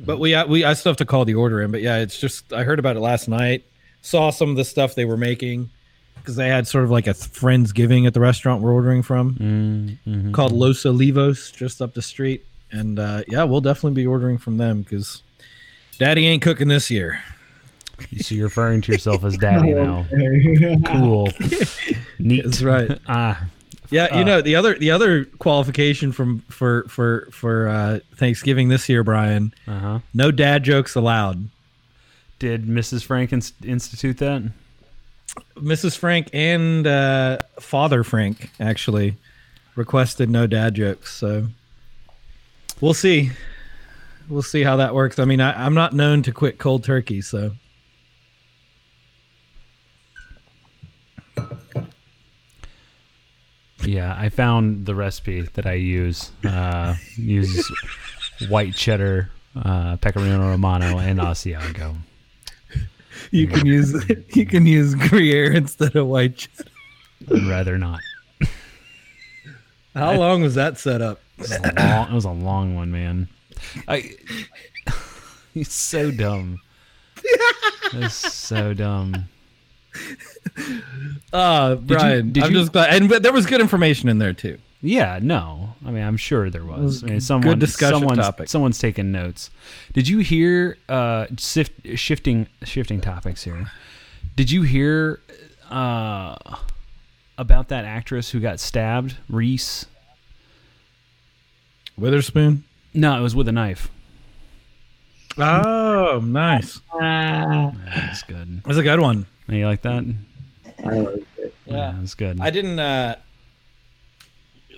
but 0.00 0.18
we 0.18 0.34
we 0.44 0.64
I 0.64 0.72
still 0.72 0.90
have 0.90 0.96
to 0.96 1.04
call 1.04 1.26
the 1.26 1.34
order 1.34 1.60
in. 1.60 1.70
But 1.70 1.82
yeah, 1.82 1.98
it's 1.98 2.18
just 2.18 2.52
I 2.54 2.64
heard 2.64 2.78
about 2.78 2.96
it 2.96 3.00
last 3.00 3.28
night. 3.28 3.64
Saw 4.00 4.30
some 4.30 4.48
of 4.48 4.56
the 4.56 4.64
stuff 4.64 4.94
they 4.94 5.04
were 5.04 5.18
making 5.18 5.68
because 6.16 6.36
they 6.36 6.48
had 6.48 6.66
sort 6.66 6.84
of 6.84 6.90
like 6.90 7.06
a 7.06 7.10
friendsgiving 7.12 8.06
at 8.06 8.14
the 8.14 8.20
restaurant 8.20 8.62
we're 8.62 8.72
ordering 8.72 9.02
from 9.02 9.34
Mm-hmm. 10.06 10.32
called 10.32 10.52
Los 10.52 10.84
Olivos, 10.84 11.54
just 11.54 11.82
up 11.82 11.92
the 11.92 12.02
street. 12.02 12.44
And 12.72 12.98
uh, 12.98 13.22
yeah, 13.28 13.44
we'll 13.44 13.60
definitely 13.60 14.00
be 14.02 14.06
ordering 14.06 14.38
from 14.38 14.56
them 14.56 14.82
because 14.82 15.22
Daddy 15.98 16.26
ain't 16.26 16.42
cooking 16.42 16.68
this 16.68 16.90
year. 16.90 17.22
So 18.20 18.34
you're 18.34 18.44
referring 18.46 18.80
to 18.82 18.92
yourself 18.92 19.22
as 19.24 19.36
daddy 19.36 19.72
now. 19.74 20.06
Cool. 20.86 21.28
Neat. 22.18 22.44
That's 22.44 22.62
right. 22.62 22.98
Ah, 23.06 23.44
Yeah, 23.90 24.14
you 24.16 24.22
Uh, 24.22 24.24
know 24.24 24.40
the 24.42 24.56
other 24.56 24.78
the 24.78 24.90
other 24.90 25.24
qualification 25.24 26.12
from 26.12 26.40
for 26.48 26.84
for 26.88 27.28
for 27.30 27.68
uh, 27.68 27.98
Thanksgiving 28.16 28.68
this 28.68 28.88
year, 28.88 29.02
Brian. 29.04 29.52
uh 29.68 29.78
huh. 29.78 29.98
No 30.14 30.30
dad 30.30 30.64
jokes 30.64 30.94
allowed. 30.94 31.48
Did 32.38 32.66
Mrs. 32.66 33.04
Frank 33.04 33.32
inst- 33.32 33.54
institute 33.64 34.18
that? 34.18 34.42
Mrs. 35.56 35.96
Frank 35.96 36.28
and 36.32 36.86
uh, 36.86 37.38
Father 37.60 38.02
Frank 38.04 38.50
actually 38.60 39.16
requested 39.74 40.28
no 40.30 40.46
dad 40.46 40.74
jokes. 40.74 41.14
So 41.14 41.46
we'll 42.80 42.94
see. 42.94 43.30
We'll 44.28 44.42
see 44.42 44.62
how 44.64 44.76
that 44.76 44.94
works. 44.94 45.18
I 45.18 45.24
mean, 45.24 45.40
I, 45.40 45.64
I'm 45.64 45.74
not 45.74 45.92
known 45.92 46.22
to 46.24 46.32
quit 46.32 46.58
cold 46.58 46.84
turkey, 46.84 47.20
so 47.22 47.52
Yeah, 53.86 54.16
I 54.18 54.28
found 54.30 54.84
the 54.86 54.94
recipe 54.94 55.42
that 55.42 55.66
I 55.66 55.74
use. 55.74 56.32
Uh, 56.44 56.96
use 57.16 57.70
white 58.48 58.74
cheddar, 58.74 59.30
uh, 59.54 59.96
pecorino 59.98 60.40
romano, 60.48 60.98
and 60.98 61.20
Asiago. 61.20 61.96
you 63.30 63.46
can 63.46 63.64
use 63.64 63.94
you 64.34 64.44
can 64.44 64.66
use 64.66 64.94
Gruyere 64.94 65.52
instead 65.52 65.94
of 65.94 66.08
white 66.08 66.36
cheddar. 66.36 66.70
I'd 67.32 67.48
rather 67.48 67.78
not. 67.78 68.00
How 69.94 70.14
long 70.14 70.42
was 70.42 70.54
that 70.56 70.78
set 70.78 71.00
up? 71.00 71.20
It 71.38 71.42
was 71.42 71.52
a 71.52 71.72
long, 71.74 72.10
it 72.10 72.14
was 72.14 72.24
a 72.24 72.30
long 72.30 72.74
one, 72.74 72.90
man. 72.90 73.28
I, 73.88 74.10
he's 75.54 75.72
so 75.72 76.10
dumb. 76.10 76.60
It's 77.94 78.14
so 78.14 78.74
dumb. 78.74 79.28
Uh, 81.32 81.74
Brian, 81.76 82.32
did 82.32 82.44
I'm 82.44 82.52
you- 82.52 82.58
just 82.60 82.72
glad, 82.72 82.94
and 82.94 83.08
but 83.08 83.22
there 83.22 83.32
was 83.32 83.46
good 83.46 83.60
information 83.60 84.08
in 84.08 84.18
there 84.18 84.32
too. 84.32 84.58
Yeah, 84.82 85.18
no. 85.22 85.74
I 85.84 85.90
mean, 85.90 86.02
I'm 86.04 86.16
sure 86.16 86.50
there 86.50 86.64
was. 86.64 87.02
was 87.02 87.30
I 87.30 87.34
mean, 87.34 87.42
good 87.42 87.58
discussion 87.58 87.98
someone's, 88.00 88.18
topic. 88.20 88.48
Someone's 88.48 88.78
taking 88.78 89.10
notes. 89.10 89.50
Did 89.92 90.06
you 90.08 90.18
hear? 90.18 90.76
Uh, 90.88 91.26
sift, 91.38 91.72
shifting, 91.98 92.46
shifting 92.62 93.00
topics 93.00 93.42
here. 93.44 93.70
Did 94.36 94.50
you 94.50 94.62
hear 94.62 95.20
uh, 95.70 96.36
about 97.38 97.68
that 97.68 97.84
actress 97.84 98.30
who 98.30 98.38
got 98.40 98.60
stabbed, 98.60 99.16
Reese? 99.28 99.86
Witherspoon. 101.96 102.64
No, 102.94 103.18
it 103.18 103.22
was 103.22 103.34
with 103.34 103.48
a 103.48 103.52
knife. 103.52 103.88
Oh, 105.38 106.20
nice. 106.24 106.80
Ah, 106.92 107.72
That's 107.94 108.22
good. 108.22 108.62
That's 108.64 108.78
a 108.78 108.82
good 108.82 109.00
one. 109.00 109.26
You 109.48 109.66
like 109.66 109.82
that? 109.82 110.04
I 110.84 110.88
like 110.98 111.24
it. 111.38 111.54
Yeah, 111.66 111.94
that's 111.98 112.14
good. 112.14 112.40
I 112.40 112.50
didn't. 112.50 112.78
uh 112.78 113.16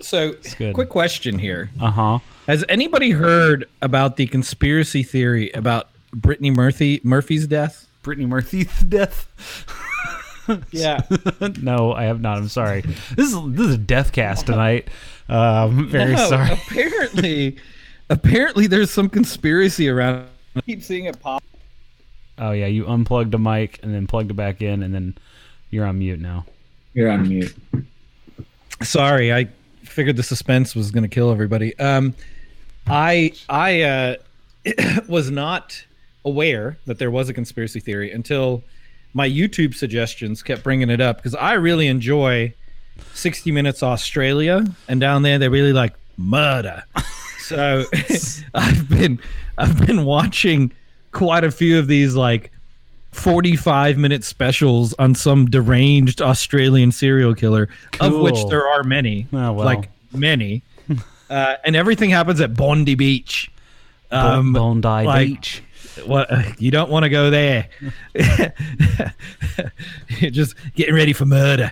So, 0.01 0.33
quick 0.73 0.89
question 0.89 1.37
here: 1.39 1.69
Uh 1.79 1.91
huh. 1.91 2.19
Has 2.47 2.63
anybody 2.69 3.11
heard 3.11 3.65
about 3.81 4.15
the 4.17 4.27
conspiracy 4.27 5.03
theory 5.03 5.51
about 5.51 5.89
Brittany 6.13 6.51
Murphy 6.51 6.99
Murphy's 7.03 7.47
death? 7.47 7.87
Brittany 8.01 8.25
Murphy's 8.27 8.79
death. 8.89 9.27
Yeah. 10.71 11.01
no, 11.61 11.93
I 11.93 12.03
have 12.03 12.21
not. 12.21 12.37
I'm 12.37 12.47
sorry. 12.47 12.81
This 13.15 13.33
is 13.33 13.37
this 13.53 13.67
is 13.67 13.75
a 13.75 13.77
death 13.77 14.11
cast 14.11 14.47
tonight. 14.47 14.87
Um, 15.27 15.87
very 15.91 16.15
No, 16.15 16.27
sorry. 16.27 16.53
Apparently, 16.53 17.57
apparently, 18.09 18.65
there's 18.67 18.89
some 18.89 19.09
conspiracy 19.09 19.89
around. 19.89 20.25
I 20.55 20.61
keep 20.61 20.81
seeing 20.81 21.05
it 21.05 21.19
pop. 21.19 21.43
Oh 22.39 22.51
yeah, 22.51 22.65
you 22.65 22.87
unplugged 22.87 23.33
a 23.33 23.37
mic 23.37 23.79
and 23.83 23.93
then 23.93 24.07
plugged 24.07 24.31
it 24.31 24.35
back 24.35 24.61
in, 24.61 24.81
and 24.81 24.95
then 24.95 25.15
you're 25.69 25.85
on 25.85 25.99
mute 25.99 26.19
now. 26.19 26.45
You're 26.93 27.11
on 27.11 27.27
mute. 27.27 27.55
Sorry, 28.81 29.33
I 29.33 29.47
figured 29.83 30.15
the 30.15 30.23
suspense 30.23 30.75
was 30.75 30.91
going 30.91 31.03
to 31.03 31.09
kill 31.09 31.31
everybody. 31.31 31.77
Um, 31.79 32.15
I 32.87 33.33
I 33.49 33.81
uh, 33.81 34.15
was 35.07 35.29
not 35.29 35.83
aware 36.25 36.77
that 36.85 36.99
there 36.99 37.11
was 37.11 37.29
a 37.29 37.33
conspiracy 37.33 37.79
theory 37.79 38.11
until 38.11 38.63
my 39.13 39.27
YouTube 39.27 39.73
suggestions 39.73 40.43
kept 40.43 40.63
bringing 40.63 40.89
it 40.89 41.01
up 41.01 41.17
because 41.17 41.35
I 41.35 41.53
really 41.53 41.87
enjoy 41.87 42.53
60 43.13 43.51
Minutes 43.51 43.81
Australia, 43.83 44.65
and 44.87 44.99
down 44.99 45.23
there 45.23 45.39
they 45.39 45.49
really 45.49 45.73
like 45.73 45.95
murder. 46.17 46.83
So 47.49 47.85
I've 48.53 48.87
been 48.89 49.19
I've 49.57 49.83
been 49.87 50.05
watching 50.05 50.71
quite 51.11 51.43
a 51.43 51.49
few 51.49 51.79
of 51.79 51.87
these 51.87 52.15
like 52.15 52.51
45 53.11 53.97
minute 53.97 54.23
specials 54.23 54.93
on 54.99 55.15
some 55.15 55.49
deranged 55.49 56.21
Australian 56.21 56.91
serial 56.91 57.33
killer, 57.35 57.67
of 57.99 58.13
which 58.19 58.37
there 58.49 58.67
are 58.67 58.83
many, 58.83 59.27
Oh, 59.33 59.53
well. 59.53 59.65
like 59.65 59.89
many, 60.13 60.61
uh, 61.29 61.55
and 61.65 61.75
everything 61.75 62.09
happens 62.11 62.39
at 62.41 62.53
Bondi 62.55 62.95
Beach. 62.95 63.51
Um, 64.11 64.53
Bondi 64.53 64.87
like- 64.87 65.27
Beach. 65.27 65.63
what 66.05 66.29
you 66.61 66.71
don't 66.71 66.89
want 66.89 67.03
to 67.03 67.09
go 67.09 67.29
there. 67.29 67.67
Just 70.19 70.55
getting 70.75 70.95
ready 70.95 71.13
for 71.13 71.25
murder. 71.25 71.71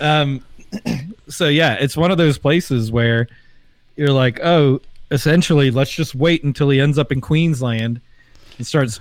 Um, 0.00 0.44
so 1.28 1.48
yeah, 1.48 1.74
it's 1.74 1.96
one 1.96 2.10
of 2.10 2.18
those 2.18 2.38
places 2.38 2.90
where 2.92 3.28
you're 3.96 4.12
like, 4.12 4.40
oh, 4.42 4.80
essentially, 5.10 5.70
let's 5.70 5.90
just 5.90 6.14
wait 6.14 6.44
until 6.44 6.70
he 6.70 6.80
ends 6.80 6.98
up 6.98 7.10
in 7.10 7.20
Queensland 7.20 8.00
and 8.58 8.66
starts 8.66 9.00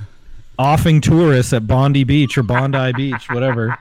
offing 0.60 1.02
tourists 1.02 1.54
at 1.54 1.68
Bondi 1.68 2.04
Beach 2.04 2.38
or 2.38 2.44
Bondi 2.44 2.92
Beach, 2.94 3.30
whatever, 3.30 3.78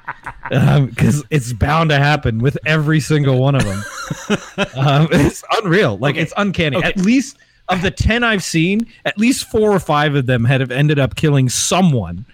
because 0.49 1.25
it's 1.31 1.53
bound 1.53 1.91
to 1.91 1.99
happen 1.99 2.39
with 2.39 2.59
every 2.67 3.01
single 3.01 3.39
one 3.39 3.55
of 3.55 3.65
them. 3.65 3.83
um, 4.77 5.09
it's 5.11 5.43
unreal, 5.63 5.97
like 5.99 6.17
it's 6.17 6.33
uncanny. 6.37 6.83
At 6.83 6.97
least 6.99 7.39
of 7.69 7.83
the 7.83 7.91
ten 7.91 8.23
I've 8.25 8.45
seen, 8.45 8.87
at 9.05 9.19
least 9.19 9.51
four 9.51 9.73
or 9.73 9.81
five 9.81 10.15
of 10.15 10.27
them 10.27 10.45
had 10.45 10.61
have 10.61 10.71
ended 10.71 10.99
up 10.99 11.17
killing 11.17 11.49
someone 11.49 12.27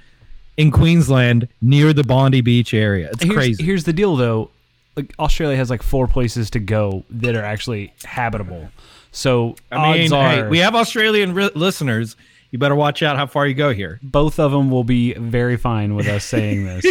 in 0.57 0.71
Queensland 0.71 1.49
near 1.61 1.93
the 1.93 2.05
Bondi 2.05 2.41
Beach 2.41 2.75
area. 2.75 3.11
It's 3.13 3.23
Here's, 3.23 3.35
crazy. 3.35 3.65
here's 3.65 3.85
the 3.85 3.93
deal, 3.93 4.17
though. 4.17 4.51
Like 4.97 5.15
Australia 5.19 5.57
has 5.57 5.71
like 5.71 5.83
four 5.83 6.07
places 6.07 6.51
to 6.51 6.61
go 6.61 7.05
that 7.09 7.35
are 7.35 7.43
actually 7.43 7.95
habitable. 8.05 8.69
So 9.11 9.57
I 9.71 9.93
mean, 9.93 10.13
odds 10.13 10.13
are 10.13 10.29
hey, 10.29 10.49
we 10.49 10.59
have 10.59 10.75
Australian 10.75 11.33
ri- 11.33 11.51
listeners. 11.55 12.15
You 12.53 12.59
better 12.59 12.75
watch 12.75 13.03
out 13.03 13.17
how 13.17 13.27
far 13.27 13.47
you 13.47 13.55
go 13.55 13.73
here. 13.73 13.99
Both 14.03 14.39
of 14.39 14.53
them 14.53 14.71
will 14.71 14.85
be 14.85 15.15
very 15.15 15.57
fine 15.57 15.95
with 15.95 16.07
us 16.07 16.23
saying 16.23 16.67
this. 16.67 16.85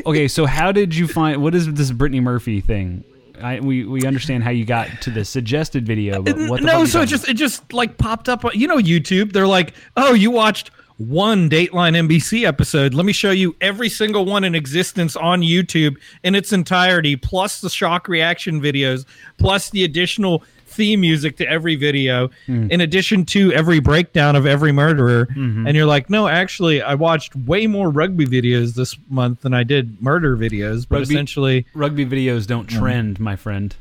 okay, 0.06 0.26
so 0.26 0.46
how 0.46 0.72
did 0.72 0.96
you 0.96 1.06
find 1.06 1.40
what 1.40 1.54
is 1.54 1.72
this 1.72 1.92
Brittany 1.92 2.18
Murphy 2.18 2.60
thing? 2.60 3.04
I, 3.40 3.60
we 3.60 3.84
we 3.84 4.04
understand 4.04 4.42
how 4.42 4.50
you 4.50 4.64
got 4.64 4.88
to 5.02 5.10
the 5.10 5.24
suggested 5.24 5.86
video, 5.86 6.22
but 6.22 6.36
what 6.48 6.60
the 6.60 6.66
no, 6.66 6.84
so 6.86 7.02
it 7.02 7.06
just 7.06 7.28
it 7.28 7.34
just 7.34 7.72
like 7.72 7.98
popped 7.98 8.28
up. 8.28 8.42
You 8.52 8.66
know, 8.66 8.78
YouTube. 8.78 9.32
They're 9.32 9.46
like, 9.46 9.74
oh, 9.96 10.12
you 10.12 10.32
watched 10.32 10.72
one 10.96 11.48
Dateline 11.48 12.08
NBC 12.08 12.44
episode. 12.44 12.92
Let 12.92 13.06
me 13.06 13.12
show 13.12 13.30
you 13.30 13.54
every 13.60 13.88
single 13.88 14.24
one 14.24 14.42
in 14.42 14.56
existence 14.56 15.14
on 15.14 15.42
YouTube 15.42 15.98
in 16.24 16.34
its 16.34 16.52
entirety, 16.52 17.14
plus 17.14 17.60
the 17.60 17.70
shock 17.70 18.08
reaction 18.08 18.60
videos, 18.60 19.04
plus 19.38 19.70
the 19.70 19.84
additional 19.84 20.42
theme 20.76 21.00
music 21.00 21.36
to 21.38 21.48
every 21.48 21.74
video, 21.76 22.30
Hmm. 22.46 22.70
in 22.70 22.80
addition 22.80 23.24
to 23.26 23.52
every 23.52 23.80
breakdown 23.80 24.36
of 24.36 24.46
every 24.46 24.72
murderer. 24.72 25.26
Mm-hmm. 25.26 25.66
And 25.66 25.76
you're 25.76 25.86
like, 25.86 26.08
no, 26.10 26.28
actually, 26.28 26.82
I 26.82 26.94
watched 26.94 27.34
way 27.34 27.66
more 27.66 27.90
rugby 27.90 28.26
videos 28.26 28.74
this 28.74 28.96
month 29.08 29.40
than 29.40 29.54
I 29.54 29.64
did 29.64 30.00
murder 30.02 30.36
videos. 30.36 30.86
But 30.88 31.00
Rugby- 31.00 31.14
essentially, 31.14 31.66
rugby 31.74 32.04
videos 32.06 32.46
don't 32.46 32.66
trend, 32.66 33.18
my 33.18 33.36
friend. 33.36 33.74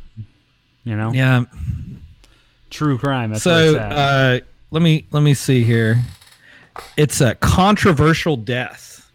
You 0.85 0.95
know, 0.95 1.11
yeah. 1.13 1.43
true 2.69 2.97
crime. 2.97 3.31
That's 3.31 3.43
so 3.43 3.75
uh, 3.77 4.39
let 4.71 4.81
me 4.81 5.05
let 5.11 5.21
me 5.23 5.33
see 5.33 5.63
here. 5.63 6.01
It's 6.97 7.21
a 7.21 7.35
controversial 7.35 8.37
death. 8.37 9.09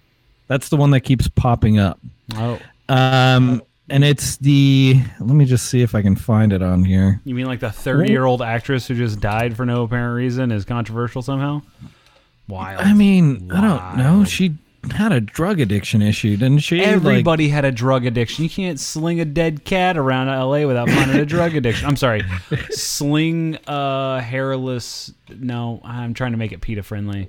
That's 0.49 0.68
the 0.68 0.76
one 0.76 0.91
that 0.91 1.01
keeps 1.01 1.28
popping 1.28 1.78
up. 1.78 2.01
oh, 2.35 2.59
Um, 2.89 3.62
and 3.91 4.05
it's 4.05 4.36
the. 4.38 5.01
Let 5.18 5.34
me 5.34 5.45
just 5.45 5.66
see 5.66 5.82
if 5.82 5.95
I 5.95 6.03
can 6.03 6.16
find 6.16 6.53
it 6.53 6.62
on 6.62 6.84
here. 6.84 7.20
you 7.24 7.34
mean 7.34 7.47
like 7.47 7.61
the 7.61 7.70
thirty-year-old 7.70 8.41
actress 8.43 8.86
who 8.86 8.95
just 8.95 9.20
died 9.20 9.57
for 9.57 9.66
no 9.66 9.82
apparent 9.82 10.16
reason 10.16 10.51
is 10.53 10.64
controversial 10.64 11.22
somehow? 11.22 11.62
Wild. 12.49 12.80
I 12.80 12.95
mean, 12.95 13.51
I 13.53 13.61
don't 13.61 13.97
know. 13.99 14.24
She 14.24 14.57
had 14.93 15.12
a 15.12 15.20
drug 15.20 15.61
addiction 15.61 16.01
issue, 16.03 16.36
didn't 16.38 16.61
she? 16.61 16.78
Like- 16.78 16.88
Everybody 16.88 17.49
had 17.51 17.64
a 17.66 17.70
drug 17.70 18.07
addiction. 18.07 18.43
You 18.45 18.51
can't 18.51 18.80
sling 18.80 19.20
a 19.20 19.24
dead 19.26 19.64
cat 19.64 19.97
around 19.99 20.28
LA 20.28 20.66
without 20.66 20.88
finding 20.88 21.18
a 21.18 21.26
drug 21.26 21.55
addiction. 21.55 21.86
I'm 21.86 21.97
sorry. 21.97 22.22
Sling 22.70 23.59
a 23.66 24.20
hairless. 24.22 25.12
No, 25.28 25.80
I'm 25.84 26.14
trying 26.14 26.32
to 26.32 26.38
make 26.38 26.53
it 26.53 26.61
PETA 26.62 26.82
friendly. 26.82 27.28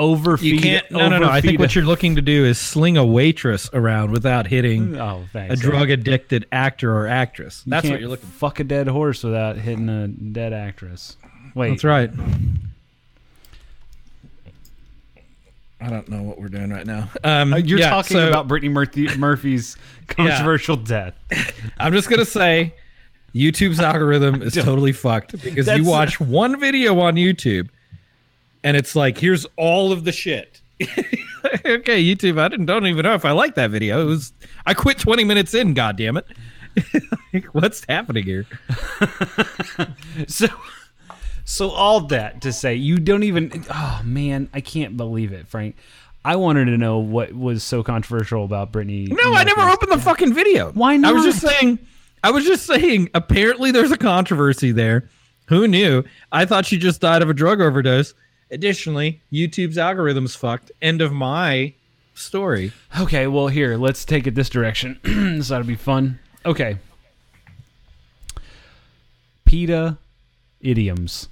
Overfeed. 0.00 0.52
you 0.54 0.60
can't. 0.60 0.90
No, 0.90 1.08
no, 1.08 1.18
no. 1.18 1.28
I 1.28 1.40
think 1.40 1.54
overfeed 1.54 1.60
what 1.60 1.74
you're 1.74 1.84
looking 1.84 2.16
to 2.16 2.22
do 2.22 2.44
is 2.44 2.58
sling 2.58 2.96
a 2.96 3.04
waitress 3.04 3.68
around 3.72 4.10
without 4.10 4.46
hitting 4.46 4.96
Oh, 4.98 5.22
a 5.24 5.26
thanks. 5.32 5.60
drug 5.60 5.90
addicted 5.90 6.46
actor 6.50 6.96
or 6.96 7.06
actress. 7.06 7.62
You 7.66 7.70
That's 7.70 7.84
what 7.84 7.90
can't 7.90 8.00
you're 8.00 8.10
looking 8.10 8.28
for. 8.28 8.38
Fuck 8.48 8.60
a 8.60 8.64
dead 8.64 8.88
horse 8.88 9.22
without 9.22 9.56
hitting 9.56 9.88
a 9.88 10.08
dead 10.08 10.52
actress. 10.52 11.16
Wait. 11.54 11.70
That's 11.70 11.84
right. 11.84 12.10
I 15.82 15.88
don't 15.88 16.08
know 16.10 16.22
what 16.22 16.38
we're 16.38 16.48
doing 16.48 16.70
right 16.70 16.86
now. 16.86 17.08
Um, 17.24 17.54
Uh, 17.54 17.56
You're 17.56 17.78
yeah, 17.78 17.88
talking 17.90 18.16
so- 18.18 18.28
about 18.28 18.46
Brittany 18.48 18.68
Murphy, 18.68 19.08
Murphy's 19.16 19.76
controversial 20.08 20.76
death. 20.76 21.14
I'm 21.78 21.92
just 21.94 22.10
gonna 22.10 22.26
say, 22.26 22.74
YouTube's 23.34 23.80
algorithm 23.80 24.42
is 24.42 24.54
totally 24.54 24.92
fucked 24.92 25.32
because 25.42 25.66
That's- 25.66 25.78
you 25.84 25.90
watch 25.90 26.20
one 26.20 26.60
video 26.60 26.98
on 27.00 27.14
YouTube, 27.14 27.68
and 28.62 28.76
it's 28.76 28.94
like, 28.94 29.18
here's 29.18 29.46
all 29.56 29.92
of 29.92 30.04
the 30.04 30.12
shit. 30.12 30.60
okay, 30.80 32.02
YouTube. 32.02 32.38
I 32.38 32.48
didn't 32.48 32.66
don't 32.66 32.86
even 32.86 33.02
know 33.02 33.14
if 33.14 33.24
I 33.24 33.32
like 33.32 33.54
that 33.56 33.70
video. 33.70 34.02
It 34.02 34.04
was 34.04 34.32
I 34.66 34.74
quit 34.74 34.98
20 34.98 35.24
minutes 35.24 35.54
in. 35.54 35.74
God 35.74 35.96
damn 35.96 36.16
it! 36.16 36.26
Like, 37.32 37.44
What's 37.46 37.84
happening 37.88 38.24
here? 38.24 38.46
So, 40.26 40.46
so 41.44 41.70
all 41.70 42.00
that 42.08 42.42
to 42.42 42.52
say, 42.52 42.74
you 42.74 42.98
don't 42.98 43.22
even. 43.22 43.64
Oh 43.70 44.00
man, 44.04 44.48
I 44.52 44.60
can't 44.60 44.96
believe 44.96 45.32
it, 45.32 45.48
Frank. 45.48 45.76
I 46.24 46.36
wanted 46.36 46.66
to 46.66 46.76
know 46.76 46.98
what 46.98 47.32
was 47.32 47.62
so 47.62 47.82
controversial 47.82 48.44
about 48.44 48.72
Brittany. 48.72 49.06
No, 49.10 49.34
I 49.34 49.44
never 49.44 49.62
opened 49.62 49.90
the 49.92 49.98
fucking 49.98 50.34
video. 50.34 50.70
Why 50.72 50.96
not? 50.96 51.10
I 51.10 51.12
was 51.12 51.24
not? 51.24 51.32
just 51.32 51.46
saying. 51.46 51.78
I 52.22 52.30
was 52.30 52.44
just 52.44 52.66
saying. 52.66 53.10
Apparently, 53.14 53.70
there's 53.70 53.90
a 53.90 53.96
controversy 53.96 54.72
there. 54.72 55.08
Who 55.46 55.66
knew? 55.66 56.04
I 56.30 56.44
thought 56.44 56.66
she 56.66 56.78
just 56.78 57.00
died 57.00 57.22
of 57.22 57.30
a 57.30 57.34
drug 57.34 57.60
overdose. 57.60 58.14
Additionally, 58.50 59.20
YouTube's 59.32 59.78
algorithm's 59.78 60.34
fucked. 60.34 60.72
End 60.82 61.00
of 61.00 61.12
my 61.12 61.72
story. 62.14 62.72
Okay, 62.98 63.26
well 63.26 63.48
here, 63.48 63.76
let's 63.76 64.04
take 64.04 64.26
it 64.26 64.34
this 64.34 64.48
direction. 64.48 64.98
this 65.04 65.50
ought 65.50 65.58
to 65.58 65.64
be 65.64 65.76
fun. 65.76 66.18
Okay. 66.44 66.78
PETA 69.44 69.98
idioms. 70.60 71.28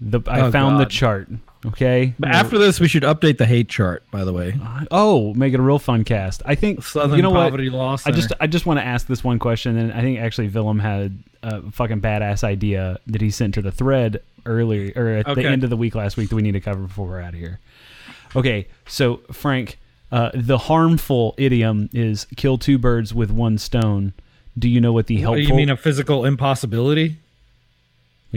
The 0.00 0.20
I 0.26 0.40
Oh, 0.42 0.50
found 0.50 0.80
the 0.80 0.84
chart. 0.86 1.28
Okay. 1.64 2.14
But 2.18 2.30
after 2.30 2.58
this, 2.58 2.80
we 2.80 2.88
should 2.88 3.04
update 3.04 3.38
the 3.38 3.46
hate 3.46 3.68
chart. 3.68 4.02
By 4.10 4.24
the 4.24 4.32
way, 4.32 4.58
Oh, 4.90 5.32
make 5.34 5.54
it 5.54 5.60
a 5.60 5.62
real 5.62 5.78
fun 5.78 6.02
cast. 6.04 6.42
I 6.44 6.54
think 6.56 6.82
Southern 6.82 7.16
you 7.16 7.22
know 7.22 7.32
Poverty 7.32 7.68
what? 7.68 7.78
Law 7.78 7.96
I 8.04 8.10
just 8.10 8.32
I 8.40 8.46
just 8.46 8.66
want 8.66 8.80
to 8.80 8.84
ask 8.84 9.06
this 9.06 9.22
one 9.22 9.38
question, 9.38 9.76
and 9.76 9.92
I 9.92 10.00
think 10.00 10.18
actually 10.18 10.48
Willem 10.48 10.80
had 10.80 11.22
a 11.42 11.62
fucking 11.70 12.00
badass 12.00 12.42
idea 12.44 12.98
that 13.06 13.20
he 13.20 13.30
sent 13.30 13.54
to 13.54 13.62
the 13.62 13.70
thread 13.72 14.20
earlier 14.44 14.92
or 14.96 15.08
at 15.10 15.34
the 15.36 15.44
end 15.44 15.62
of 15.64 15.70
the 15.70 15.76
week 15.76 15.94
last 15.94 16.16
week 16.16 16.28
that 16.30 16.36
we 16.36 16.42
need 16.42 16.52
to 16.52 16.60
cover 16.60 16.80
before 16.80 17.06
we're 17.06 17.20
out 17.20 17.34
of 17.34 17.38
here. 17.40 17.60
Okay, 18.34 18.66
so 18.86 19.18
Frank, 19.32 19.78
uh, 20.10 20.30
the 20.34 20.58
harmful 20.58 21.34
idiom 21.38 21.88
is 21.92 22.26
"kill 22.36 22.58
two 22.58 22.78
birds 22.78 23.14
with 23.14 23.30
one 23.30 23.56
stone." 23.58 24.14
Do 24.58 24.68
you 24.68 24.80
know 24.80 24.92
what 24.92 25.06
the 25.06 25.14
What 25.16 25.20
helpful? 25.22 25.42
you 25.42 25.54
mean 25.54 25.70
a 25.70 25.76
physical 25.76 26.24
impossibility? 26.26 27.18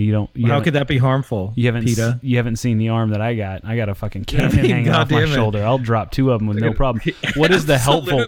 You 0.04 0.12
don't. 0.12 0.30
You 0.34 0.48
How 0.48 0.62
could 0.62 0.74
that 0.74 0.88
be 0.88 0.98
harmful? 0.98 1.54
You 1.56 1.68
haven't 1.68 1.86
PETA? 1.86 2.20
you 2.22 2.38
haven't 2.38 2.58
seen 2.58 2.78
the 2.78 2.89
arm 2.89 3.12
that 3.12 3.22
I 3.22 3.34
got. 3.36 3.64
I 3.64 3.76
got 3.78 3.89
a 3.89 3.96
fucking 3.96 4.26
cannon 4.26 4.56
mean, 4.56 4.70
hanging 4.70 4.89
off 4.91 5.10
my 5.10 5.24
it. 5.24 5.28
shoulder. 5.30 5.64
I'll 5.64 5.78
drop 5.78 6.12
two 6.12 6.32
of 6.32 6.39
them 6.39 6.48
with 6.48 6.58
no 6.58 6.74
problem. 6.74 7.02
What 7.36 7.52
is 7.52 7.66
the 7.66 7.78
helpful? 7.78 8.26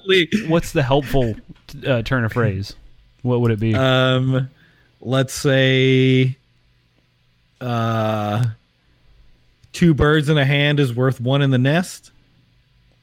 What's 0.48 0.72
the 0.72 0.84
helpful 0.84 1.36
uh, 1.86 2.02
turn 2.04 2.24
of 2.24 2.34
phrase? 2.34 2.76
What 3.22 3.42
would 3.42 3.52
it 3.52 3.60
be? 3.60 3.76
Um, 3.76 4.50
let's 5.02 5.34
say, 5.34 6.38
uh, 7.60 8.46
two 9.74 9.94
birds 9.94 10.30
in 10.30 10.38
a 10.38 10.46
hand 10.46 10.80
is 10.80 10.94
worth 10.94 11.20
one 11.20 11.42
in 11.42 11.52
the 11.52 11.58
nest. 11.58 12.12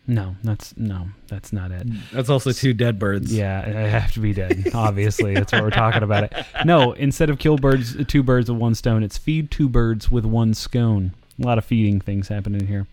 No, 0.07 0.37
that's 0.43 0.77
no, 0.77 1.09
that's 1.29 1.53
not 1.53 1.71
it. 1.71 1.87
That's 2.13 2.29
also 2.29 2.53
two 2.53 2.75
dead 2.75 2.99
birds. 2.99 3.35
Yeah, 3.35 3.63
I 3.65 3.89
have 3.89 4.13
to 4.15 4.21
be 4.21 4.33
dead. 4.33 4.71
Obviously, 4.75 5.35
that's 5.35 5.53
what 5.53 5.63
we're 5.63 5.71
talking 5.71 6.03
about. 6.03 6.25
It. 6.25 6.47
No, 6.65 6.93
instead 6.93 7.31
of 7.31 7.39
kill 7.39 7.57
birds, 7.57 7.97
two 8.07 8.23
birds 8.23 8.51
with 8.51 8.61
one 8.61 8.75
stone, 8.75 9.03
it's 9.03 9.17
feed 9.17 9.51
two 9.51 9.69
birds 9.69 10.11
with 10.11 10.25
one 10.27 10.53
scone. 10.53 11.15
A 11.43 11.47
lot 11.47 11.59
of 11.59 11.65
feeding 11.65 12.01
things 12.01 12.29
happening 12.29 12.67
here. 12.67 12.87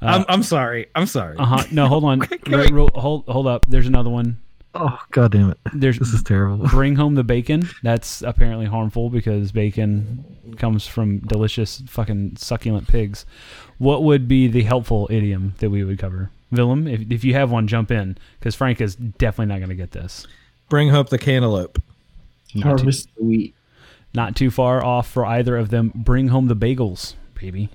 I'm, 0.00 0.24
I'm 0.28 0.42
sorry. 0.42 0.86
I'm 0.94 1.06
sorry. 1.06 1.36
Uh 1.36 1.44
huh. 1.46 1.64
No, 1.72 1.86
hold 1.86 2.04
on. 2.04 2.20
Can 2.20 2.74
Ro- 2.74 2.88
hold 2.94 3.24
hold 3.26 3.46
up. 3.46 3.66
There's 3.66 3.86
another 3.86 4.10
one. 4.10 4.38
Oh 4.74 5.00
god 5.10 5.32
damn 5.32 5.50
it! 5.50 5.58
There's 5.72 5.98
is 5.98 6.22
terrible. 6.22 6.66
bring 6.70 6.96
home 6.96 7.14
the 7.14 7.24
bacon. 7.24 7.68
That's 7.82 8.20
apparently 8.20 8.66
harmful 8.66 9.08
because 9.08 9.50
bacon 9.50 10.24
comes 10.58 10.86
from 10.86 11.20
delicious 11.20 11.82
fucking 11.86 12.36
succulent 12.36 12.86
pigs. 12.86 13.24
What 13.78 14.02
would 14.02 14.28
be 14.28 14.48
the 14.48 14.62
helpful 14.62 15.08
idiom 15.10 15.54
that 15.58 15.70
we 15.70 15.82
would 15.82 15.98
cover? 15.98 16.30
Willem, 16.50 16.86
if, 16.86 17.00
if 17.10 17.24
you 17.24 17.34
have 17.34 17.50
one, 17.50 17.66
jump 17.66 17.90
in 17.90 18.16
because 18.38 18.54
Frank 18.54 18.80
is 18.80 18.94
definitely 18.96 19.46
not 19.52 19.58
going 19.58 19.70
to 19.70 19.74
get 19.76 19.90
this. 19.92 20.26
Bring 20.68 20.90
hope 20.90 21.08
the 21.10 21.18
cantaloupe. 21.18 21.80
Not 22.54 22.62
too, 22.62 22.68
Harvest 22.68 23.08
the 23.16 23.24
wheat. 23.24 23.54
not 24.14 24.36
too 24.36 24.50
far 24.50 24.84
off 24.84 25.08
for 25.10 25.24
either 25.26 25.56
of 25.56 25.70
them. 25.70 25.92
Bring 25.94 26.28
home 26.28 26.46
the 26.48 26.56
bagels, 26.56 27.14
baby. 27.38 27.68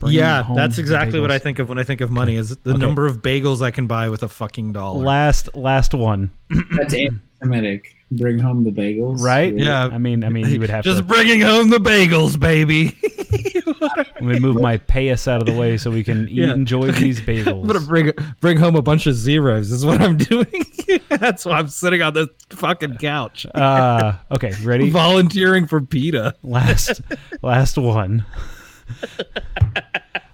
Bring 0.00 0.12
yeah, 0.14 0.46
that's 0.54 0.78
exactly 0.78 1.20
what 1.20 1.30
I 1.30 1.38
think 1.38 1.58
of 1.58 1.68
when 1.68 1.78
I 1.78 1.82
think 1.84 2.00
of 2.00 2.10
money. 2.10 2.36
Is 2.36 2.56
the 2.56 2.70
Okay. 2.70 2.78
number 2.80 3.06
of 3.06 3.18
bagels 3.22 3.60
I 3.62 3.70
can 3.70 3.86
buy 3.86 4.08
with 4.08 4.22
a 4.22 4.28
fucking 4.28 4.72
dollar. 4.72 5.04
Last 5.04 5.54
last 5.54 5.92
one, 5.94 6.30
That's 6.76 6.94
anti-Semitic. 6.94 7.94
Bring 8.12 8.38
home 8.38 8.64
the 8.64 8.70
bagels. 8.72 9.20
right? 9.20 9.52
Really? 9.52 9.66
Yeah. 9.66 9.84
I 9.92 9.98
mean, 9.98 10.24
I 10.24 10.30
mean, 10.30 10.48
you 10.48 10.58
would 10.60 10.70
have 10.70 10.84
Just 10.84 10.98
to. 10.98 11.04
bringing 11.04 11.40
home 11.42 11.70
the 11.70 11.78
bagels, 11.78 12.38
baby. 12.40 12.96
Let 13.80 14.22
me 14.22 14.38
move 14.38 14.60
my 14.60 14.78
payas 14.78 15.26
out 15.28 15.40
of 15.40 15.46
the 15.46 15.58
way 15.58 15.76
so 15.76 15.90
we 15.90 16.04
can 16.04 16.28
eat, 16.28 16.32
Yeah. 16.36 16.52
enjoy 16.52 16.90
these 16.92 17.20
bagels. 17.20 17.60
I'm 17.62 17.66
gonna 17.66 17.80
bring 17.80 18.12
bring 18.40 18.58
home 18.58 18.76
a 18.76 18.82
bunch 18.82 19.06
of 19.06 19.14
zeros. 19.14 19.70
Is 19.72 19.84
what 19.86 20.00
I'm 20.00 20.16
doing. 20.16 20.46
That's 21.08 21.44
why 21.44 21.58
I'm 21.58 21.68
sitting 21.68 22.02
on 22.02 22.14
this 22.14 22.28
fucking 22.50 22.96
couch, 22.96 23.46
Uh, 23.54 24.14
okay, 24.32 24.52
ready? 24.62 24.90
volunteering 24.90 25.66
for 25.66 25.80
PETA. 25.80 26.34
Last, 26.42 27.00
last 27.42 27.78
one. 27.78 28.24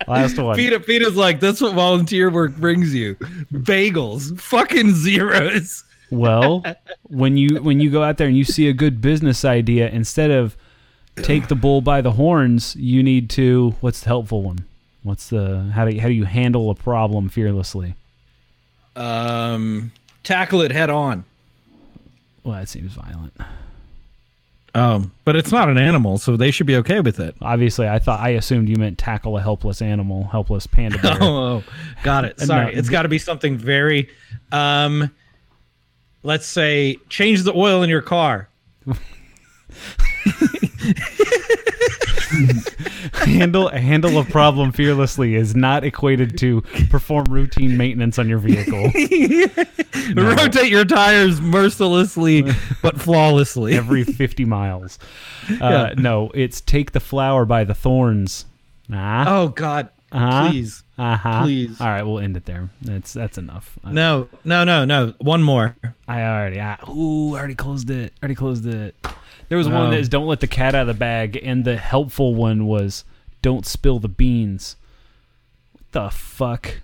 Last 0.08 0.38
one. 0.38 0.56
PETA, 0.56 0.80
PETA's 0.80 1.16
like, 1.16 1.40
that's 1.40 1.60
what 1.60 1.74
volunteer 1.74 2.30
work 2.30 2.56
brings 2.56 2.94
you: 2.94 3.16
bagels, 3.52 4.38
fucking 4.40 4.94
zeros. 4.94 5.82
Well, 6.10 6.62
when 7.02 7.36
you 7.36 7.60
when 7.62 7.80
you 7.80 7.90
go 7.90 8.02
out 8.04 8.16
there 8.16 8.28
and 8.28 8.36
you 8.36 8.44
see 8.44 8.68
a 8.68 8.72
good 8.72 9.00
business 9.00 9.44
idea, 9.44 9.88
instead 9.90 10.30
of 10.30 10.56
take 11.16 11.48
the 11.48 11.54
bull 11.54 11.80
by 11.80 12.00
the 12.00 12.12
horns, 12.12 12.76
you 12.76 13.02
need 13.02 13.30
to. 13.30 13.74
What's 13.80 14.00
the 14.00 14.06
helpful 14.08 14.42
one? 14.42 14.64
What's 15.02 15.28
the 15.28 15.70
how 15.74 15.84
do 15.84 15.94
you, 15.94 16.00
how 16.00 16.08
do 16.08 16.14
you 16.14 16.24
handle 16.24 16.70
a 16.70 16.74
problem 16.74 17.28
fearlessly? 17.28 17.94
Um, 18.96 19.92
tackle 20.22 20.62
it 20.62 20.72
head 20.72 20.90
on. 20.90 21.24
Well, 22.44 22.54
that 22.58 22.68
seems 22.68 22.92
violent. 22.92 23.34
Um, 24.74 25.12
but 25.24 25.36
it's 25.36 25.50
not 25.52 25.68
an 25.70 25.78
animal, 25.78 26.18
so 26.18 26.36
they 26.36 26.50
should 26.50 26.66
be 26.66 26.76
okay 26.76 27.00
with 27.00 27.18
it. 27.18 27.34
Obviously, 27.40 27.88
I 27.88 27.98
thought 27.98 28.20
I 28.20 28.30
assumed 28.30 28.68
you 28.68 28.76
meant 28.76 28.98
tackle 28.98 29.36
a 29.38 29.40
helpless 29.40 29.80
animal, 29.80 30.24
helpless 30.24 30.66
panda 30.66 30.98
bear. 30.98 31.16
Oh, 31.22 31.64
got 32.02 32.24
it. 32.26 32.38
Sorry, 32.40 32.72
No. 32.72 32.78
it's 32.78 32.90
got 32.90 33.02
to 33.02 33.08
be 33.08 33.18
something 33.18 33.56
very. 33.56 34.10
Um, 34.52 35.10
let's 36.22 36.46
say 36.46 36.96
change 37.08 37.42
the 37.44 37.54
oil 37.54 37.82
in 37.82 37.88
your 37.90 38.02
car. 38.02 38.48
handle 43.24 43.68
a 43.68 43.78
handle 43.78 44.18
a 44.18 44.24
problem 44.24 44.72
fearlessly 44.72 45.34
is 45.34 45.54
not 45.54 45.84
equated 45.84 46.36
to 46.38 46.60
perform 46.90 47.24
routine 47.30 47.76
maintenance 47.76 48.18
on 48.18 48.28
your 48.28 48.38
vehicle 48.38 48.84
Rotate 50.14 50.70
your 50.70 50.84
tires 50.84 51.40
mercilessly 51.40 52.44
but 52.82 53.00
flawlessly. 53.00 53.74
every 53.74 54.04
50 54.04 54.44
miles. 54.44 54.98
Uh, 55.48 55.54
Yeah. 55.60 55.94
No, 55.96 56.32
it's 56.34 56.60
take 56.60 56.90
the 56.90 56.98
flower 56.98 57.44
by 57.44 57.62
the 57.62 57.72
thorns. 57.74 58.46
Ah, 58.92 59.24
oh 59.28 59.48
God, 59.50 59.88
Uh-huh. 60.10 60.50
please. 60.50 60.82
uh-huh. 60.98 61.42
please. 61.44 61.80
All 61.80 61.86
right, 61.86 62.02
we'll 62.02 62.18
end 62.18 62.36
it 62.36 62.46
there. 62.46 62.68
That's 62.82 63.12
that's 63.12 63.38
enough. 63.38 63.78
I- 63.84 63.92
No, 63.92 64.28
no, 64.44 64.64
no, 64.64 64.84
no. 64.84 65.14
One 65.18 65.44
more. 65.44 65.76
I 66.08 66.22
already, 66.22 66.60
I, 66.60 66.78
ooh, 66.88 67.36
I 67.36 67.38
already 67.38 67.54
closed 67.54 67.90
it. 67.90 68.12
Already 68.20 68.34
closed 68.34 68.66
it. 68.66 68.96
There 69.48 69.58
was 69.58 69.68
one 69.68 69.90
that 69.90 69.98
is 69.98 70.08
don't 70.08 70.26
let 70.26 70.40
the 70.40 70.46
cat 70.46 70.74
out 70.74 70.82
of 70.82 70.86
the 70.88 70.94
bag, 70.94 71.38
and 71.42 71.64
the 71.64 71.76
helpful 71.76 72.34
one 72.34 72.66
was 72.66 73.04
don't 73.42 73.64
spill 73.66 73.98
the 73.98 74.08
beans. 74.08 74.76
What 75.72 75.82
the 75.92 76.10
fuck? 76.10 76.78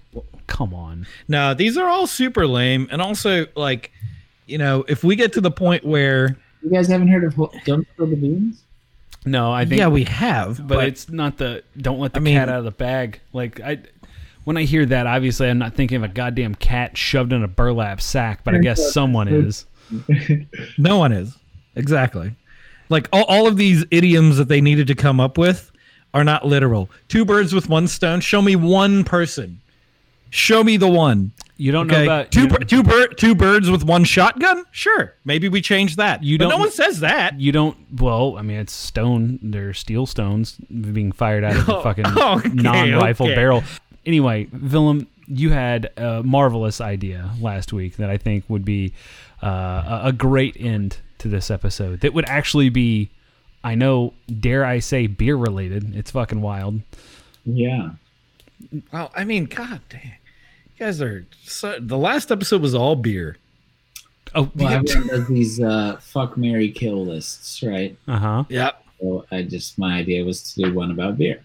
Come 0.46 0.74
on. 0.74 1.06
No, 1.28 1.54
these 1.54 1.76
are 1.76 1.88
all 1.88 2.06
super 2.06 2.46
lame, 2.46 2.88
and 2.90 3.00
also 3.02 3.46
like, 3.56 3.90
you 4.46 4.58
know, 4.58 4.84
if 4.88 5.02
we 5.02 5.16
get 5.16 5.32
to 5.34 5.40
the 5.40 5.50
point 5.50 5.84
where 5.84 6.36
You 6.62 6.70
guys 6.70 6.86
haven't 6.88 7.08
heard 7.08 7.24
of 7.24 7.34
Ho- 7.34 7.52
Don't 7.64 7.86
Spill 7.94 8.06
the 8.06 8.16
Beans? 8.16 8.62
No, 9.24 9.52
I 9.52 9.64
think 9.64 9.78
yeah, 9.78 9.86
we 9.88 10.04
have, 10.04 10.66
but, 10.66 10.86
it's 10.88 11.08
not 11.08 11.38
the 11.38 11.62
don't 11.76 12.00
let 12.00 12.12
the 12.12 12.18
I 12.18 12.22
mean- 12.22 12.36
cat 12.36 12.48
out 12.48 12.58
of 12.58 12.64
the 12.64 12.70
bag. 12.72 13.20
Like 13.32 13.60
I, 13.60 13.78
when 14.44 14.56
I 14.56 14.64
hear 14.64 14.84
that, 14.86 15.06
obviously 15.06 15.48
I'm 15.48 15.58
not 15.58 15.74
thinking 15.74 15.96
of 15.96 16.02
a 16.02 16.08
goddamn 16.08 16.54
cat 16.56 16.96
shoved 16.96 17.32
in 17.32 17.42
a 17.44 17.48
burlap 17.48 18.00
sack, 18.00 18.42
but 18.44 18.54
I 18.54 18.58
guess 18.58 18.92
someone 18.92 19.28
is. 19.28 19.66
No 20.78 20.96
one 20.98 21.12
is. 21.12 21.36
Exactly. 21.76 22.34
Like 22.92 23.08
all, 23.12 23.24
all 23.24 23.46
of 23.48 23.56
these 23.56 23.84
idioms 23.90 24.36
that 24.36 24.46
they 24.48 24.60
needed 24.60 24.86
to 24.88 24.94
come 24.94 25.18
up 25.18 25.36
with 25.38 25.72
are 26.14 26.22
not 26.24 26.46
literal. 26.46 26.90
Two 27.08 27.24
birds 27.24 27.52
with 27.54 27.68
one 27.68 27.88
stone. 27.88 28.20
Show 28.20 28.42
me 28.42 28.54
one 28.54 29.02
person. 29.02 29.60
Show 30.30 30.62
me 30.62 30.76
the 30.76 30.88
one. 30.88 31.32
You 31.58 31.72
don't 31.72 31.90
Okay. 31.90 31.98
know 31.98 32.04
about 32.04 32.32
two 32.32 32.48
two 32.48 32.82
bird 32.82 33.16
two 33.18 33.34
birds 33.34 33.70
with 33.70 33.84
one 33.84 34.04
shotgun? 34.04 34.64
Sure. 34.72 35.14
Maybe 35.24 35.48
we 35.48 35.60
change 35.60 35.96
that. 35.96 36.22
You 36.24 36.38
But 36.38 36.44
don't- 36.44 36.52
No 36.52 36.58
one 36.58 36.70
says 36.70 37.00
that. 37.00 37.38
you 37.40 37.52
don't. 37.52 37.76
Well, 38.00 38.36
I 38.38 38.42
mean, 38.42 38.58
it's 38.58 38.72
stone. 38.72 39.38
They're 39.42 39.74
steel 39.74 40.06
stones 40.06 40.56
being 40.70 41.12
fired 41.12 41.44
out 41.44 41.56
of 41.56 41.66
the 41.66 41.76
Oh, 41.76 41.82
fucking 41.84 42.06
okay, 42.06 42.48
non-rifle 42.48 43.26
okay. 43.26 43.34
barrel. 43.34 43.62
Anyway, 44.06 44.48
Willem, 44.52 45.06
you 45.28 45.50
had 45.50 45.90
a 45.96 46.22
marvelous 46.24 46.80
idea 46.80 47.30
last 47.40 47.72
week 47.72 47.96
that 47.98 48.10
I 48.10 48.16
think 48.16 48.44
would 48.48 48.64
be 48.64 48.92
uh, 49.42 50.00
a 50.04 50.12
great 50.12 50.56
end 50.58 50.96
to 51.22 51.28
this 51.28 51.50
episode. 51.50 52.00
That 52.00 52.14
would 52.14 52.28
actually 52.28 52.68
be, 52.68 53.10
I 53.64 53.74
know, 53.74 54.12
dare 54.40 54.64
I 54.64 54.78
say, 54.80 55.06
beer 55.06 55.36
related. 55.36 55.94
It's 55.96 56.10
fucking 56.10 56.40
wild. 56.40 56.80
Yeah. 57.44 57.90
Well, 58.92 59.10
I 59.16 59.24
mean, 59.24 59.46
god 59.46 59.80
damn. 59.88 60.00
You 60.02 60.86
guys 60.86 61.00
are 61.02 61.26
so, 61.44 61.78
the 61.80 61.98
last 61.98 62.30
episode 62.30 62.62
was 62.62 62.74
all 62.74 62.96
beer. 62.96 63.36
Oh, 64.34 64.50
Well, 64.54 64.70
yeah. 64.70 64.76
everyone 64.78 65.08
does 65.08 65.28
these 65.28 65.60
uh, 65.60 65.96
fuck, 66.00 66.36
Mary 66.36 66.70
kill 66.70 67.04
lists, 67.06 67.62
right? 67.62 67.96
uh 68.08 68.18
huh. 68.18 68.44
Yep. 68.48 68.84
So 69.00 69.26
I 69.32 69.42
just 69.42 69.78
my 69.78 69.96
idea 69.98 70.24
was 70.24 70.54
to 70.54 70.62
do 70.62 70.74
one 70.74 70.90
about 70.92 71.18
beer. 71.18 71.42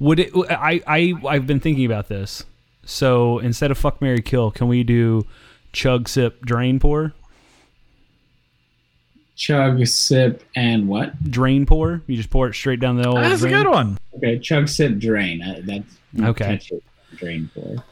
Would 0.00 0.18
it? 0.18 0.30
I 0.50 0.82
I 0.86 1.14
I've 1.28 1.46
been 1.46 1.60
thinking 1.60 1.86
about 1.86 2.08
this. 2.08 2.44
So 2.84 3.38
instead 3.38 3.70
of 3.70 3.78
fuck 3.78 4.02
Mary 4.02 4.20
kill, 4.20 4.50
can 4.50 4.66
we 4.66 4.82
do 4.82 5.24
chug 5.72 6.08
sip 6.08 6.44
drain 6.44 6.80
pour? 6.80 7.12
Chug, 9.42 9.84
sip, 9.88 10.44
and 10.54 10.86
what? 10.86 11.20
Drain 11.28 11.66
pour. 11.66 12.00
You 12.06 12.16
just 12.16 12.30
pour 12.30 12.46
it 12.46 12.54
straight 12.54 12.78
down 12.78 12.94
the 12.96 13.08
old. 13.08 13.16
That's 13.16 13.42
a 13.42 13.48
drain? 13.48 13.64
good 13.64 13.68
one. 13.70 13.98
Okay, 14.14 14.38
chug, 14.38 14.68
sip, 14.68 14.98
drain. 15.00 15.42
Uh, 15.42 15.60
that's 15.64 15.84
Okay. 16.28 16.60
it, 16.70 16.82
Drain 17.16 17.50
pour. 17.52 17.82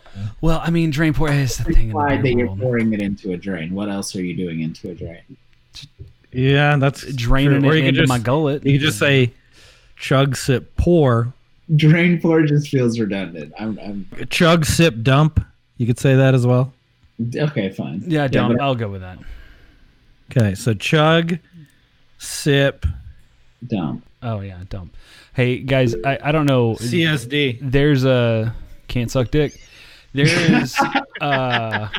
Well, 0.40 0.60
I 0.62 0.70
mean, 0.70 0.90
drain 0.90 1.12
pour 1.12 1.28
is 1.28 1.56
the 1.56 1.64
thing 1.64 1.72
in 1.74 1.78
the 1.80 1.86
Implied 1.88 2.22
that 2.22 2.32
you're 2.34 2.46
world. 2.46 2.60
pouring 2.60 2.92
it 2.92 3.02
into 3.02 3.32
a 3.32 3.36
drain. 3.36 3.74
What 3.74 3.88
else 3.88 4.14
are 4.14 4.22
you 4.22 4.36
doing 4.36 4.60
into 4.60 4.90
a 4.90 4.94
drain? 4.94 5.22
Yeah, 6.30 6.76
that's 6.76 7.12
Draining 7.16 7.62
true. 7.62 7.70
Or 7.70 7.72
it 7.72 7.78
you 7.78 7.82
could 7.82 7.88
into 7.88 8.00
just, 8.02 8.08
my 8.08 8.18
gullet. 8.20 8.64
You 8.64 8.78
could 8.78 8.86
just 8.86 9.00
say 9.00 9.32
chug 9.96 10.36
sip 10.36 10.76
pour. 10.76 11.32
Drain 11.74 12.20
pour 12.20 12.42
just 12.42 12.68
feels 12.68 13.00
redundant. 13.00 13.52
I'm, 13.58 13.76
I'm 13.80 14.06
Chug 14.30 14.64
sip 14.66 15.02
dump. 15.02 15.44
You 15.78 15.86
could 15.88 15.98
say 15.98 16.14
that 16.14 16.32
as 16.32 16.46
well. 16.46 16.72
okay, 17.34 17.70
fine. 17.70 18.04
Yeah, 18.06 18.28
dump. 18.28 18.56
but- 18.56 18.62
I'll 18.62 18.76
go 18.76 18.88
with 18.88 19.00
that. 19.00 19.18
Okay, 20.30 20.54
so 20.54 20.74
chug 20.74 21.38
sip 22.18 22.86
dump. 23.66 24.04
Oh 24.22 24.40
yeah, 24.40 24.60
dump. 24.68 24.96
Hey 25.34 25.58
guys, 25.58 25.94
I, 26.04 26.18
I 26.22 26.32
don't 26.32 26.46
know. 26.46 26.74
CSD. 26.74 27.58
There's 27.60 28.04
a 28.04 28.54
can't 28.88 29.10
suck 29.10 29.30
dick. 29.30 29.60
There's 30.12 30.76
uh. 31.20 31.88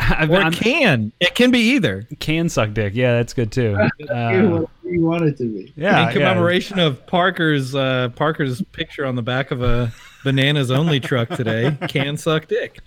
I've, 0.00 0.30
Or 0.30 0.36
I'm- 0.36 0.52
can. 0.52 1.12
It 1.20 1.34
can 1.34 1.50
be 1.50 1.58
either. 1.74 2.06
can 2.20 2.48
suck 2.48 2.72
dick. 2.72 2.94
Yeah, 2.94 3.14
that's 3.14 3.34
good 3.34 3.50
too. 3.52 3.76
Uh, 4.08 4.64
you 4.84 5.02
want 5.04 5.22
it 5.24 5.36
to 5.36 5.44
be? 5.44 5.70
yeah, 5.76 6.06
in 6.06 6.12
commemoration 6.14 6.78
of 6.78 7.04
Parker's 7.06 7.74
uh, 7.74 8.08
Parker's 8.16 8.62
picture 8.72 9.04
on 9.04 9.16
the 9.16 9.22
back 9.22 9.50
of 9.50 9.60
a 9.62 9.92
bananas 10.24 10.70
only 10.70 11.00
truck 11.00 11.28
today. 11.30 11.76
Can 11.88 12.16
suck 12.16 12.48
dick. 12.48 12.78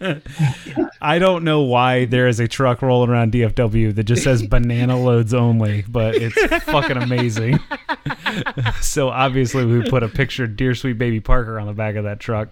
I 1.01 1.19
don't 1.19 1.43
know 1.43 1.61
why 1.61 2.05
there 2.05 2.27
is 2.27 2.39
a 2.39 2.47
truck 2.47 2.82
rolling 2.82 3.09
around 3.09 3.32
DFW 3.34 3.95
that 3.95 4.03
just 4.03 4.23
says 4.23 4.45
banana 4.45 4.99
loads 4.99 5.34
only, 5.34 5.84
but 5.88 6.15
it's 6.15 6.63
fucking 6.65 6.97
amazing. 6.97 7.59
so 8.82 9.09
obviously 9.09 9.65
we 9.65 9.89
put 9.89 10.03
a 10.03 10.09
picture 10.09 10.43
of 10.45 10.55
dear 10.55 10.75
sweet 10.75 10.97
baby 10.97 11.19
Parker 11.19 11.59
on 11.59 11.67
the 11.67 11.73
back 11.73 11.95
of 11.95 12.03
that 12.05 12.19
truck. 12.19 12.49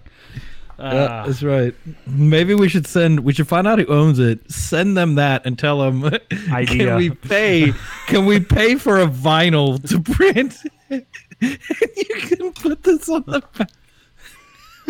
Yeah, 0.78 0.84
Uh, 0.86 1.26
that's 1.26 1.42
right. 1.42 1.74
Maybe 2.06 2.54
we 2.54 2.68
should 2.70 2.86
send. 2.86 3.20
We 3.20 3.34
should 3.34 3.46
find 3.48 3.66
out 3.66 3.78
who 3.78 3.86
owns 3.88 4.18
it. 4.18 4.50
Send 4.50 4.96
them 4.96 5.16
that 5.16 5.44
and 5.44 5.58
tell 5.58 5.78
them. 5.80 6.04
Idea. 6.50 6.86
Can 6.86 6.96
we 6.96 7.10
pay? 7.10 7.74
Can 8.06 8.24
we 8.24 8.40
pay 8.40 8.76
for 8.76 8.98
a 8.98 9.06
vinyl 9.06 9.78
to 9.90 10.00
print? 10.00 10.56
you 10.90 12.14
can 12.36 12.52
put 12.54 12.82
this 12.82 13.10
on 13.10 13.24
the 13.26 13.42
back. 13.58 13.70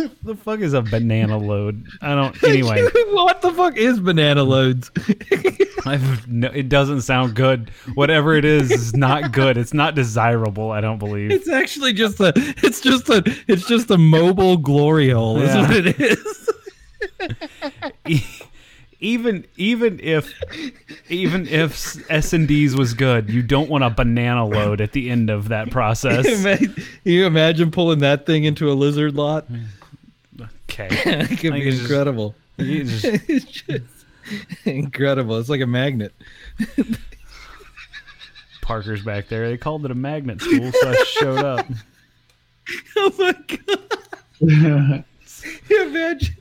the 0.22 0.34
fuck 0.36 0.60
is 0.60 0.72
a 0.72 0.82
banana 0.82 1.38
load? 1.38 1.86
I 2.00 2.14
don't. 2.14 2.30
Anyway, 2.50 2.82
what 3.10 3.42
the 3.42 3.52
fuck 3.52 3.76
is 3.76 4.00
banana 4.00 4.42
loads? 4.42 4.90
I've 5.86 6.26
no, 6.28 6.48
it 6.48 6.68
doesn't 6.68 7.02
sound 7.02 7.36
good. 7.36 7.70
Whatever 7.94 8.34
it 8.34 8.44
is 8.44 8.70
is 8.70 8.94
not 8.94 9.30
good. 9.32 9.56
It's 9.56 9.72
not 9.72 9.94
desirable. 9.94 10.72
I 10.72 10.80
don't 10.80 10.98
believe. 10.98 11.30
It's 11.30 11.48
actually 11.48 11.92
just 11.92 12.18
a. 12.18 12.32
It's 12.36 12.80
just 12.80 13.08
a. 13.08 13.22
It's 13.46 13.66
just 13.66 13.90
a 13.90 13.98
mobile 13.98 14.56
glory 14.56 15.10
hole. 15.10 15.40
Is 15.40 15.54
what 15.54 15.76
it 15.76 16.00
is. 16.00 16.50
even 19.00 19.46
even 19.56 20.00
if 20.00 20.32
even 21.08 21.46
if 21.46 22.10
S 22.10 22.32
and 22.32 22.48
D's 22.48 22.74
was 22.74 22.94
good, 22.94 23.30
you 23.30 23.42
don't 23.42 23.70
want 23.70 23.84
a 23.84 23.90
banana 23.90 24.44
load 24.46 24.80
at 24.80 24.92
the 24.92 25.08
end 25.08 25.30
of 25.30 25.48
that 25.48 25.70
process. 25.70 26.26
Can 26.42 26.74
you 27.04 27.26
imagine 27.26 27.70
pulling 27.70 28.00
that 28.00 28.26
thing 28.26 28.44
into 28.44 28.70
a 28.70 28.74
lizard 28.74 29.14
lot? 29.14 29.44
Hmm. 29.44 29.64
Okay, 30.72 30.88
it 30.90 31.38
could 31.38 31.52
I 31.52 31.56
be 31.56 31.62
think 31.62 31.66
it's 31.66 31.76
just- 31.78 31.90
incredible. 31.90 32.34
You 32.58 32.84
just- 32.84 33.04
it's 33.28 33.44
just 33.44 33.84
incredible. 34.64 35.38
It's 35.38 35.48
like 35.48 35.60
a 35.60 35.66
magnet. 35.66 36.12
Parker's 38.62 39.02
back 39.02 39.26
there. 39.28 39.48
They 39.48 39.56
called 39.56 39.84
it 39.84 39.90
a 39.90 39.94
magnet 39.96 40.40
school, 40.40 40.70
so 40.70 40.90
I 40.90 40.94
showed 41.04 41.44
up. 41.44 41.66
Oh 42.96 43.12
my 43.18 43.34
god! 43.48 45.04
You 45.68 45.82
imagine 45.88 46.36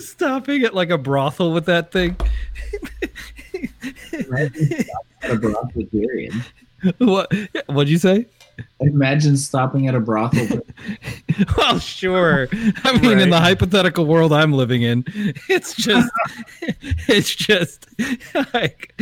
stopping 0.00 0.64
at 0.64 0.74
like 0.74 0.90
a 0.90 0.98
brothel 0.98 1.52
with 1.52 1.66
that 1.66 1.92
thing. 1.92 2.16
a 5.22 5.36
brothel. 5.36 5.84
What? 6.98 7.32
What'd 7.66 7.88
you 7.90 7.98
say? 7.98 8.26
Imagine 8.80 9.36
stopping 9.36 9.86
at 9.88 9.94
a 9.94 10.00
brothel. 10.00 10.60
Well, 11.56 11.78
sure. 11.78 12.48
I 12.84 12.98
mean, 12.98 13.18
in 13.18 13.30
the 13.30 13.40
hypothetical 13.40 14.04
world 14.04 14.34
I'm 14.34 14.52
living 14.52 14.82
in, 14.82 15.02
it's 15.48 15.74
just, 15.74 16.10
it's 17.08 17.34
just 17.34 17.88
like, 18.52 18.92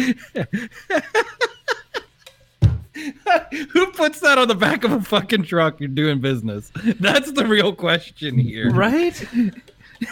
who 3.72 3.86
puts 3.92 4.20
that 4.20 4.38
on 4.38 4.46
the 4.46 4.54
back 4.54 4.84
of 4.84 4.92
a 4.92 5.00
fucking 5.00 5.42
truck? 5.42 5.80
You're 5.80 5.88
doing 5.88 6.20
business. 6.20 6.70
That's 7.00 7.32
the 7.32 7.46
real 7.46 7.74
question 7.74 8.38
here. 8.38 8.70
Right? 8.70 9.20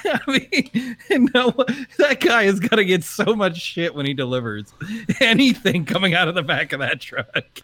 I 0.05 0.21
mean, 0.27 1.29
no, 1.35 1.55
that 1.99 2.19
guy 2.21 2.45
has 2.45 2.59
got 2.61 2.77
to 2.77 2.85
get 2.85 3.05
so 3.05 3.37
much 3.37 3.59
shit 3.59 3.95
when 3.95 4.07
he 4.07 4.15
delivers 4.15 4.75
anything 5.21 5.85
coming 5.85 6.15
out 6.15 6.29
of 6.29 6.35
the 6.35 6.43
back 6.43 6.73
of 6.73 6.81
that 6.81 7.01
truck. 7.01 7.63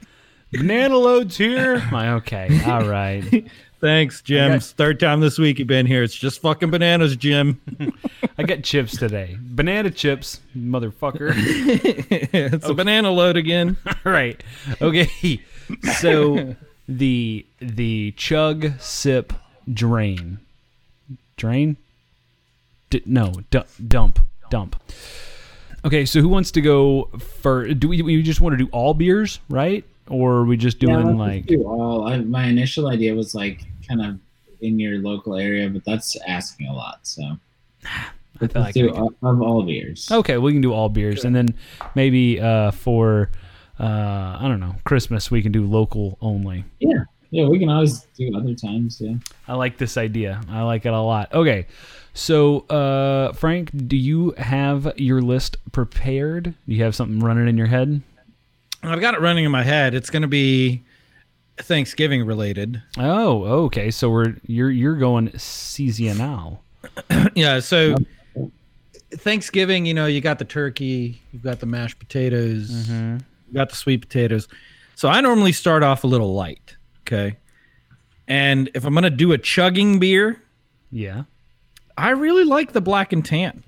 Banana 0.56 0.96
loads 0.96 1.36
here. 1.36 1.82
My 1.90 2.14
okay. 2.14 2.60
All 2.66 2.88
right. 2.88 3.44
Thanks, 3.80 4.22
Jim. 4.22 4.52
Okay. 4.52 4.60
Third 4.60 4.98
time 4.98 5.20
this 5.20 5.38
week 5.38 5.58
you've 5.58 5.68
been 5.68 5.84
here. 5.84 6.02
It's 6.02 6.14
just 6.14 6.40
fucking 6.40 6.70
bananas, 6.70 7.16
Jim. 7.16 7.60
I 8.38 8.44
got 8.44 8.62
chips 8.62 8.96
today. 8.96 9.36
Banana 9.38 9.90
chips, 9.90 10.40
motherfucker. 10.56 11.32
it's 11.36 12.66
a 12.66 12.72
banana 12.72 13.10
load 13.10 13.36
again. 13.36 13.76
All 13.86 14.12
right. 14.12 14.42
Okay. 14.80 15.40
So 15.98 16.56
the 16.88 17.44
the 17.60 18.12
chug 18.12 18.72
sip 18.78 19.32
drain 19.72 20.38
drain 21.36 21.76
D- 22.90 23.02
no 23.06 23.32
d- 23.50 23.62
dump 23.88 24.20
dump 24.50 24.76
okay 25.84 26.04
so 26.04 26.20
who 26.20 26.28
wants 26.28 26.50
to 26.50 26.60
go 26.60 27.04
for 27.40 27.66
do 27.72 27.88
we, 27.88 28.02
we 28.02 28.22
just 28.22 28.42
want 28.42 28.52
to 28.52 28.62
do 28.62 28.68
all 28.70 28.92
beers 28.92 29.40
right 29.48 29.82
or 30.08 30.34
are 30.34 30.44
we 30.44 30.56
just 30.56 30.78
doing 30.78 31.04
let's 31.04 31.18
like 31.18 31.46
do 31.46 31.64
all. 31.64 32.06
I, 32.06 32.18
my 32.18 32.46
initial 32.46 32.88
idea 32.88 33.14
was 33.14 33.34
like 33.34 33.62
kind 33.88 34.02
of 34.02 34.18
in 34.60 34.78
your 34.78 34.98
local 34.98 35.36
area, 35.36 35.68
but 35.68 35.84
that's 35.84 36.16
asking 36.26 36.68
a 36.68 36.74
lot. 36.74 37.00
So 37.02 37.22
I 38.40 38.46
feel 38.48 38.62
like 38.62 38.74
do 38.74 38.90
all, 38.90 39.12
of 39.22 39.42
all 39.42 39.62
beers. 39.62 40.08
okay 40.10 40.38
we 40.38 40.50
can 40.52 40.60
do 40.60 40.72
all 40.72 40.88
beers 40.88 41.24
and 41.24 41.36
then 41.36 41.54
maybe 41.94 42.40
uh 42.40 42.72
for 42.72 43.30
uh 43.78 43.84
i 44.40 44.46
don't 44.48 44.58
know 44.58 44.74
christmas 44.82 45.30
we 45.30 45.40
can 45.40 45.52
do 45.52 45.64
local 45.64 46.18
only 46.20 46.64
Yeah, 46.80 47.04
yeah, 47.30 47.46
we 47.46 47.58
can 47.58 47.68
always 47.68 48.00
do 48.16 48.30
other 48.36 48.54
times. 48.54 49.00
Yeah. 49.00 49.14
I 49.48 49.54
like 49.54 49.76
this 49.76 49.96
idea. 49.96 50.40
I 50.48 50.62
like 50.62 50.86
it 50.86 50.92
a 50.92 51.00
lot. 51.00 51.32
Okay. 51.34 51.66
So, 52.12 52.60
uh, 52.68 53.32
Frank, 53.32 53.70
do 53.88 53.96
you 53.96 54.34
have 54.38 54.92
your 54.96 55.20
list 55.20 55.56
prepared? 55.72 56.44
Do 56.44 56.74
you 56.74 56.84
have 56.84 56.94
something 56.94 57.18
running 57.18 57.48
in 57.48 57.58
your 57.58 57.66
head? 57.66 58.02
I've 58.84 59.00
got 59.00 59.14
it 59.14 59.20
running 59.20 59.44
in 59.44 59.50
my 59.50 59.62
head. 59.62 59.94
It's 59.94 60.10
going 60.10 60.22
to 60.22 60.28
be 60.28 60.82
Thanksgiving 61.58 62.24
related. 62.26 62.82
Oh, 62.98 63.44
okay. 63.66 63.90
So 63.90 64.10
we're 64.10 64.36
you're 64.46 64.70
you're 64.70 64.96
going 64.96 65.36
seasonal. 65.38 66.62
yeah. 67.34 67.60
So 67.60 67.96
Thanksgiving, 69.12 69.86
you 69.86 69.94
know, 69.94 70.06
you 70.06 70.20
got 70.20 70.38
the 70.38 70.44
turkey, 70.44 71.20
you've 71.32 71.42
got 71.42 71.60
the 71.60 71.66
mashed 71.66 71.98
potatoes, 71.98 72.70
Mm-hmm. 72.70 73.16
you 73.48 73.54
got 73.54 73.70
the 73.70 73.76
sweet 73.76 74.00
potatoes. 74.00 74.48
So 74.96 75.08
I 75.08 75.20
normally 75.20 75.52
start 75.52 75.82
off 75.82 76.04
a 76.04 76.06
little 76.06 76.34
light. 76.34 76.76
Okay. 77.02 77.36
And 78.26 78.70
if 78.74 78.84
I'm 78.84 78.94
going 78.94 79.04
to 79.04 79.10
do 79.10 79.32
a 79.32 79.38
chugging 79.38 79.98
beer, 79.98 80.42
Yeah. 80.90 81.24
I 81.96 82.10
really 82.10 82.44
like 82.44 82.72
the 82.72 82.80
black 82.80 83.12
and 83.12 83.24
tan. 83.24 83.62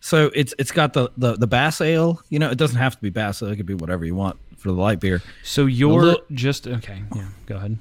So 0.00 0.30
it's 0.34 0.54
it's 0.58 0.72
got 0.72 0.92
the 0.94 1.10
the 1.16 1.34
the 1.36 1.46
bass 1.46 1.80
ale. 1.80 2.20
You 2.30 2.38
know, 2.38 2.50
it 2.50 2.56
doesn't 2.58 2.78
have 2.78 2.96
to 2.96 3.02
be 3.02 3.10
bass 3.10 3.42
ale. 3.42 3.50
It 3.50 3.56
could 3.56 3.66
be 3.66 3.74
whatever 3.74 4.04
you 4.04 4.14
want 4.14 4.38
for 4.56 4.68
the 4.68 4.74
light 4.74 5.00
beer. 5.00 5.22
So 5.42 5.66
you're 5.66 6.02
little- 6.02 6.24
just 6.32 6.66
okay. 6.66 7.02
Yeah. 7.14 7.28
Go 7.46 7.56
ahead. 7.56 7.78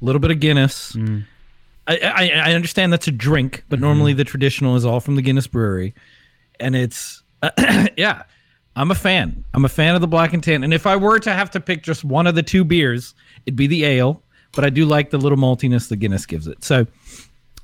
A 0.00 0.04
little 0.04 0.20
bit 0.20 0.30
of 0.30 0.40
Guinness. 0.40 0.92
Mm. 0.92 1.24
I, 1.86 1.96
I 1.98 2.28
I 2.50 2.52
understand 2.54 2.92
that's 2.92 3.08
a 3.08 3.12
drink, 3.12 3.64
but 3.68 3.80
normally 3.80 4.12
the 4.12 4.24
traditional 4.24 4.76
is 4.76 4.84
all 4.84 5.00
from 5.00 5.16
the 5.16 5.22
Guinness 5.22 5.46
Brewery, 5.46 5.94
and 6.58 6.74
it's 6.76 7.22
yeah. 7.96 8.22
I'm 8.76 8.92
a 8.92 8.94
fan. 8.94 9.44
I'm 9.52 9.64
a 9.64 9.68
fan 9.68 9.96
of 9.96 10.00
the 10.00 10.06
black 10.06 10.32
and 10.32 10.42
tan. 10.44 10.62
And 10.62 10.72
if 10.72 10.86
I 10.86 10.94
were 10.94 11.18
to 11.18 11.32
have 11.32 11.50
to 11.50 11.60
pick 11.60 11.82
just 11.82 12.04
one 12.04 12.28
of 12.28 12.36
the 12.36 12.42
two 12.42 12.64
beers, 12.64 13.14
it'd 13.44 13.56
be 13.56 13.66
the 13.66 13.84
ale. 13.84 14.22
But 14.52 14.64
I 14.64 14.70
do 14.70 14.86
like 14.86 15.10
the 15.10 15.18
little 15.18 15.36
maltiness 15.36 15.88
the 15.88 15.96
Guinness 15.96 16.24
gives 16.24 16.46
it. 16.46 16.62
So 16.62 16.86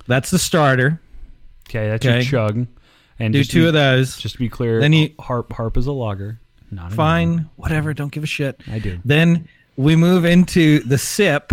that's 0.08 0.30
the 0.32 0.38
starter. 0.38 1.00
Okay, 1.68 1.88
that's 1.88 2.04
Okay. 2.04 2.16
your 2.16 2.24
chug. 2.24 2.66
And 3.18 3.32
Do 3.32 3.42
two 3.44 3.62
to, 3.62 3.66
of 3.68 3.72
those. 3.74 4.16
Just 4.18 4.34
to 4.34 4.38
be 4.38 4.48
clear, 4.48 4.80
Then 4.80 4.92
you- 4.92 5.10
harp 5.18 5.52
harp 5.52 5.76
is 5.76 5.86
a 5.86 5.92
lager. 5.92 6.38
Not 6.70 6.92
a 6.92 6.94
Fine, 6.94 7.48
whatever. 7.56 7.94
Don't 7.94 8.10
give 8.12 8.24
a 8.24 8.26
shit. 8.26 8.60
I 8.70 8.78
do. 8.80 8.98
Then 9.04 9.48
we 9.76 9.94
move 9.96 10.24
into 10.24 10.80
the 10.80 10.98
sip. 10.98 11.52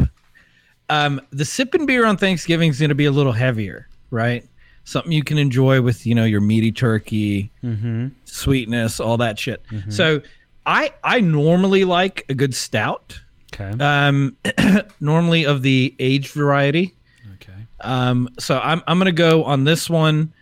Um, 0.89 1.21
the 1.31 1.45
sipping 1.45 1.85
beer 1.85 2.05
on 2.05 2.17
Thanksgiving 2.17 2.69
is 2.69 2.79
going 2.79 2.89
to 2.89 2.95
be 2.95 3.05
a 3.05 3.11
little 3.11 3.31
heavier, 3.31 3.87
right? 4.11 4.45
Something 4.85 5.11
you 5.13 5.23
can 5.23 5.37
enjoy 5.37 5.81
with, 5.81 6.05
you 6.05 6.13
know, 6.15 6.25
your 6.25 6.41
meaty 6.41 6.71
turkey, 6.71 7.51
Mm-hmm. 7.63 8.07
sweetness, 8.25 8.99
all 8.99 9.17
that 9.17 9.39
shit. 9.39 9.63
So 9.89 10.21
I 10.65 10.91
I 11.03 11.21
normally 11.21 11.85
like 11.85 12.25
a 12.29 12.33
good 12.33 12.53
stout. 12.53 13.19
Okay. 13.53 13.71
Um, 13.83 14.35
normally 14.99 15.45
of 15.45 15.61
the 15.61 15.95
aged 15.99 16.31
variety. 16.33 16.95
okay. 17.35 17.53
Um, 17.81 18.29
so 18.39 18.59
I'm 18.59 18.81
I'm 18.87 18.97
gonna 18.97 19.11
go 19.13 19.43
on 19.45 19.63
this 19.63 19.89
one. 19.89 20.33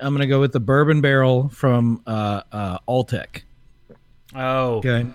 I'm 0.00 0.12
gonna 0.12 0.26
go 0.26 0.40
with 0.40 0.52
the 0.52 0.60
bourbon 0.60 1.00
barrel 1.00 1.48
from 1.50 2.02
uh, 2.06 2.42
uh, 2.52 2.78
Alltech. 2.88 3.42
Oh. 4.34 4.76
Okay. 4.76 5.06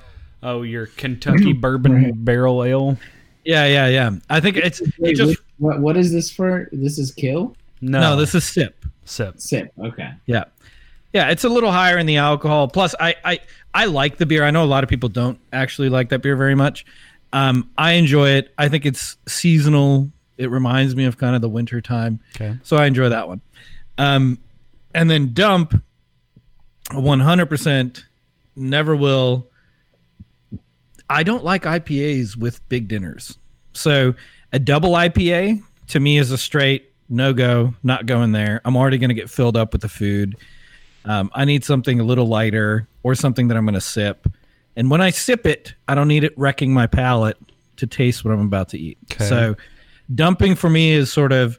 Oh, 0.42 0.62
your 0.62 0.88
Kentucky 0.88 1.54
bourbon 1.62 2.14
barrel 2.16 2.64
ale. 2.64 2.98
Yeah, 3.44 3.66
yeah, 3.66 3.88
yeah. 3.88 4.12
I 4.30 4.40
think 4.40 4.58
it's 4.58 4.82
it 4.82 5.16
just 5.16 5.40
what, 5.58 5.76
what 5.76 5.82
what 5.82 5.98
is 5.98 6.12
this 6.12 6.32
for? 6.32 6.70
This 6.72 6.98
is 6.98 7.12
kill 7.12 7.56
No, 7.82 8.00
no. 8.00 8.16
This 8.16 8.36
is 8.36 8.44
sip. 8.44 8.86
sip. 9.06 9.40
sip. 9.40 9.72
Okay. 9.80 10.12
Yeah, 10.26 10.46
yeah. 11.14 11.30
It's 11.30 11.44
a 11.44 11.50
little 11.50 11.72
higher 11.72 11.98
in 11.98 12.06
the 12.06 12.18
alcohol. 12.18 12.68
Plus, 12.68 12.96
I 13.00 13.16
I 13.26 13.40
I 13.74 13.86
like 13.86 14.18
the 14.18 14.26
beer. 14.26 14.44
I 14.44 14.52
know 14.52 14.64
a 14.64 14.66
lot 14.66 14.84
of 14.84 14.90
people 14.90 15.10
don't 15.10 15.40
actually 15.52 15.90
like 15.90 16.10
that 16.10 16.22
beer 16.22 16.36
very 16.36 16.56
much. 16.56 16.86
Um, 17.34 17.70
I 17.78 17.94
enjoy 17.94 18.30
it. 18.30 18.54
I 18.58 18.70
think 18.70 18.86
it's 18.86 19.18
seasonal. 19.28 20.10
It 20.38 20.50
reminds 20.50 20.96
me 20.96 21.06
of 21.06 21.18
kind 21.18 21.36
of 21.36 21.42
the 21.42 21.50
winter 21.50 21.82
time. 21.82 22.20
Okay. 22.36 22.58
So 22.64 22.78
I 22.78 22.86
enjoy 22.86 23.10
that 23.10 23.28
one. 23.28 23.42
Um, 23.98 24.40
and 24.94 25.10
then 25.10 25.34
dump, 25.34 25.82
100% 26.92 28.04
never 28.56 28.96
will. 28.96 29.48
I 31.10 31.24
don't 31.24 31.44
like 31.44 31.64
IPAs 31.64 32.36
with 32.36 32.68
big 32.70 32.88
dinners. 32.88 33.38
So 33.74 34.14
a 34.52 34.60
double 34.60 34.92
IPA 34.92 35.64
to 35.88 36.00
me 36.00 36.18
is 36.18 36.32
a 36.32 36.38
straight 36.38 36.92
no 37.10 37.34
go, 37.34 37.74
not 37.82 38.06
going 38.06 38.32
there. 38.32 38.62
I'm 38.64 38.78
already 38.78 38.98
going 38.98 39.10
to 39.10 39.16
get 39.16 39.30
filled 39.30 39.58
up 39.58 39.74
with 39.74 39.82
the 39.82 39.90
food. 39.90 40.36
Um, 41.06 41.32
I 41.34 41.46
need 41.46 41.64
something 41.64 42.00
a 42.00 42.04
little 42.04 42.28
lighter 42.28 42.88
or 43.04 43.16
something 43.16 43.48
that 43.48 43.58
I'm 43.58 43.66
going 43.66 43.74
to 43.74 43.82
sip. 43.82 44.28
And 44.76 44.92
when 44.92 45.02
I 45.02 45.10
sip 45.10 45.46
it, 45.46 45.74
I 45.88 45.96
don't 45.96 46.08
need 46.08 46.24
it 46.24 46.38
wrecking 46.38 46.74
my 46.74 46.86
palate 46.88 47.38
to 47.78 47.88
taste 47.88 48.24
what 48.24 48.34
I'm 48.34 48.42
about 48.42 48.70
to 48.70 48.78
eat. 48.78 48.98
Okay. 49.12 49.26
So 49.26 49.56
dumping 50.14 50.56
for 50.56 50.70
me 50.70 50.92
is 50.92 51.12
sort 51.12 51.32
of 51.32 51.58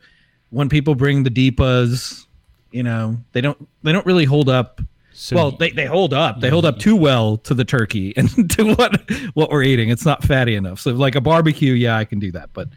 when 0.50 0.68
people 0.68 0.94
bring 0.94 1.24
the 1.24 1.30
DIPAs, 1.30 2.26
you 2.70 2.82
know, 2.82 3.16
they 3.32 3.40
don't 3.40 3.68
they 3.82 3.92
don't 3.92 4.06
really 4.06 4.24
hold 4.24 4.48
up. 4.48 4.80
So 5.12 5.36
well, 5.36 5.50
they, 5.50 5.70
they 5.70 5.84
hold 5.86 6.14
up. 6.14 6.40
They 6.40 6.48
hold 6.48 6.64
up 6.64 6.78
too 6.78 6.96
well 6.96 7.36
to 7.38 7.52
the 7.52 7.64
turkey 7.64 8.14
and 8.16 8.50
to 8.52 8.74
what 8.74 9.10
what 9.34 9.50
we're 9.50 9.62
eating. 9.62 9.90
It's 9.90 10.04
not 10.06 10.22
fatty 10.24 10.54
enough. 10.54 10.80
So 10.80 10.92
like 10.92 11.14
a 11.14 11.20
barbecue, 11.20 11.72
yeah, 11.72 11.96
I 11.96 12.04
can 12.04 12.18
do 12.18 12.32
that. 12.32 12.50
But 12.52 12.68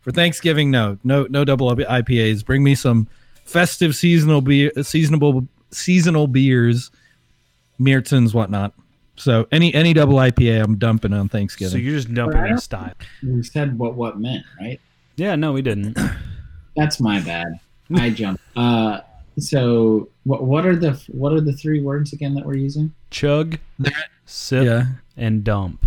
for 0.00 0.10
Thanksgiving, 0.10 0.70
no, 0.70 0.98
no, 1.04 1.26
no 1.30 1.44
double 1.44 1.70
IPAs. 1.74 2.44
Bring 2.44 2.64
me 2.64 2.74
some 2.74 3.06
festive 3.44 3.94
seasonal 3.94 4.40
beer, 4.40 4.72
seasonable 4.82 5.46
seasonal 5.70 6.26
beers, 6.26 6.90
Märzens, 7.80 8.34
whatnot. 8.34 8.72
So 9.16 9.46
any 9.52 9.72
any 9.74 9.92
double 9.92 10.16
IPA, 10.16 10.64
I'm 10.64 10.78
dumping 10.78 11.12
on 11.12 11.28
Thanksgiving. 11.28 11.72
so 11.72 11.76
you're 11.78 11.94
just 11.94 12.12
dumping 12.12 12.40
Right. 12.40 12.50
in 12.52 12.58
style. 12.58 12.94
We 13.22 13.42
said 13.42 13.78
what 13.78 13.94
what 13.94 14.18
meant, 14.18 14.44
right? 14.60 14.80
Yeah, 15.16 15.36
no, 15.36 15.52
we 15.52 15.62
didn't. 15.62 15.98
That's 16.76 16.98
my 16.98 17.20
bad. 17.20 17.60
I 17.94 18.10
jumped. 18.10 18.42
Uh, 18.56 19.00
so 19.38 20.08
what 20.24 20.44
what 20.44 20.66
are 20.66 20.76
the 20.76 20.92
what 21.08 21.32
are 21.32 21.40
the 21.40 21.52
three 21.52 21.80
words 21.80 22.12
again 22.12 22.34
that 22.34 22.44
we're 22.44 22.56
using? 22.56 22.92
Chug, 23.10 23.58
sip, 24.26 24.64
yeah, 24.64 24.86
and 25.16 25.44
dump. 25.44 25.86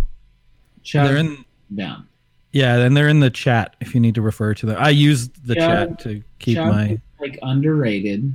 Chug 0.82 1.08
they're 1.08 1.16
in. 1.16 1.44
down. 1.74 2.06
Yeah, 2.52 2.76
and 2.78 2.96
they're 2.96 3.08
in 3.08 3.20
the 3.20 3.30
chat 3.30 3.76
if 3.80 3.94
you 3.94 4.00
need 4.00 4.14
to 4.14 4.22
refer 4.22 4.54
to 4.54 4.66
them. 4.66 4.76
I 4.78 4.90
used 4.90 5.46
the 5.46 5.54
Chug- 5.54 5.88
chat 5.90 5.98
to 6.00 6.22
keep 6.38 6.56
Chug 6.56 6.72
my. 6.72 6.88
is, 6.90 6.98
like 7.20 7.38
underrated. 7.42 8.34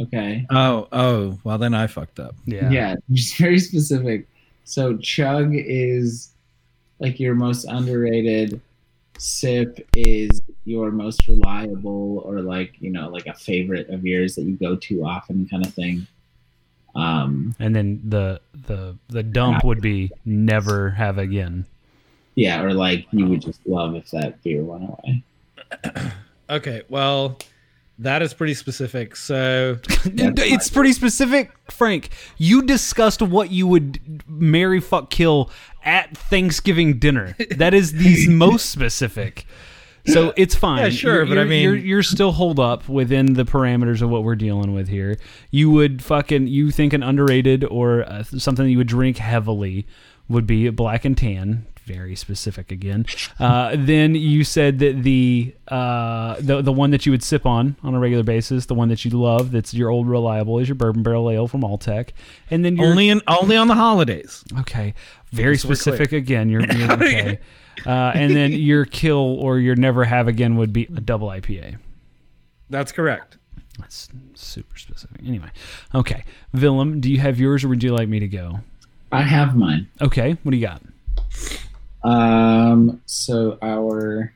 Okay. 0.00 0.46
Oh, 0.50 0.88
oh, 0.90 1.38
well 1.44 1.58
then 1.58 1.74
I 1.74 1.86
fucked 1.86 2.18
up. 2.18 2.34
Yeah. 2.44 2.70
Yeah, 2.70 2.96
just 3.12 3.36
very 3.36 3.58
specific. 3.58 4.26
So 4.64 4.96
chug 4.96 5.52
is 5.54 6.30
like 6.98 7.20
your 7.20 7.34
most 7.34 7.64
underrated. 7.64 8.60
Sip 9.22 9.86
is 9.96 10.42
your 10.64 10.90
most 10.90 11.26
reliable, 11.28 12.18
or 12.24 12.40
like 12.40 12.74
you 12.80 12.90
know, 12.90 13.08
like 13.08 13.26
a 13.26 13.34
favorite 13.34 13.88
of 13.88 14.04
yours 14.04 14.34
that 14.34 14.42
you 14.42 14.56
go 14.56 14.76
to 14.76 15.04
often, 15.04 15.46
kind 15.48 15.64
of 15.64 15.72
thing. 15.74 16.06
Um, 16.94 17.54
And 17.58 17.74
then 17.74 18.00
the 18.04 18.40
the 18.66 18.96
the 19.08 19.22
dump 19.22 19.64
would 19.64 19.80
be 19.80 20.10
never 20.24 20.90
have 20.90 21.18
again. 21.18 21.64
yeah, 22.34 22.62
or 22.62 22.74
like 22.74 23.06
you 23.12 23.26
would 23.26 23.40
just 23.42 23.60
love 23.66 23.94
if 23.94 24.10
that 24.10 24.42
beer 24.42 24.62
went 24.62 24.84
away. 24.90 25.22
Okay, 26.50 26.82
well, 26.90 27.38
that 27.98 28.20
is 28.20 28.34
pretty 28.34 28.52
specific. 28.52 29.16
So 29.16 29.78
it's 30.04 30.68
pretty 30.68 30.92
specific, 30.92 31.50
Frank. 31.70 32.10
You 32.36 32.60
discussed 32.62 33.22
what 33.22 33.50
you 33.50 33.66
would 33.66 34.22
marry, 34.26 34.78
fuck, 34.80 35.08
kill 35.08 35.50
at 35.84 36.16
Thanksgiving 36.16 36.98
dinner. 36.98 37.36
That 37.56 37.74
is 37.74 37.92
the 37.92 38.28
most 38.34 38.70
specific. 38.70 39.46
So 40.04 40.32
it's 40.36 40.54
fine. 40.56 40.82
Yeah, 40.82 40.88
sure, 40.90 41.14
You're- 41.24 41.28
but 41.28 41.38
I 41.38 41.44
mean- 41.44 41.62
you're, 41.62 41.76
you're 41.76 42.02
still 42.02 42.32
hold 42.32 42.58
up 42.58 42.88
within 42.88 43.34
the 43.34 43.44
parameters 43.44 44.02
of 44.02 44.10
what 44.10 44.24
we're 44.24 44.34
dealing 44.34 44.74
with 44.74 44.88
here. 44.88 45.16
You 45.52 45.70
would 45.70 46.02
fucking 46.02 46.48
you 46.48 46.70
think 46.72 46.92
an 46.92 47.02
underrated 47.04 47.64
or 47.64 48.02
uh, 48.02 48.24
something 48.24 48.68
you 48.68 48.78
would 48.78 48.88
drink 48.88 49.18
heavily 49.18 49.86
would 50.28 50.46
be 50.46 50.68
black 50.70 51.04
and 51.04 51.16
tan. 51.16 51.66
Very 51.84 52.14
specific 52.14 52.70
again. 52.70 53.06
Uh, 53.40 53.74
then 53.76 54.14
you 54.14 54.44
said 54.44 54.78
that 54.78 55.02
the 55.02 55.52
uh, 55.66 56.36
the 56.38 56.62
the 56.62 56.72
one 56.72 56.90
that 56.92 57.06
you 57.06 57.12
would 57.12 57.24
sip 57.24 57.44
on 57.44 57.76
on 57.82 57.94
a 57.94 57.98
regular 57.98 58.22
basis, 58.22 58.66
the 58.66 58.74
one 58.74 58.88
that 58.88 59.04
you 59.04 59.10
love, 59.10 59.50
that's 59.50 59.74
your 59.74 59.90
old 59.90 60.06
reliable, 60.06 60.60
is 60.60 60.68
your 60.68 60.76
bourbon 60.76 61.02
barrel 61.02 61.28
ale 61.28 61.48
from 61.48 61.62
Alltech. 61.62 62.10
And 62.50 62.64
then 62.64 62.76
your 62.76 62.86
only 62.86 63.08
in 63.08 63.20
only 63.26 63.56
on 63.56 63.66
the 63.66 63.74
holidays. 63.74 64.44
Okay, 64.60 64.94
very 65.32 65.56
so 65.56 65.66
specific 65.66 66.12
again. 66.12 66.48
You're, 66.48 66.64
you're 66.72 66.92
okay, 67.02 67.40
uh, 67.84 68.12
and 68.14 68.36
then 68.36 68.52
your 68.52 68.84
kill 68.84 69.40
or 69.40 69.58
your 69.58 69.74
never 69.74 70.04
have 70.04 70.28
again 70.28 70.56
would 70.56 70.72
be 70.72 70.84
a 70.84 71.00
double 71.00 71.28
IPA. 71.28 71.78
That's 72.70 72.92
correct. 72.92 73.38
That's 73.80 74.08
super 74.34 74.78
specific. 74.78 75.20
Anyway, 75.26 75.50
okay, 75.96 76.22
Willem, 76.52 77.00
do 77.00 77.10
you 77.10 77.18
have 77.18 77.40
yours 77.40 77.64
or 77.64 77.68
would 77.68 77.82
you 77.82 77.92
like 77.92 78.08
me 78.08 78.20
to 78.20 78.28
go? 78.28 78.60
I 79.10 79.22
have 79.22 79.56
mine. 79.56 79.88
Okay, 80.00 80.36
what 80.42 80.52
do 80.52 80.56
you 80.56 80.66
got? 80.66 80.80
Um, 82.04 83.00
so 83.06 83.58
our 83.62 84.32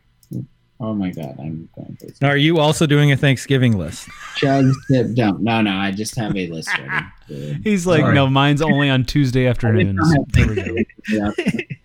oh 0.81 0.95
my 0.95 1.11
god, 1.11 1.37
I'm 1.39 1.69
going 1.75 1.97
crazy. 1.99 2.15
Now, 2.21 2.29
are 2.29 2.37
you 2.37 2.59
also 2.59 2.87
doing 2.87 3.13
a 3.13 3.17
Thanksgiving 3.17 3.79
list? 3.79 4.09
Chug, 4.37 4.67
sip, 4.89 5.15
dump. 5.15 5.41
No, 5.41 5.63
no, 5.63 5.73
I 5.73 5.91
just 5.91 6.17
have 6.17 6.37
a 6.37 6.47
list 6.49 6.71
ready. 6.79 7.61
He's 7.65 7.87
like, 7.87 8.01
Sorry. 8.01 8.15
no, 8.15 8.29
mine's 8.29 8.63
only 8.63 8.91
on 8.91 9.05
Tuesday 9.05 9.47
afternoons. 9.47 9.99
There 10.29 10.49
we 10.49 10.55
go. 10.55 10.77
yeah, 11.09 11.31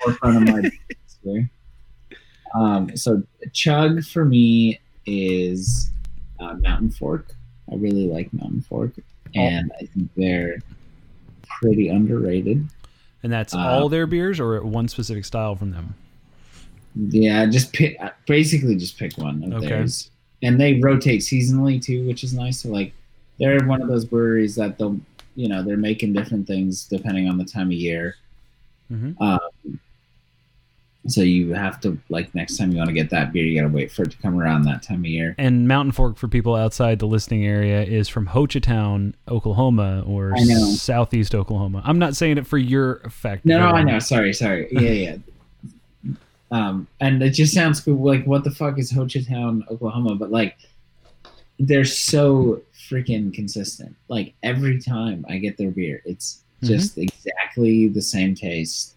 forefront 0.01 0.49
of 0.49 0.55
my. 0.55 0.71
Um, 2.53 2.97
so 2.97 3.23
chug 3.53 4.03
for 4.03 4.25
me 4.25 4.81
is 5.05 5.89
uh, 6.41 6.55
Mountain 6.55 6.91
Fork. 6.91 7.33
I 7.71 7.75
really 7.75 8.07
like 8.07 8.33
Mountain 8.33 8.63
Fork, 8.63 8.91
and 9.33 9.71
I 9.79 9.85
think 9.85 10.09
they're 10.17 10.57
pretty 11.61 11.87
underrated. 11.87 12.67
And 13.23 13.31
that's 13.31 13.53
Uh, 13.53 13.59
all 13.59 13.89
their 13.89 14.07
beers 14.07 14.39
or 14.39 14.61
one 14.63 14.87
specific 14.87 15.25
style 15.25 15.55
from 15.55 15.71
them. 15.71 15.93
Yeah, 16.95 17.45
just 17.45 17.71
pick 17.71 17.97
basically 18.27 18.75
just 18.75 18.97
pick 18.97 19.17
one 19.17 19.43
of 19.43 19.53
Okay. 19.53 19.67
theirs, 19.67 20.09
and 20.43 20.59
they 20.59 20.79
rotate 20.79 21.21
seasonally 21.21 21.81
too, 21.81 22.05
which 22.05 22.23
is 22.23 22.33
nice. 22.33 22.59
So 22.59 22.69
like, 22.69 22.93
they're 23.39 23.65
one 23.65 23.81
of 23.81 23.87
those 23.87 24.05
breweries 24.05 24.55
that 24.55 24.77
they'll, 24.77 24.99
you 25.35 25.47
know, 25.47 25.63
they're 25.63 25.77
making 25.77 26.13
different 26.13 26.47
things 26.47 26.85
depending 26.85 27.29
on 27.29 27.37
the 27.37 27.45
time 27.45 27.67
of 27.67 27.73
year. 27.73 28.15
Mhm. 28.91 29.15
Um, 29.21 29.79
so 31.07 31.21
you 31.21 31.53
have 31.53 31.79
to 31.81 31.97
like 32.09 32.33
next 32.35 32.57
time 32.57 32.71
you 32.71 32.77
want 32.77 32.89
to 32.89 32.93
get 32.93 33.09
that 33.09 33.33
beer, 33.33 33.43
you 33.43 33.59
gotta 33.59 33.73
wait 33.73 33.91
for 33.91 34.03
it 34.03 34.11
to 34.11 34.17
come 34.17 34.39
around 34.39 34.63
that 34.63 34.83
time 34.83 34.99
of 34.99 35.05
year. 35.05 35.35
And 35.37 35.67
Mountain 35.67 35.93
Fork 35.93 36.17
for 36.17 36.27
people 36.27 36.55
outside 36.55 36.99
the 36.99 37.07
listening 37.07 37.45
area 37.45 37.83
is 37.83 38.07
from 38.07 38.27
Hochatown, 38.27 39.13
Oklahoma, 39.27 40.03
or 40.05 40.33
I 40.35 40.43
know. 40.43 40.65
southeast 40.65 41.33
Oklahoma. 41.33 41.81
I'm 41.85 41.97
not 41.97 42.15
saying 42.15 42.37
it 42.37 42.45
for 42.45 42.57
your 42.57 42.97
effect. 42.97 43.45
No, 43.45 43.59
no, 43.59 43.67
I 43.67 43.83
know. 43.83 43.99
Sorry, 43.99 44.33
sorry. 44.33 44.67
Yeah, 44.71 45.17
yeah. 46.03 46.13
um, 46.51 46.87
and 46.99 47.21
it 47.23 47.31
just 47.31 47.53
sounds 47.53 47.81
cool. 47.81 47.95
Like, 47.95 48.25
what 48.25 48.43
the 48.43 48.51
fuck 48.51 48.77
is 48.77 48.91
Hochatown, 48.91 49.67
Oklahoma? 49.71 50.15
But 50.15 50.29
like, 50.29 50.55
they're 51.57 51.85
so 51.85 52.61
freaking 52.89 53.33
consistent. 53.33 53.95
Like 54.07 54.33
every 54.43 54.79
time 54.79 55.25
I 55.29 55.37
get 55.37 55.57
their 55.57 55.71
beer, 55.71 56.01
it's 56.05 56.43
just 56.63 56.97
exactly 56.97 57.87
the 57.87 58.01
same 58.01 58.35
taste. 58.35 58.95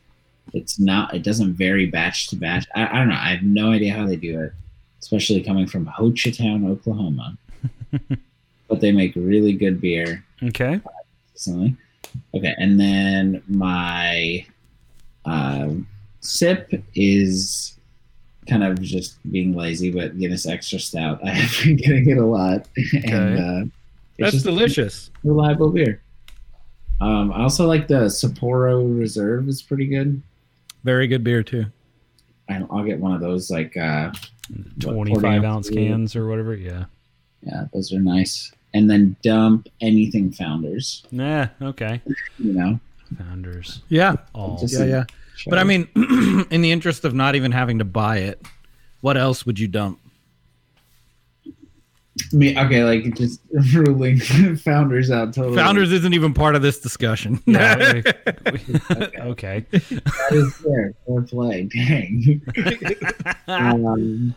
It's 0.55 0.79
not. 0.81 1.15
It 1.15 1.23
doesn't 1.23 1.55
vary 1.55 1.87
batch 1.87 2.29
to 2.29 2.37
batch. 2.37 2.67
I, 2.75 2.87
I 2.87 2.99
don't 3.01 3.09
know. 3.09 3.17
I 3.17 3.35
have 3.35 3.43
no 3.43 3.73
idea 3.73 3.93
how 3.93 4.07
they 4.07 4.17
do 4.17 4.41
it, 4.41 4.53
especially 5.01 5.43
coming 5.43 5.67
from 5.67 5.85
Hochatown, 5.87 6.67
Oklahoma. 6.71 7.37
but 8.69 8.81
they 8.81 8.93
make 8.93 9.13
really 9.17 9.53
good 9.53 9.81
beer 9.81 10.25
Okay. 10.43 10.81
consistently. 11.27 11.77
Okay, 12.35 12.55
and 12.59 12.79
then 12.79 13.43
my 13.49 14.47
uh, 15.25 15.71
sip 16.21 16.73
is 16.95 17.77
kind 18.49 18.63
of 18.63 18.81
just 18.81 19.17
being 19.33 19.55
lazy, 19.57 19.91
but 19.91 20.17
Guinness 20.19 20.47
Extra 20.47 20.79
Stout. 20.79 21.21
I 21.27 21.31
have 21.31 21.65
been 21.65 21.77
getting 21.77 22.09
it 22.11 22.19
a 22.19 22.25
lot, 22.25 22.69
and 23.05 23.39
uh, 23.39 23.65
it's 24.17 24.21
That's 24.21 24.33
just 24.35 24.45
delicious. 24.45 25.11
reliable 25.25 25.71
beer. 25.71 26.01
Um, 27.01 27.33
I 27.33 27.43
also 27.43 27.67
like 27.67 27.89
the 27.89 28.05
Sapporo 28.07 28.97
Reserve; 28.97 29.49
is 29.49 29.61
pretty 29.63 29.87
good. 29.87 30.23
Very 30.85 31.07
good 31.07 31.25
beer 31.25 31.43
too. 31.43 31.67
And 32.49 32.67
I'll 32.71 32.85
get 32.85 32.99
one 33.01 33.13
of 33.15 33.21
those, 33.21 33.51
like 33.51 33.77
uh, 33.77 34.13
what, 34.83 34.95
40 34.95 35.13
25 35.15 35.45
ounce 35.45 35.71
beer. 35.71 35.89
cans 35.89 36.15
or 36.15 36.29
whatever. 36.29 36.55
Yeah. 36.55 36.85
Yeah, 37.43 37.65
those 37.73 37.93
are 37.93 37.99
nice. 37.99 38.53
And 38.75 38.91
then 38.91 39.17
dump 39.23 39.69
anything 39.81 40.31
Founders. 40.33 41.05
Nah. 41.11 41.47
Okay. 41.63 42.01
You 42.39 42.53
know, 42.53 42.81
Founders. 43.19 43.81
Yeah, 43.89 44.17
All. 44.35 44.59
Just- 44.59 44.75
yeah, 44.75 44.85
yeah. 44.85 45.05
But 45.47 45.59
I 45.59 45.65
mean, 45.65 45.89
in 46.51 46.61
the 46.63 46.71
interest 46.71 47.05
of 47.05 47.13
not 47.13 47.35
even 47.35 47.51
having 47.53 47.81
to 47.81 47.85
buy 47.85 48.19
it, 48.19 48.41
what 49.01 49.17
else 49.17 49.45
would 49.45 49.59
you 49.59 49.67
dump? 49.67 49.99
Me 52.33 52.59
okay, 52.59 52.85
like 52.85 53.15
just 53.17 53.41
ruling 53.75 54.19
Founders 54.59 55.11
out 55.11 55.33
totally. 55.35 55.57
Founders 55.57 55.93
isn't 55.93 56.15
even 56.15 56.33
part 56.35 56.55
of 56.55 56.63
this 56.63 56.81
discussion. 56.81 57.41
Yeah, 57.47 58.03
okay. 59.21 59.65
That 59.71 60.29
is 60.33 60.55
fair. 60.57 60.95
Fair 61.07 61.23
play. 61.23 61.65
Dang. 61.65 62.41
um, 63.49 64.35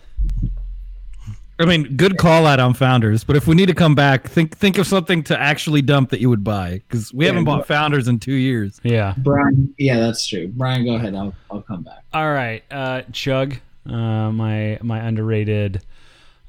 I 1.60 1.66
mean, 1.66 1.96
good 1.98 2.18
call 2.18 2.46
out 2.46 2.60
on 2.60 2.76
Founders, 2.76 3.24
but 3.24 3.36
if 3.36 3.48
we 3.48 3.56
need 3.56 3.66
to 3.66 3.74
come 3.74 3.96
back, 3.96 4.28
think 4.28 4.56
think 4.58 4.78
of 4.78 4.86
something 4.86 5.24
to 5.24 5.40
actually 5.40 5.82
dump 5.82 6.12
that 6.12 6.20
you 6.20 6.30
would 6.30 6.44
buy 6.44 6.82
because 6.88 7.12
we 7.14 7.26
Yeah, 7.26 7.32
haven't 7.32 7.46
bought 7.46 7.66
Founders 7.68 8.08
in 8.08 8.20
two 8.20 8.34
years. 8.34 8.80
Yeah. 8.84 9.16
Brian, 9.18 9.74
yeah, 9.80 9.98
that's 10.00 10.28
true. 10.28 10.50
Brian, 10.50 10.86
go 10.86 10.96
ahead. 10.96 11.16
I'll 11.16 11.34
I'll 11.50 11.62
come 11.64 11.82
back. 11.82 12.04
All 12.14 12.32
right. 12.32 12.64
Uh, 12.70 13.02
Chug, 13.12 13.56
uh, 13.88 14.32
my 14.32 14.78
my 14.84 15.00
underrated, 15.00 15.82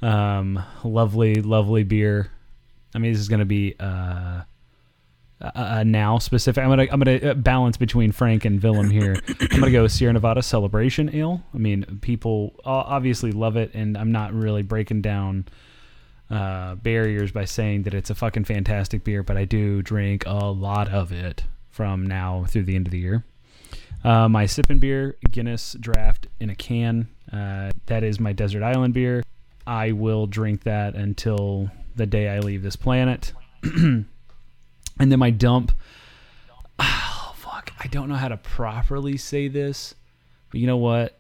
um, 0.03 0.63
lovely, 0.85 1.37
lovely 1.37 1.85
beer. 1.85 2.31
I 2.95 2.99
mean, 2.99 3.13
this 3.13 3.21
is 3.21 3.29
gonna 3.29 3.45
be 3.45 3.75
uh, 3.79 4.43
now 5.85 6.19
specific. 6.19 6.63
I'm 6.63 6.71
gonna 6.71 6.87
I'm 6.91 7.01
gonna 7.01 7.31
uh, 7.31 7.35
balance 7.35 7.77
between 7.77 8.13
Frank 8.13 8.45
and 8.45 8.63
Willem 8.63 8.91
here. 8.91 9.17
I'm 9.41 9.61
gonna 9.61 9.71
go 9.71 9.87
Sierra 9.87 10.13
Nevada 10.13 10.43
Celebration 10.43 11.15
Ale. 11.15 11.43
I 11.55 11.59
mean, 11.59 11.99
people 12.01 12.55
obviously 12.65 13.33
love 13.33 13.57
it, 13.57 13.73
and 13.75 13.97
I'm 13.97 14.13
not 14.13 14.33
really 14.33 14.63
breaking 14.63 15.03
down 15.03 15.47
uh, 16.31 16.75
barriers 16.77 17.33
by 17.33 17.45
saying 17.45 17.85
that 17.85 17.95
it's 17.95 18.11
a 18.11 18.15
fucking 18.15 18.45
fantastic 18.45 19.05
beer, 19.05 19.23
but 19.23 19.37
I 19.37 19.45
do 19.45 19.83
drink 19.83 20.25
a 20.27 20.47
lot 20.47 20.89
of 20.89 21.13
it 21.13 21.45
from 21.71 22.07
now 22.07 22.45
through 22.49 22.65
the 22.65 22.75
end 22.75 22.87
of 22.87 22.91
the 22.91 22.99
year. 22.99 23.25
Uh, 24.05 24.29
my 24.29 24.47
sipping 24.47 24.79
beer, 24.79 25.17
Guinness 25.31 25.77
Draft 25.79 26.29
in 26.39 26.51
a 26.51 26.55
can. 26.55 27.09
Uh, 27.33 27.71
that 27.87 28.03
is 28.03 28.21
my 28.21 28.33
desert 28.33 28.63
island 28.63 28.95
beer. 28.95 29.23
I 29.69 29.93
will 29.93 30.27
drink 30.27 30.63
that 30.65 30.95
until 30.95 31.71
the 31.95 32.07
day 32.07 32.29
I 32.29 32.39
leave 32.41 32.63
this 32.63 32.75
planet. 32.77 33.33
and 33.63 34.07
then 34.99 35.19
my 35.19 35.31
dump. 35.31 35.73
Oh 36.81 37.33
fuck! 37.37 37.73
I 37.79 37.87
don't 37.89 38.09
know 38.09 38.15
how 38.15 38.29
to 38.29 38.37
properly 38.37 39.17
say 39.17 39.49
this, 39.49 39.95
but 40.51 40.61
you 40.61 40.67
know 40.67 40.77
what? 40.77 41.19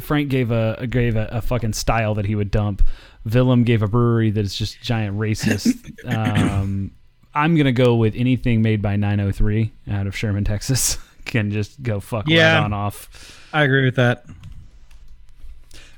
Frank 0.00 0.28
gave 0.30 0.50
a 0.52 0.86
gave 0.88 1.16
a, 1.16 1.26
a 1.32 1.40
fucking 1.42 1.72
style 1.72 2.14
that 2.14 2.26
he 2.26 2.34
would 2.36 2.50
dump. 2.50 2.82
Willem 3.24 3.64
gave 3.64 3.82
a 3.82 3.88
brewery 3.88 4.30
that 4.30 4.44
is 4.44 4.54
just 4.54 4.80
giant 4.80 5.18
racist. 5.18 5.92
um, 6.16 6.92
I'm 7.34 7.56
gonna 7.56 7.72
go 7.72 7.96
with 7.96 8.14
anything 8.16 8.62
made 8.62 8.80
by 8.82 8.96
903 8.96 9.72
out 9.90 10.06
of 10.06 10.16
Sherman, 10.16 10.44
Texas. 10.44 10.98
Can 11.24 11.50
just 11.50 11.82
go 11.82 11.98
fuck 12.00 12.28
Yeah. 12.28 12.56
right 12.58 12.64
on 12.64 12.72
off. 12.72 13.48
I 13.52 13.62
agree 13.64 13.84
with 13.84 13.96
that. 13.96 14.24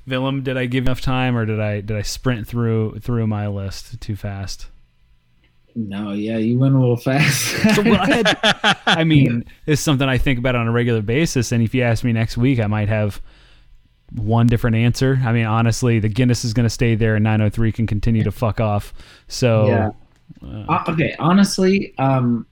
Willem, 0.07 0.43
did 0.43 0.57
I 0.57 0.67
give 0.67 0.85
enough 0.85 1.01
time, 1.01 1.37
or 1.37 1.47
did 1.47 1.61
I 1.61 1.81
did 1.81 1.97
I 1.97 2.03
sprint 2.03 2.47
through 2.47 2.99
through 3.01 3.27
my 3.27 3.47
list 3.47 4.01
too 4.01 4.17
fast? 4.17 4.69
No, 5.75 6.13
yeah, 6.13 6.37
you 6.37 6.59
went 6.59 6.75
a 6.75 6.79
little 6.79 6.97
fast. 6.99 7.41
So, 7.77 7.83
well, 7.83 7.99
I, 8.01 8.07
had, 8.07 8.79
I 8.87 9.05
mean, 9.05 9.47
it's 9.65 9.81
something 9.81 10.07
I 10.07 10.19
think 10.19 10.39
about 10.39 10.55
on 10.55 10.67
a 10.69 10.73
regular 10.73 11.01
basis. 11.01 11.51
And 11.51 11.63
if 11.63 11.75
you 11.75 11.83
ask 11.83 12.05
me 12.05 12.13
next 12.13 12.37
week, 12.37 12.61
I 12.61 12.67
might 12.67 12.89
have 12.91 13.23
one 14.15 14.49
different 14.49 14.77
answer. 14.77 15.19
I 15.25 15.33
mean, 15.33 15.47
honestly, 15.47 15.99
the 15.99 16.11
Guinness 16.11 16.45
is 16.45 16.53
going 16.53 16.65
to 16.67 16.71
stay 16.71 16.95
there, 16.95 17.15
and 17.15 17.25
903 17.25 17.73
can 17.73 17.87
continue 17.87 18.23
to 18.25 18.31
fuck 18.31 18.61
off. 18.61 18.93
So, 19.29 19.67
Yeah. 19.69 19.91
uh, 20.47 20.65
Uh, 20.69 20.85
okay, 20.89 21.15
honestly, 21.19 21.95
um, 21.97 22.47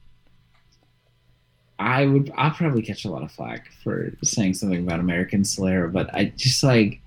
I 1.79 2.07
would 2.07 2.31
I'll 2.37 2.51
probably 2.53 2.83
catch 2.83 3.05
a 3.05 3.11
lot 3.11 3.23
of 3.23 3.33
flack 3.33 3.71
for 3.85 4.13
saying 4.23 4.55
something 4.55 4.83
about 4.87 5.01
American 5.01 5.43
Solera, 5.43 5.91
but 5.93 6.15
I 6.15 6.33
just 6.37 6.63
like 6.63 7.01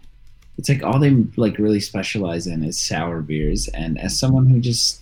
it's 0.58 0.70
like 0.70 0.84
all 0.84 1.00
they 1.00 1.12
like 1.36 1.58
really 1.58 1.80
specialize 1.80 2.48
in 2.48 2.64
is 2.64 2.80
sour 2.80 3.22
beers, 3.22 3.68
and 3.70 4.00
as 4.00 4.18
someone 4.18 4.48
who 4.48 4.60
just 4.60 5.02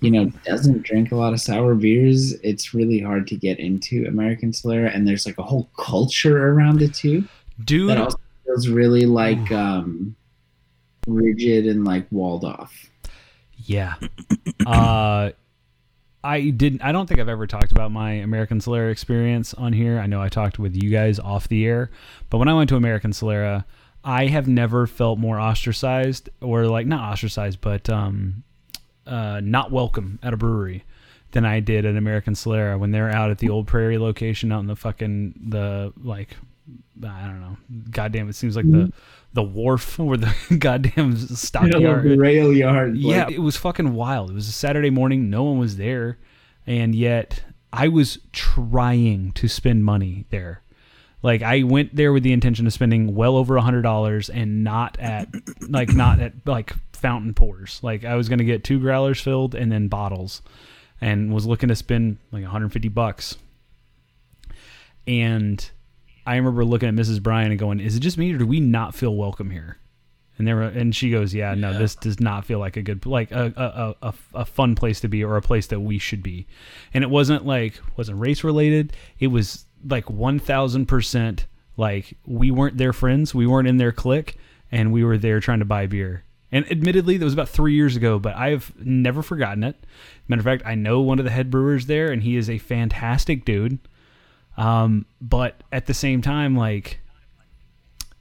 you 0.00 0.10
know 0.10 0.30
doesn't 0.44 0.82
drink 0.82 1.12
a 1.12 1.16
lot 1.16 1.32
of 1.32 1.40
sour 1.40 1.74
beers, 1.74 2.32
it's 2.40 2.74
really 2.74 3.00
hard 3.00 3.26
to 3.28 3.36
get 3.36 3.58
into 3.58 4.06
American 4.06 4.52
Solera, 4.52 4.94
and 4.94 5.06
there's 5.06 5.26
like 5.26 5.38
a 5.38 5.42
whole 5.42 5.68
culture 5.76 6.52
around 6.52 6.82
it 6.82 6.94
too 6.94 7.24
dude, 7.64 7.90
that 7.90 7.98
also 7.98 8.18
feels 8.44 8.68
really 8.68 9.06
like 9.06 9.50
um, 9.52 10.16
rigid 11.06 11.66
and 11.66 11.84
like 11.84 12.06
walled 12.10 12.44
off. 12.44 12.90
Yeah. 13.56 13.94
uh, 14.66 15.30
I 16.24 16.50
didn't. 16.50 16.82
I 16.82 16.92
don't 16.92 17.06
think 17.06 17.20
I've 17.20 17.28
ever 17.28 17.46
talked 17.46 17.72
about 17.72 17.92
my 17.92 18.12
American 18.12 18.58
Solera 18.60 18.90
experience 18.90 19.54
on 19.54 19.72
here. 19.72 19.98
I 19.98 20.06
know 20.06 20.20
I 20.20 20.28
talked 20.28 20.58
with 20.58 20.80
you 20.80 20.90
guys 20.90 21.18
off 21.18 21.48
the 21.48 21.64
air, 21.64 21.90
but 22.28 22.38
when 22.38 22.48
I 22.48 22.54
went 22.54 22.68
to 22.70 22.76
American 22.76 23.12
Solera, 23.12 23.64
I 24.08 24.26
have 24.28 24.48
never 24.48 24.86
felt 24.86 25.18
more 25.18 25.38
ostracized 25.38 26.30
or 26.40 26.64
like 26.66 26.86
not 26.86 27.12
ostracized, 27.12 27.60
but 27.60 27.90
um, 27.90 28.42
uh, 29.06 29.40
not 29.44 29.70
welcome 29.70 30.18
at 30.22 30.32
a 30.32 30.36
brewery 30.38 30.84
than 31.32 31.44
I 31.44 31.60
did 31.60 31.84
at 31.84 31.94
American 31.94 32.32
Solera 32.32 32.78
when 32.78 32.90
they're 32.90 33.10
out 33.10 33.30
at 33.30 33.36
the 33.36 33.50
old 33.50 33.66
Prairie 33.66 33.98
location 33.98 34.50
out 34.50 34.60
in 34.60 34.66
the 34.66 34.76
fucking 34.76 35.34
the 35.50 35.92
like 36.02 36.38
I 37.04 37.26
don't 37.26 37.40
know. 37.40 37.56
Goddamn, 37.90 38.30
it 38.30 38.34
seems 38.34 38.56
like 38.56 38.70
the 38.70 38.90
the 39.34 39.42
wharf 39.42 40.00
or 40.08 40.16
the 40.16 40.34
goddamn 40.58 41.14
stockyard. 41.36 42.06
rail 42.18 42.50
yard. 42.50 42.96
Yeah, 42.96 43.26
like- 43.26 43.34
it 43.34 43.40
was 43.40 43.58
fucking 43.58 43.92
wild. 43.92 44.30
It 44.30 44.34
was 44.34 44.48
a 44.48 44.52
Saturday 44.52 44.88
morning. 44.90 45.28
No 45.28 45.44
one 45.44 45.58
was 45.58 45.76
there, 45.76 46.16
and 46.66 46.94
yet 46.94 47.42
I 47.74 47.88
was 47.88 48.20
trying 48.32 49.32
to 49.32 49.48
spend 49.48 49.84
money 49.84 50.24
there. 50.30 50.62
Like 51.22 51.42
I 51.42 51.64
went 51.64 51.96
there 51.96 52.12
with 52.12 52.22
the 52.22 52.32
intention 52.32 52.66
of 52.66 52.72
spending 52.72 53.14
well 53.14 53.36
over 53.36 53.56
a 53.56 53.62
hundred 53.62 53.82
dollars, 53.82 54.30
and 54.30 54.62
not 54.62 54.98
at 55.00 55.28
like 55.68 55.92
not 55.92 56.20
at 56.20 56.32
like 56.46 56.72
fountain 56.92 57.34
pours. 57.34 57.80
Like 57.82 58.04
I 58.04 58.14
was 58.14 58.28
gonna 58.28 58.44
get 58.44 58.64
two 58.64 58.78
growlers 58.78 59.20
filled 59.20 59.54
and 59.54 59.70
then 59.70 59.88
bottles, 59.88 60.42
and 61.00 61.32
was 61.32 61.46
looking 61.46 61.68
to 61.70 61.76
spend 61.76 62.18
like 62.30 62.42
150 62.42 62.88
bucks. 62.88 63.36
And 65.06 65.68
I 66.26 66.36
remember 66.36 66.64
looking 66.64 66.88
at 66.88 66.94
Mrs. 66.94 67.22
Bryan 67.22 67.50
and 67.50 67.58
going, 67.58 67.80
"Is 67.80 67.96
it 67.96 68.00
just 68.00 68.18
me, 68.18 68.32
or 68.32 68.38
do 68.38 68.46
we 68.46 68.60
not 68.60 68.94
feel 68.94 69.16
welcome 69.16 69.50
here?" 69.50 69.78
And 70.36 70.46
there, 70.46 70.54
were, 70.54 70.62
and 70.62 70.94
she 70.94 71.10
goes, 71.10 71.34
"Yeah, 71.34 71.54
no, 71.54 71.76
this 71.76 71.96
does 71.96 72.20
not 72.20 72.44
feel 72.44 72.60
like 72.60 72.76
a 72.76 72.82
good, 72.82 73.04
like 73.06 73.32
a, 73.32 73.96
a, 74.02 74.08
a, 74.08 74.14
a 74.34 74.44
fun 74.44 74.76
place 74.76 75.00
to 75.00 75.08
be, 75.08 75.24
or 75.24 75.36
a 75.36 75.42
place 75.42 75.66
that 75.68 75.80
we 75.80 75.98
should 75.98 76.22
be." 76.22 76.46
And 76.94 77.02
it 77.02 77.10
wasn't 77.10 77.44
like 77.44 77.80
wasn't 77.96 78.20
race 78.20 78.44
related. 78.44 78.92
It 79.18 79.28
was 79.28 79.64
like 79.86 80.08
one 80.10 80.38
thousand 80.38 80.86
percent 80.86 81.46
like 81.76 82.16
we 82.26 82.50
weren't 82.50 82.76
their 82.76 82.92
friends, 82.92 83.34
we 83.34 83.46
weren't 83.46 83.68
in 83.68 83.76
their 83.76 83.92
clique, 83.92 84.36
and 84.70 84.92
we 84.92 85.04
were 85.04 85.16
there 85.16 85.40
trying 85.40 85.60
to 85.60 85.64
buy 85.64 85.86
beer. 85.86 86.24
And 86.50 86.70
admittedly, 86.70 87.16
that 87.16 87.24
was 87.24 87.34
about 87.34 87.48
three 87.48 87.74
years 87.74 87.94
ago, 87.94 88.18
but 88.18 88.34
I've 88.34 88.72
never 88.84 89.22
forgotten 89.22 89.62
it. 89.62 89.76
Matter 90.26 90.40
of 90.40 90.44
fact, 90.44 90.62
I 90.66 90.74
know 90.74 91.00
one 91.00 91.18
of 91.18 91.24
the 91.24 91.30
head 91.30 91.50
brewers 91.50 91.86
there, 91.86 92.10
and 92.10 92.22
he 92.22 92.36
is 92.36 92.50
a 92.50 92.58
fantastic 92.58 93.44
dude. 93.44 93.78
Um, 94.56 95.06
but 95.20 95.62
at 95.70 95.86
the 95.86 95.94
same 95.94 96.20
time, 96.20 96.56
like 96.56 96.98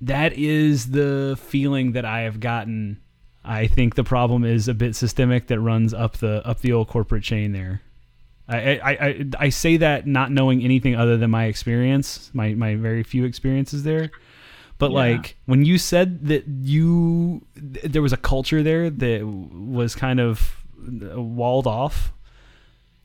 that 0.02 0.34
is 0.34 0.92
the 0.92 1.38
feeling 1.42 1.94
that 1.94 2.06
I 2.06 2.22
have 2.22 2.40
gotten. 2.40 3.00
I 3.44 3.68
think 3.68 3.96
the 3.96 4.04
problem 4.04 4.44
is 4.44 4.68
a 4.68 4.74
bit 4.74 4.96
systemic 4.96 5.48
that 5.48 5.60
runs 5.60 5.94
up 5.94 6.18
the 6.18 6.46
up 6.46 6.60
the 6.60 6.74
old 6.74 6.90
corporate 6.90 7.24
chain 7.24 7.54
there. 7.54 7.82
I 8.48 8.78
I, 8.78 8.90
I, 9.08 9.26
I 9.40 9.50
say 9.50 9.78
that 9.78 10.08
not 10.08 10.32
knowing 10.32 10.64
anything 10.64 10.96
other 10.96 11.18
than 11.18 11.30
my 11.32 11.46
experience, 11.46 12.30
my, 12.34 12.54
my 12.54 12.76
very 12.76 13.04
few 13.04 13.26
experiences 13.26 13.84
there. 13.84 14.12
But 14.80 14.92
Yeah. 14.92 14.98
like 14.98 15.36
when 15.46 15.66
you 15.66 15.78
said 15.78 16.28
that 16.28 16.46
you 16.48 17.46
th- 17.56 17.86
there 17.92 18.02
was 18.02 18.14
a 18.14 18.18
culture 18.18 18.62
there 18.64 18.90
that 18.90 19.26
was 19.26 19.96
kind 19.96 20.20
of 20.20 20.56
walled 20.78 21.66
off, 21.68 22.14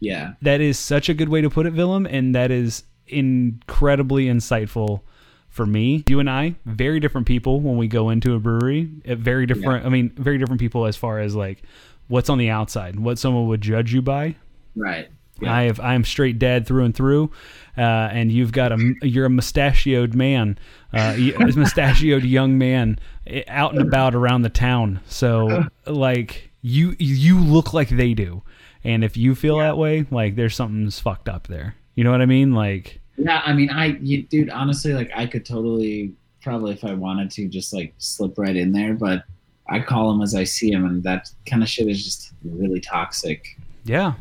yeah. 0.01 0.34
that 0.43 0.61
is 0.61 0.78
such 0.78 1.09
a 1.09 1.14
good 1.14 1.28
way 1.28 1.40
to 1.40 1.49
put 1.51 1.66
it, 1.66 1.72
Willem, 1.74 2.07
and 2.07 2.34
that 2.34 2.51
is 2.51 2.84
incredibly 3.07 4.26
insightful 4.26 5.01
for 5.49 5.66
me. 5.66 6.05
You 6.09 6.20
and 6.20 6.28
I, 6.30 6.55
very 6.66 7.01
different 7.01 7.26
people 7.26 7.61
when 7.61 7.76
we 7.76 7.88
go 7.88 8.11
into 8.11 8.34
a 8.34 8.38
brewery. 8.38 8.90
Uh, 9.09 9.14
Very 9.16 9.47
different. 9.47 9.84
I 9.84 9.88
mean, 9.88 10.11
very 10.16 10.38
different 10.38 10.61
people 10.61 10.86
as 10.86 10.97
far 10.97 11.18
as 11.20 11.34
like 11.34 11.62
what's 12.09 12.28
on 12.30 12.38
the 12.38 12.51
outside, 12.51 12.95
and 12.95 13.05
what 13.05 13.18
someone 13.18 13.47
would 13.49 13.61
judge 13.61 13.93
you 13.95 14.03
by. 14.03 14.36
Right. 14.76 15.09
Yeah. 15.43 15.55
I 15.55 15.62
have 15.64 15.80
I 15.80 15.95
am 15.95 16.05
straight 16.05 16.38
dad 16.38 16.66
through 16.66 16.84
and 16.84 16.95
through, 16.95 17.30
uh, 17.76 17.80
and 17.80 18.30
you've 18.30 18.53
got 18.53 18.72
a 18.72 18.95
you're 19.03 19.26
a 19.26 19.30
mustachioed 19.30 20.14
man, 20.14 20.59
uh, 20.93 21.16
mustachioed 21.57 22.24
young 22.24 22.59
man 22.59 22.99
eh, 23.26 23.43
out 23.49 23.74
and 23.74 23.82
about 23.82 24.14
around 24.14 24.43
the 24.43 24.51
town. 24.51 25.01
So 25.07 25.64
like 25.86 26.51
you 26.62 26.95
you 26.99 27.38
look 27.38 27.72
like 27.72 27.88
they 27.88 28.14
do, 28.14 28.43
and 28.84 29.05
if 29.05 29.16
you 29.16 29.34
feel 29.34 29.59
that 29.59 29.76
way, 29.76 30.07
like 30.11 30.36
there's 30.36 30.55
something's 30.55 30.99
fucked 30.99 31.28
up 31.28 31.49
there. 31.49 31.74
You 31.95 32.05
know 32.05 32.11
what 32.11 32.22
I 32.22 32.26
mean? 32.26 32.55
Like 32.55 33.01
Yeah, 33.16 33.43
I 33.45 33.53
mean, 33.53 33.70
I, 33.70 33.99
you, 34.01 34.22
dude, 34.22 34.51
honestly, 34.51 34.95
like, 34.95 35.11
I 35.14 35.26
could 35.26 35.45
totally, 35.45 36.14
probably, 36.43 36.72
if 36.72 36.84
I 36.84 36.95
wanted 36.95 37.30
to, 37.32 37.49
just 37.49 37.72
like 37.72 37.95
slip 37.99 38.38
right 38.38 38.57
in 38.57 38.72
there. 38.72 38.95
But 38.95 39.24
I 39.68 39.80
call 39.80 40.12
them 40.12 40.22
as 40.22 40.34
I 40.34 40.45
see 40.45 40.70
them, 40.70 40.84
and 40.84 41.03
that 41.05 41.30
kind 41.47 41.62
of 41.62 41.68
shit 41.68 41.88
is 41.88 42.03
just 42.03 42.32
really 42.45 42.80
toxic. 42.80 43.59
yeah, 43.84 44.14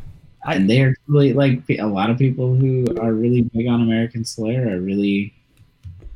and 0.46 0.68
they're 0.68 0.94
really 1.06 1.32
like 1.32 1.62
a 1.70 1.86
lot 1.86 2.10
of 2.10 2.18
people 2.18 2.54
who 2.54 2.84
are 3.00 3.12
really 3.12 3.42
big 3.42 3.66
on 3.68 3.80
American 3.82 4.22
Solera 4.24 4.72
are 4.72 4.80
really 4.80 5.32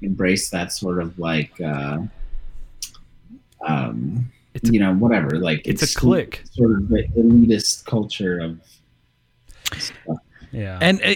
embrace 0.03 0.51
that 0.51 0.73
sort 0.73 1.01
of 1.01 1.19
like, 1.19 1.59
uh, 1.61 1.99
um, 3.67 4.31
It's 4.55 4.69
a- 4.69 4.73
you 4.73 4.81
know, 4.81 4.95
whatever. 4.95 5.39
Like, 5.39 5.63
it's 5.65 5.83
a 5.83 5.99
clique. 5.99 6.43
sort 6.53 6.73
of 6.73 6.89
the 6.89 7.05
elitist 7.17 7.85
culture 7.85 8.39
of. 8.41 8.61
Stuff. 9.79 10.17
yeah, 10.53 10.79
And 10.81 11.01
uh, 11.03 11.07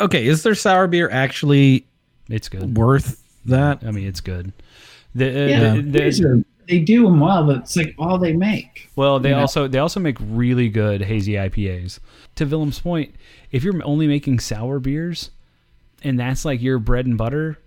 uh, 0.00 0.04
okay, 0.04 0.26
is 0.26 0.42
their 0.42 0.54
sour 0.56 0.86
beer 0.88 1.08
actually 1.10 1.86
it's 2.28 2.48
good. 2.48 2.76
worth 2.76 3.22
that? 3.46 3.82
I 3.84 3.90
mean, 3.92 4.06
it's 4.08 4.20
good. 4.20 4.52
The, 5.14 5.26
uh, 5.28 5.46
Yeah, 5.46 5.74
the- 5.76 5.82
the- 5.82 5.98
these 6.00 6.20
are- 6.20 6.42
they 6.68 6.78
do 6.78 7.04
them 7.04 7.20
well, 7.20 7.46
but 7.46 7.56
it's 7.58 7.76
like 7.76 7.94
all 7.98 8.18
they 8.18 8.32
make. 8.32 8.88
Well, 8.96 9.18
they 9.20 9.30
You 9.30 9.34
know? 9.36 9.40
also 9.42 9.68
they 9.68 9.78
also 9.78 10.00
make 10.00 10.16
really 10.20 10.68
good 10.68 11.02
hazy 11.02 11.32
IPAs. 11.32 11.98
To 12.36 12.46
Willem's 12.46 12.80
point, 12.80 13.14
if 13.50 13.62
you're 13.64 13.74
only 13.84 14.06
making 14.06 14.40
sour 14.40 14.78
beers, 14.78 15.30
and 16.02 16.18
that's 16.18 16.44
like 16.44 16.62
your 16.62 16.78
bread 16.78 17.06
and 17.06 17.18
butter, 17.18 17.58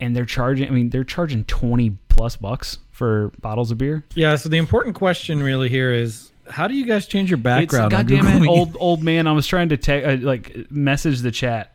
and 0.00 0.16
they're 0.16 0.24
charging, 0.24 0.66
I 0.68 0.70
mean, 0.70 0.90
they're 0.90 1.04
charging 1.04 1.44
twenty 1.44 1.96
plus 2.08 2.36
bucks 2.36 2.78
for 2.90 3.32
bottles 3.40 3.70
of 3.70 3.78
beer. 3.78 4.04
Yeah. 4.14 4.36
So 4.36 4.48
the 4.48 4.58
important 4.58 4.94
question 4.94 5.42
really 5.42 5.68
here 5.68 5.92
is, 5.92 6.30
how 6.48 6.68
do 6.68 6.74
you 6.74 6.84
guys 6.84 7.06
change 7.06 7.30
your 7.30 7.36
background? 7.38 7.92
It's, 7.92 8.00
on 8.00 8.06
goddamn 8.06 8.42
it, 8.44 8.48
old 8.48 8.76
old 8.80 9.02
man. 9.02 9.26
I 9.26 9.32
was 9.32 9.46
trying 9.46 9.68
to 9.70 9.76
te- 9.76 10.04
uh, 10.04 10.16
like 10.18 10.70
message 10.70 11.20
the 11.20 11.30
chat. 11.30 11.70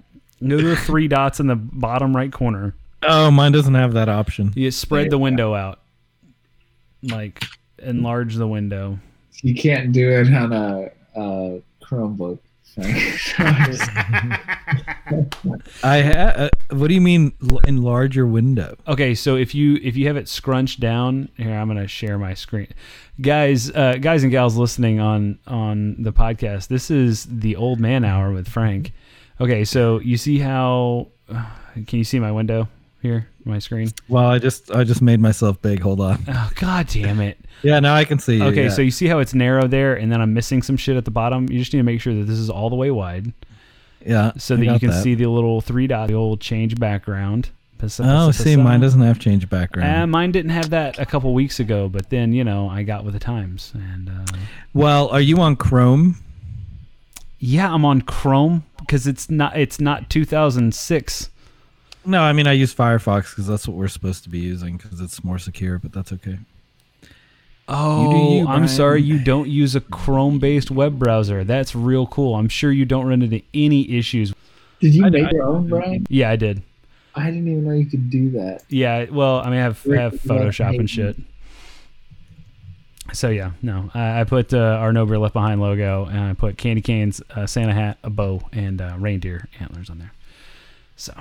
Go 0.46 0.58
to 0.58 0.64
the 0.64 0.76
three 0.76 1.08
dots 1.08 1.40
in 1.40 1.48
the 1.48 1.56
bottom 1.56 2.16
right 2.16 2.32
corner. 2.32 2.76
Oh, 3.04 3.32
mine 3.32 3.52
doesn't 3.52 3.74
have 3.76 3.94
that 3.94 4.10
option. 4.10 4.52
You 4.56 4.70
spread 4.72 5.10
the 5.10 5.18
window 5.18 5.54
out, 5.54 5.80
like 7.04 7.44
enlarge 7.80 8.36
the 8.36 8.48
window. 8.48 9.00
You 9.42 9.54
can't 9.56 9.92
do 9.92 10.10
it 10.10 10.34
on 10.34 10.52
a, 10.54 10.92
a 11.16 11.62
Chromebook. 11.84 12.40
I 15.84 16.02
ha- 16.02 16.34
uh, 16.36 16.50
What 16.72 16.88
do 16.90 16.94
you 16.94 17.02
mean 17.02 17.34
l- 17.50 17.60
enlarge 17.68 18.16
your 18.16 18.28
window? 18.28 18.76
Okay, 18.88 19.16
so 19.16 19.36
if 19.36 19.56
you 19.56 19.80
if 19.82 19.96
you 19.96 20.08
have 20.08 20.18
it 20.18 20.28
scrunched 20.28 20.80
down, 20.80 21.30
here 21.38 21.54
I'm 21.54 21.68
gonna 21.68 21.88
share 21.88 22.18
my 22.20 22.34
screen, 22.34 22.68
guys, 23.22 23.72
uh, 23.72 23.96
guys 24.00 24.24
and 24.24 24.32
gals 24.32 24.58
listening 24.58 25.00
on 25.00 25.40
on 25.48 25.96
the 26.04 26.14
podcast. 26.14 26.68
This 26.68 26.92
is 26.92 27.26
the 27.26 27.56
old 27.56 27.80
man 27.80 28.04
hour 28.06 28.32
with 28.32 28.48
Frank. 28.48 28.92
Okay, 29.40 29.64
so 29.66 30.00
you 30.02 30.18
see 30.18 30.40
how? 30.40 31.08
Can 31.30 31.98
you 32.00 32.04
see 32.04 32.20
my 32.20 32.32
window 32.32 32.68
here, 33.02 33.28
my 33.48 33.60
screen? 33.60 33.90
Well, 34.08 34.26
I 34.26 34.40
just 34.40 34.72
I 34.72 34.84
just 34.84 35.02
made 35.02 35.20
myself 35.20 35.62
big. 35.62 35.80
Hold 35.82 36.00
on. 36.02 36.24
Oh 36.28 36.50
God 36.56 36.88
damn 36.88 37.20
it! 37.22 37.38
Yeah, 37.64 37.80
now 37.80 37.96
I 37.96 38.06
can 38.06 38.20
see. 38.20 38.38
you, 38.38 38.44
Okay, 38.44 38.64
yeah. 38.66 38.70
so 38.70 38.84
you 38.84 38.92
see 38.92 39.08
how 39.08 39.18
it's 39.18 39.34
narrow 39.34 39.66
there, 39.68 39.96
and 39.96 40.12
then 40.12 40.22
I'm 40.22 40.32
missing 40.34 40.62
some 40.62 40.78
shit 40.78 40.96
at 40.96 41.06
the 41.06 41.12
bottom. 41.12 41.50
You 41.50 41.58
just 41.58 41.74
need 41.74 41.80
to 41.80 41.84
make 41.84 42.00
sure 42.00 42.14
that 42.14 42.26
this 42.26 42.38
is 42.38 42.52
all 42.52 42.70
the 42.70 42.76
way 42.76 42.92
wide, 42.92 43.34
yeah, 44.06 44.32
so 44.38 44.54
I 44.54 44.58
that 44.58 44.66
you 44.66 44.80
can 44.80 44.92
see 44.94 45.16
the 45.16 45.26
little 45.26 45.60
three 45.62 45.88
dot, 45.88 46.08
the 46.08 46.14
old 46.14 46.40
change 46.40 46.80
background. 46.80 47.50
Oh, 48.00 48.32
see, 48.32 48.56
mine 48.56 48.80
doesn't 48.80 49.02
have 49.02 49.18
change 49.20 49.50
background. 49.50 50.04
Uh, 50.04 50.06
mine 50.08 50.32
didn't 50.32 50.52
have 50.52 50.70
that 50.70 51.00
a 51.00 51.06
couple 51.06 51.34
weeks 51.34 51.60
ago, 51.60 51.90
but 51.90 52.10
then 52.12 52.32
you 52.32 52.44
know 52.44 52.70
I 52.70 52.84
got 52.84 53.04
with 53.04 53.14
the 53.16 53.20
times, 53.20 53.72
and 53.74 54.10
uh, 54.10 54.38
well, 54.74 55.08
are 55.10 55.22
you 55.22 55.40
on 55.40 55.56
Chrome? 55.56 56.18
yeah, 57.40 57.74
I'm 57.74 57.86
on 57.86 58.02
Chrome 58.02 58.66
because 58.80 59.08
it's 59.08 59.30
not 59.32 59.58
it's 59.58 59.80
not 59.80 60.10
2006. 60.12 61.30
No, 62.08 62.22
I 62.24 62.34
mean 62.34 62.48
I 62.48 62.54
use 62.54 62.74
Firefox 62.74 63.30
because 63.32 63.46
that's 63.48 63.68
what 63.68 63.76
we're 63.78 63.88
supposed 63.90 64.24
to 64.24 64.30
be 64.30 64.40
using 64.40 64.78
because 64.78 65.02
it's 65.02 65.24
more 65.24 65.38
secure. 65.38 65.78
But 65.78 65.92
that's 65.94 66.12
okay. 66.14 66.40
Oh, 67.68 68.02
You 68.04 68.18
do 68.18 68.34
you, 68.36 68.48
I'm 68.48 68.68
sorry, 68.70 69.02
you 69.02 69.20
don't 69.22 69.50
use 69.50 69.76
a 69.76 69.82
Chrome-based 69.82 70.72
web 70.72 70.98
browser. 70.98 71.44
That's 71.44 71.76
real 71.76 72.08
cool. 72.08 72.36
I'm 72.36 72.48
sure 72.48 72.72
you 72.72 72.86
don't 72.86 73.06
run 73.08 73.22
into 73.22 73.42
any 73.54 73.92
issues. 73.92 74.34
Did 74.80 74.96
you 74.96 75.06
I- 75.06 75.10
make 75.10 75.26
I- 75.26 75.32
your 75.32 75.44
own, 75.44 75.68
Brian? 75.68 76.08
Yeah, 76.10 76.30
I 76.30 76.38
did. 76.38 76.64
I 77.14 77.26
didn't 77.26 77.48
even 77.50 77.66
know 77.66 77.74
you 77.74 77.86
could 77.88 78.10
do 78.10 78.30
that. 78.32 78.64
Yeah, 78.70 79.08
well, 79.12 79.40
I 79.40 79.50
mean, 79.50 79.60
I 79.60 79.64
have 79.64 79.84
I 79.92 79.96
have 79.98 80.14
Rick, 80.14 80.22
Photoshop 80.22 80.78
and 80.80 80.90
shit. 80.90 81.18
So 83.12 83.30
yeah, 83.30 83.52
no, 83.62 83.90
I, 83.94 84.22
I 84.22 84.24
put 84.24 84.54
uh, 84.54 84.58
our 84.58 84.94
No 84.94 85.06
Beer 85.06 85.18
Left 85.18 85.34
Behind 85.34 85.60
logo, 85.60 86.06
and 86.06 86.20
I 86.20 86.34
put 86.34 86.58
candy 86.58 86.82
canes, 86.82 87.22
uh, 87.36 87.48
Santa 87.48 87.74
hat, 87.74 87.98
a 88.04 88.10
bow, 88.10 88.42
and 88.54 88.80
uh, 88.82 88.96
reindeer 89.00 89.48
antlers 89.60 89.90
on 89.90 89.98
there. 90.00 90.12
So 90.96 91.14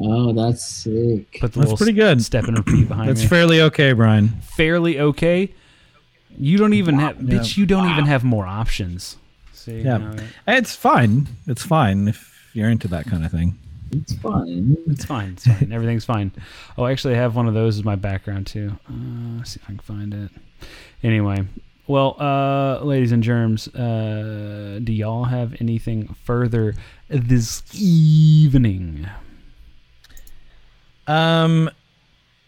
Oh, 0.00 0.32
that's 0.32 0.64
sick. 0.64 1.38
Put 1.40 1.52
the 1.52 1.60
That's 1.60 1.74
pretty 1.74 1.92
good. 1.92 2.22
step 2.22 2.44
and 2.44 2.56
repeat 2.56 2.86
behind 2.88 3.08
That's 3.08 3.22
me. 3.22 3.26
fairly 3.28 3.60
okay, 3.62 3.92
Brian. 3.92 4.28
Fairly 4.42 5.00
okay. 5.00 5.52
You 6.38 6.56
don't 6.56 6.74
even 6.74 6.98
have, 7.00 7.20
Yeah. 7.20 7.38
bitch. 7.40 7.56
You 7.56 7.66
don't 7.66 7.90
even 7.90 8.04
have 8.06 8.22
more 8.22 8.46
options. 8.46 9.16
See, 9.52 9.80
Yeah. 9.82 9.98
now- 9.98 10.14
It's 10.46 10.74
fine. 10.76 11.26
It's 11.48 11.64
fine 11.64 12.06
if 12.08 12.32
you're 12.52 12.70
into 12.70 12.86
that 12.88 13.06
kind 13.06 13.24
of 13.24 13.32
thing. 13.32 13.56
It's 13.90 14.12
fine. 14.14 14.76
It's 14.86 15.04
fine. 15.04 15.30
It's 15.32 15.46
fine. 15.46 15.72
Everything's 15.72 16.04
fine. 16.04 16.30
Oh, 16.76 16.86
actually, 16.86 17.14
I 17.14 17.18
have 17.18 17.34
one 17.34 17.48
of 17.48 17.54
those 17.54 17.78
as 17.78 17.84
my 17.84 17.96
background 17.96 18.46
too. 18.46 18.72
Uh, 18.88 19.42
see 19.42 19.58
if 19.60 19.64
I 19.64 19.72
can 19.72 19.78
find 19.78 20.14
it. 20.14 20.30
Anyway, 21.02 21.44
well, 21.88 22.14
uh, 22.20 22.84
ladies 22.84 23.10
and 23.12 23.22
germs, 23.22 23.66
uh, 23.74 24.78
do 24.84 24.92
y'all 24.92 25.24
have 25.24 25.56
anything 25.60 26.14
further 26.22 26.74
this 27.08 27.62
evening? 27.74 29.08
Um, 31.08 31.70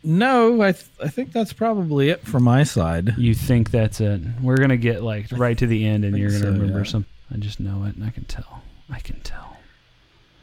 no, 0.03 0.63
I 0.63 0.73
th- 0.73 0.87
I 1.03 1.09
think 1.09 1.33
that's 1.33 1.53
probably 1.53 2.11
it 2.11 2.27
for 2.27 2.41
my 2.41 2.63
side. 2.63 3.17
You 3.19 3.35
think 3.35 3.71
that's 3.71 4.01
it? 4.01 4.21
We're 4.41 4.57
gonna 4.57 4.77
get 4.77 5.03
like 5.03 5.27
right 5.33 5.59
to 5.59 5.67
the 5.67 5.85
end, 5.87 6.05
and 6.05 6.17
you're 6.17 6.31
gonna 6.31 6.41
so, 6.43 6.53
remember 6.53 6.79
yeah. 6.79 6.85
some. 6.85 7.07
I 7.33 7.37
just 7.37 7.61
know 7.61 7.85
it, 7.85 7.97
and 7.97 8.05
I 8.05 8.11
can 8.11 8.25
tell. 8.25 8.63
I 8.91 9.01
can 9.01 9.21
tell. 9.21 9.57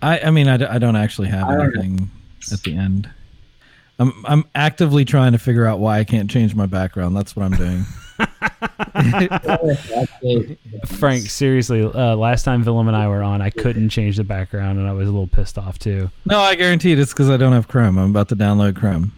I 0.02 0.20
I 0.20 0.32
mean 0.32 0.48
I, 0.48 0.58
d- 0.58 0.66
I 0.66 0.78
don't 0.78 0.96
actually 0.96 1.30
have 1.30 1.48
I 1.48 1.56
don't 1.56 1.74
know. 1.74 1.82
anything 1.82 2.12
at 2.52 2.62
the 2.62 2.76
end. 2.76 3.10
I'm 4.00 4.26
I'm 4.26 4.46
actively 4.54 5.06
trying 5.06 5.32
to 5.32 5.40
figure 5.40 5.66
out 5.66 5.80
why 5.80 6.00
I 6.00 6.04
can't 6.04 6.30
change 6.30 6.54
my 6.54 6.66
background. 6.68 7.16
That's 7.16 7.36
what 7.36 7.44
I'm 7.44 7.56
doing. 7.56 7.86
Frank, 10.86 11.30
seriously, 11.30 11.84
uh, 11.84 12.16
last 12.16 12.44
time 12.44 12.64
Willem 12.64 12.88
and 12.88 12.98
I 12.98 13.08
were 13.08 13.24
on, 13.24 13.42
I 13.42 13.50
couldn't 13.50 13.90
change 13.90 14.18
the 14.18 14.24
background, 14.24 14.80
and 14.80 14.88
I 14.88 14.94
was 14.94 15.08
a 15.08 15.12
little 15.12 15.28
pissed 15.28 15.58
off 15.58 15.80
too. 15.80 16.10
no, 16.26 16.40
I 16.40 16.56
guarantee 16.56 16.92
it. 16.92 17.00
It's 17.00 17.14
because 17.14 17.30
I 17.30 17.38
don't 17.38 17.54
have 17.54 17.68
Chrome. 17.68 17.98
I'm 17.98 18.10
about 18.12 18.30
to 18.30 18.36
download 18.36 18.76
Chrome. 18.76 19.12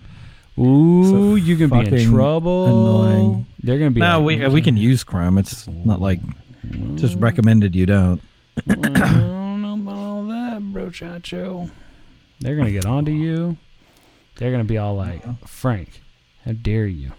Ooh, 0.57 1.09
So 1.09 1.35
you're 1.35 1.57
gonna 1.57 1.89
be 1.89 2.03
in 2.03 2.11
trouble. 2.11 2.65
annoying. 2.65 3.45
They're 3.63 3.77
gonna 3.79 3.91
be. 3.91 4.01
No, 4.01 4.21
we 4.21 4.45
we 4.47 4.61
can 4.61 4.75
use 4.77 5.03
Chrome. 5.03 5.37
It's 5.37 5.67
not 5.67 6.01
like 6.01 6.19
just 6.95 7.15
recommended 7.17 7.75
you 7.75 7.85
don't. 7.85 8.21
I 8.69 8.73
don't 8.75 9.61
know 9.61 9.73
about 9.75 9.95
all 9.95 10.23
that, 10.25 10.61
brochacho. 10.61 11.69
They're 12.41 12.55
gonna 12.57 12.71
get 12.71 12.85
onto 12.85 13.11
you. 13.11 13.57
They're 14.35 14.51
gonna 14.51 14.63
be 14.65 14.77
all 14.77 14.95
like, 14.95 15.23
Frank, 15.47 16.01
how 16.45 16.51
dare 16.53 16.87
you? 16.87 17.11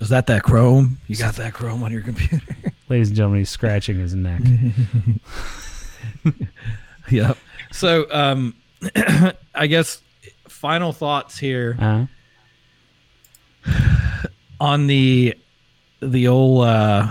Is 0.00 0.08
that 0.08 0.26
that 0.28 0.42
Chrome? 0.42 0.98
You 1.08 1.16
got 1.16 1.34
that 1.36 1.52
Chrome 1.52 1.82
on 1.82 1.92
your 1.92 2.00
computer? 2.02 2.42
Ladies 2.88 3.08
and 3.08 3.16
gentlemen, 3.16 3.40
he's 3.40 3.50
scratching 3.50 3.98
his 3.98 4.14
neck. 4.14 4.40
yep. 7.10 7.36
So, 7.70 8.06
um, 8.10 8.54
I 9.54 9.66
guess 9.66 10.00
final 10.48 10.92
thoughts 10.92 11.38
here 11.38 11.76
Uh, 11.78 12.06
on 14.60 14.86
the 14.86 15.34
the 16.00 16.28
old 16.28 16.64
uh, 16.66 17.08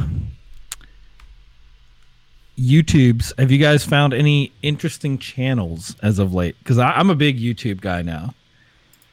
YouTubes. 2.59 3.37
Have 3.39 3.51
you 3.51 3.59
guys 3.59 3.85
found 3.85 4.13
any 4.15 4.51
interesting 4.63 5.19
channels 5.19 5.95
as 6.01 6.17
of 6.17 6.33
late? 6.33 6.55
Because 6.59 6.79
I'm 6.79 7.09
a 7.11 7.15
big 7.15 7.39
YouTube 7.39 7.81
guy 7.81 8.01
now. 8.01 8.33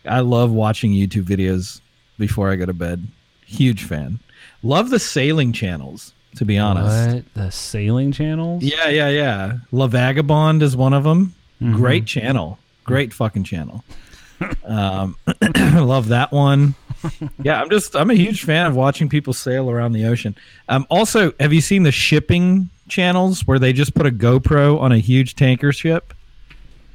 I 0.09 0.21
love 0.21 0.51
watching 0.51 0.93
YouTube 0.93 1.25
videos 1.25 1.81
before 2.19 2.51
I 2.51 2.57
go 2.57 2.65
to 2.65 2.73
bed. 2.73 3.07
Huge 3.47 3.83
fan. 3.85 4.19
Love 4.63 4.91
the 4.91 4.99
sailing 4.99 5.53
channels. 5.53 6.13
To 6.37 6.45
be 6.45 6.59
honest. 6.59 7.15
what 7.15 7.25
the 7.35 7.51
sailing 7.51 8.13
channels? 8.13 8.63
Yeah, 8.63 8.89
yeah, 8.91 9.09
yeah. 9.09 9.59
La 9.73 9.89
Vagabonde 9.89 10.61
is 10.61 10.77
one 10.77 10.93
of 10.93 11.03
them. 11.05 11.35
Mhm. 11.63 11.75
Great 11.77 12.05
channel. 12.05 12.59
Great 12.85 13.15
fucking 13.15 13.45
channel. 13.45 13.83
um, 14.67 15.17
love 15.75 16.09
that 16.09 16.31
one. 16.33 16.75
Yeah, 17.43 17.59
I'm 17.63 17.71
just 17.71 17.97
I'm 17.97 18.11
a 18.11 18.15
huge 18.15 18.45
fan 18.45 18.67
of 18.67 18.77
watching 18.77 19.09
people 19.09 19.33
sail 19.33 19.71
around 19.71 19.93
the 19.93 20.05
ocean. 20.05 20.37
Um, 20.69 20.87
also, 20.91 21.33
have 21.41 21.55
you 21.55 21.63
seen 21.63 21.85
the 21.85 21.93
shipping 21.93 22.69
channels 22.89 23.47
where 23.47 23.59
they 23.59 23.73
just 23.73 23.95
put 23.95 24.05
a 24.07 24.11
GoPro 24.11 24.79
on 24.79 24.93
a 24.93 24.99
huge 24.99 25.37
tanker 25.37 25.73
ship? 25.73 26.13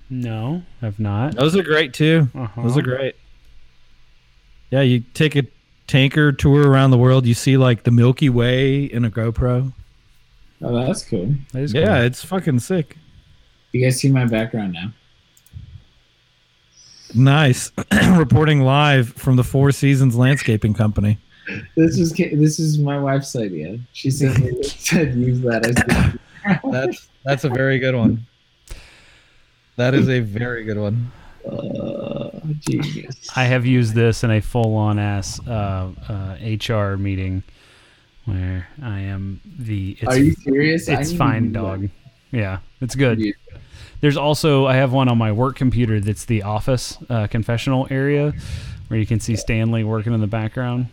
No, 0.09 0.61
I've 0.83 0.99
not. 0.99 1.35
Those 1.35 1.55
are 1.55 1.63
great 1.63 1.93
too. 1.95 2.29
Uh-huh. 2.35 2.61
Those 2.61 2.77
are 2.77 2.81
great. 2.83 3.15
Yeah, 4.69 4.81
you 4.81 4.99
take 5.15 5.35
a 5.35 5.43
tanker 5.91 6.31
tour 6.31 6.69
around 6.69 6.91
the 6.91 6.97
world. 6.97 7.25
You 7.25 7.33
see 7.33 7.57
like 7.57 7.83
the 7.83 7.91
Milky 7.91 8.29
Way 8.29 8.85
in 8.85 9.03
a 9.03 9.11
GoPro. 9.11 9.73
Oh, 10.61 10.85
that's 10.85 11.03
cool. 11.03 11.35
That 11.51 11.63
is 11.63 11.73
Yeah, 11.73 11.97
cool. 11.97 12.05
it's 12.05 12.23
fucking 12.23 12.59
sick. 12.59 12.97
You 13.73 13.83
guys 13.83 13.99
see 13.99 14.09
my 14.09 14.25
background 14.25 14.73
now? 14.73 14.93
Nice. 17.13 17.71
Reporting 18.15 18.61
live 18.61 19.09
from 19.13 19.35
the 19.35 19.43
Four 19.43 19.71
Seasons 19.71 20.15
Landscaping 20.15 20.73
Company. 20.73 21.17
This 21.75 21.97
is 21.99 22.13
this 22.13 22.59
is 22.59 22.79
my 22.79 22.97
wife's 22.97 23.35
idea. 23.35 23.77
She 23.91 24.09
said 24.11 24.37
said 24.65 25.15
use 25.15 25.41
that 25.41 25.65
as 25.65 26.61
That's 26.71 27.09
that's 27.25 27.43
a 27.43 27.49
very 27.49 27.79
good 27.79 27.95
one. 27.95 28.25
That 29.75 29.93
is 29.93 30.07
a 30.07 30.21
very 30.21 30.63
good 30.63 30.77
one. 30.77 31.11
Uh, 31.45 32.29
genius. 32.59 33.29
I 33.35 33.45
have 33.45 33.65
used 33.65 33.95
this 33.95 34.23
in 34.23 34.31
a 34.31 34.41
full-on 34.41 34.99
ass 34.99 35.39
uh, 35.47 35.91
uh, 36.09 36.37
HR 36.41 36.97
meeting 36.97 37.43
where 38.25 38.67
I 38.81 38.99
am 38.99 39.41
the. 39.45 39.97
It's, 39.99 40.07
Are 40.07 40.17
you 40.17 40.33
serious? 40.33 40.87
It's 40.87 41.13
fine, 41.13 41.45
use 41.45 41.53
that. 41.53 41.59
dog. 41.59 41.89
Yeah, 42.31 42.59
it's 42.79 42.95
good. 42.95 43.19
Use 43.19 43.35
There's 43.99 44.17
also 44.17 44.65
I 44.65 44.75
have 44.75 44.93
one 44.93 45.09
on 45.09 45.17
my 45.17 45.31
work 45.31 45.55
computer 45.55 45.99
that's 45.99 46.25
the 46.25 46.43
office 46.43 46.97
uh, 47.09 47.27
confessional 47.27 47.87
area 47.89 48.33
where 48.87 48.99
you 48.99 49.05
can 49.05 49.19
see 49.19 49.35
Stanley 49.35 49.83
working 49.83 50.13
in 50.13 50.21
the 50.21 50.27
background. 50.27 50.87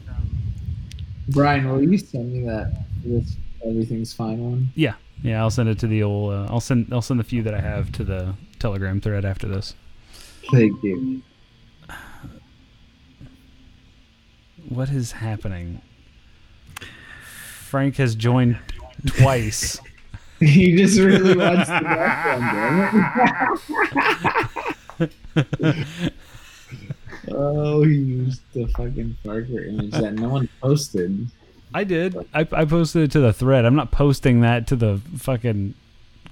Brian, 1.28 1.68
will 1.68 1.82
you 1.82 1.99
send 1.99 2.32
me 2.32 2.46
that 2.46 2.84
this 3.05 3.36
everything's 3.64 4.12
fine 4.12 4.38
one? 4.38 4.68
Yeah, 4.74 4.94
yeah. 5.22 5.40
I'll 5.40 5.51
send 5.51 5.68
it 5.68 5.78
to 5.80 5.86
the 5.86 6.03
old. 6.03 6.32
Uh, 6.32 6.46
I'll 6.49 6.61
send. 6.61 6.92
I'll 6.92 7.03
send 7.03 7.20
the 7.20 7.24
few 7.24 7.42
that 7.42 7.55
I 7.55 7.61
have 7.61 7.92
to 7.92 8.05
the 8.05 8.34
Telegram 8.59 9.01
thread 9.01 9.24
after 9.24 9.46
this. 9.46 9.74
Thank 10.51 10.82
you. 10.82 11.22
What 14.68 14.90
is 14.90 15.12
happening? 15.12 15.82
Frank 17.68 17.96
has 17.96 18.14
joined 18.14 18.59
twice. 19.07 19.78
he 20.40 20.76
just 20.76 20.99
really 20.99 21.36
wants 21.36 21.68
the 21.68 21.80
background, 21.80 22.44
damn 24.99 25.11
it. 25.36 26.12
oh, 27.30 27.82
he 27.82 27.94
used 27.94 28.40
the 28.55 28.66
fucking 28.68 29.16
Parker 29.24 29.64
image 29.64 29.92
that 29.92 30.14
no 30.14 30.28
one 30.28 30.49
posted. 30.62 31.28
I 31.74 31.84
did. 31.84 32.16
I, 32.32 32.46
I 32.53 32.64
posted 32.64 33.03
it 33.03 33.11
to 33.12 33.20
the 33.20 33.32
thread. 33.32 33.64
I'm 33.64 33.76
not 33.76 33.90
posting 33.90 34.40
that 34.40 34.66
to 34.68 34.76
the 34.76 35.01
fucking 35.16 35.74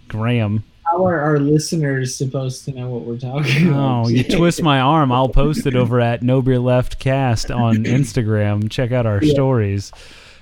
Graham. 0.09 0.65
How 0.91 1.05
are 1.05 1.21
our 1.21 1.39
listeners 1.41 2.15
supposed 2.15 2.65
to 2.67 2.73
know 2.73 2.89
what 2.89 3.03
we're 3.03 3.19
talking 3.19 3.69
about? 3.71 4.07
Oh, 4.07 4.09
you 4.09 4.23
twist 4.23 4.63
my 4.63 4.81
arm. 4.81 5.11
I'll 5.11 5.29
post 5.29 5.67
it 5.67 5.75
over 5.75 6.01
at 6.01 6.23
No 6.23 6.41
Beer 6.43 6.59
Left 6.61 6.99
Cast 7.01 7.51
on 7.51 7.77
Instagram. 7.85 8.71
Check 8.71 8.93
out 8.93 9.05
our 9.05 9.23
Yeah. 9.23 9.33
stories. 9.35 9.91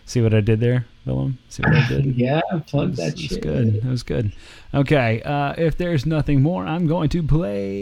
See 0.06 0.20
what 0.20 0.34
I 0.34 0.40
did 0.42 0.60
there, 0.60 0.84
Willem? 1.06 1.38
See 1.48 1.62
what 1.62 1.74
I 1.74 1.88
did? 1.88 2.04
Yeah, 2.16 2.42
plug 2.66 2.90
that 2.96 2.96
That 2.96 3.12
was 3.14 3.20
shit. 3.22 3.42
good. 3.42 3.80
That 3.82 3.88
was 3.88 4.02
good. 4.02 4.32
Okay, 4.74 5.22
uh, 5.22 5.54
if 5.56 5.78
there's 5.78 6.04
nothing 6.04 6.42
more, 6.42 6.66
I'm 6.66 6.86
going 6.86 7.08
to 7.10 7.22
play. 7.22 7.72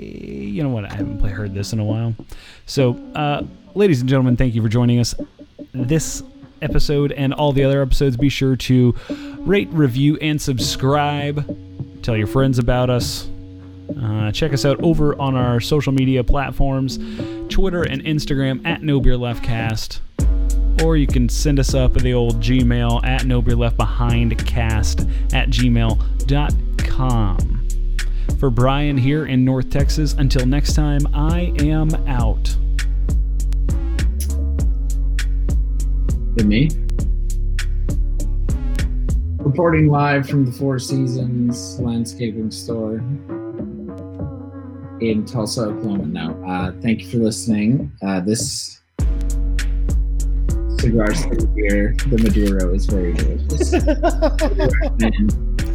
You 0.00 0.62
know 0.62 0.70
what? 0.70 0.84
I 0.90 0.94
haven't 0.94 1.18
play, 1.18 1.30
heard 1.30 1.52
this 1.52 1.74
in 1.74 1.78
a 1.78 1.84
while. 1.84 2.14
So, 2.64 2.94
uh, 3.14 3.42
ladies 3.74 4.00
and 4.00 4.08
gentlemen, 4.08 4.36
thank 4.36 4.54
you 4.54 4.62
for 4.62 4.68
joining 4.70 4.98
us. 4.98 5.14
This 5.74 6.22
episode 6.62 7.12
and 7.12 7.32
all 7.32 7.52
the 7.52 7.64
other 7.64 7.82
episodes, 7.82 8.16
be 8.16 8.28
sure 8.28 8.56
to 8.56 8.94
rate, 9.40 9.68
review, 9.70 10.16
and 10.18 10.40
subscribe. 10.40 12.02
Tell 12.02 12.16
your 12.16 12.26
friends 12.26 12.58
about 12.58 12.90
us. 12.90 13.28
Uh, 14.00 14.30
check 14.32 14.52
us 14.52 14.64
out 14.64 14.82
over 14.82 15.18
on 15.18 15.34
our 15.34 15.60
social 15.60 15.92
media 15.92 16.22
platforms 16.22 16.98
Twitter 17.48 17.82
and 17.82 18.02
Instagram 18.04 18.64
at 18.66 18.82
No 18.82 19.00
Beer 19.00 19.16
Left 19.16 19.42
Cast 19.42 20.00
or 20.82 20.96
you 20.96 21.06
can 21.06 21.28
send 21.28 21.58
us 21.58 21.74
up 21.74 21.94
the 21.94 22.14
old 22.14 22.40
Gmail 22.40 23.04
at 23.04 23.24
no 23.26 23.42
beer 23.42 23.56
left 23.56 23.76
behind 23.76 24.38
cast 24.46 25.00
at 25.32 25.48
gmail.com. 25.50 26.08
For 28.38 28.50
Brian 28.50 28.96
here 28.96 29.26
in 29.26 29.44
North 29.44 29.70
Texas, 29.70 30.14
until 30.14 30.46
next 30.46 30.74
time, 30.74 31.00
I 31.12 31.52
am 31.58 31.92
out. 32.06 32.56
To 36.38 36.44
me. 36.44 36.70
Reporting 39.38 39.88
live 39.88 40.28
from 40.28 40.44
the 40.44 40.52
Four 40.52 40.78
Seasons 40.78 41.80
Landscaping 41.80 42.52
Store 42.52 42.98
in 45.00 45.24
Tulsa, 45.26 45.62
Oklahoma. 45.62 46.06
Now, 46.06 46.40
uh, 46.46 46.72
thank 46.80 47.02
you 47.02 47.10
for 47.10 47.16
listening. 47.16 47.90
Uh, 48.02 48.20
this 48.20 48.80
cigar 50.78 51.08
beer, 51.56 51.96
the 52.08 52.18
Maduro, 52.22 52.72
is 52.72 52.86
very 52.86 53.14
delicious. 53.14 53.72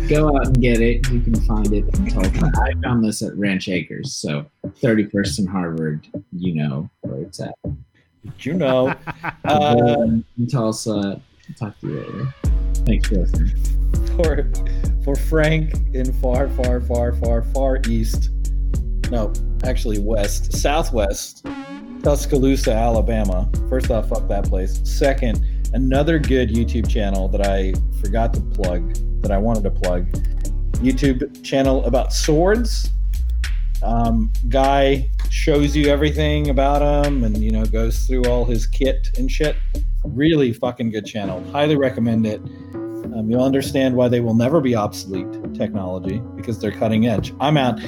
Go 0.10 0.30
out 0.38 0.48
and 0.48 0.62
get 0.62 0.80
it. 0.80 1.10
You 1.10 1.20
can 1.20 1.36
find 1.42 1.74
it 1.74 1.84
in 1.94 2.08
Tulsa. 2.08 2.52
I 2.56 2.74
found 2.82 3.04
this 3.04 3.22
at 3.22 3.36
Ranch 3.36 3.68
Acres, 3.68 4.16
so 4.16 4.46
31st 4.82 5.40
and 5.40 5.50
Harvard. 5.50 6.08
You 6.32 6.56
know 6.56 6.90
where 7.02 7.22
it's 7.22 7.42
at. 7.42 7.56
You 8.40 8.54
know. 8.54 8.94
Uh, 9.46 10.08
in 10.38 10.48
Tulsa. 10.50 11.22
Talk 11.60 11.78
to 11.80 11.88
you 11.88 12.00
later. 12.00 12.34
Thanks 12.86 13.10
for 13.10 13.16
listening. 13.16 13.54
for 14.16 14.50
for 15.04 15.16
Frank 15.16 15.74
in 15.94 16.14
far, 16.14 16.48
far, 16.50 16.80
far, 16.80 17.14
far, 17.14 17.44
far 17.44 17.82
east. 17.88 18.30
No, 19.12 19.34
actually 19.66 20.00
west, 20.00 20.54
southwest, 20.54 21.46
Tuscaloosa, 22.04 22.74
Alabama. 22.74 23.50
First 23.70 23.92
off, 23.92 24.10
fuck 24.10 24.28
that 24.30 24.46
place. 24.46 24.80
Second, 24.84 25.46
another 25.74 26.20
good 26.20 26.50
YouTube 26.50 26.90
channel 26.90 27.28
that 27.30 27.46
I 27.46 27.74
forgot 28.02 28.34
to 28.36 28.42
plug, 28.42 28.94
that 29.22 29.32
I 29.32 29.38
wanted 29.38 29.64
to 29.64 29.72
plug. 29.72 30.10
YouTube 30.82 31.44
channel 31.44 31.86
about 31.86 32.14
swords. 32.14 32.90
Um, 33.84 34.32
guy 34.50 35.10
shows 35.30 35.76
you 35.76 35.88
everything 35.88 36.50
about 36.50 37.06
him 37.06 37.24
and 37.24 37.38
you 37.38 37.52
know 37.52 37.66
goes 37.66 38.06
through 38.06 38.24
all 38.26 38.46
his 38.46 38.66
kit 38.66 39.10
and 39.18 39.30
shit. 39.30 39.56
Really 40.04 40.54
fucking 40.54 40.92
good 40.92 41.06
channel. 41.06 41.44
Highly 41.52 41.76
recommend 41.76 42.26
it. 42.26 42.40
Um, 43.14 43.28
you'll 43.30 43.44
understand 43.44 43.96
why 43.96 44.08
they 44.08 44.22
will 44.22 44.36
never 44.36 44.62
be 44.62 44.76
obsolete 44.76 45.28
technology 45.54 46.22
because 46.36 46.60
they're 46.60 46.72
cutting 46.72 47.08
edge. 47.08 47.34
I'm 47.40 47.58
out. 47.58 47.80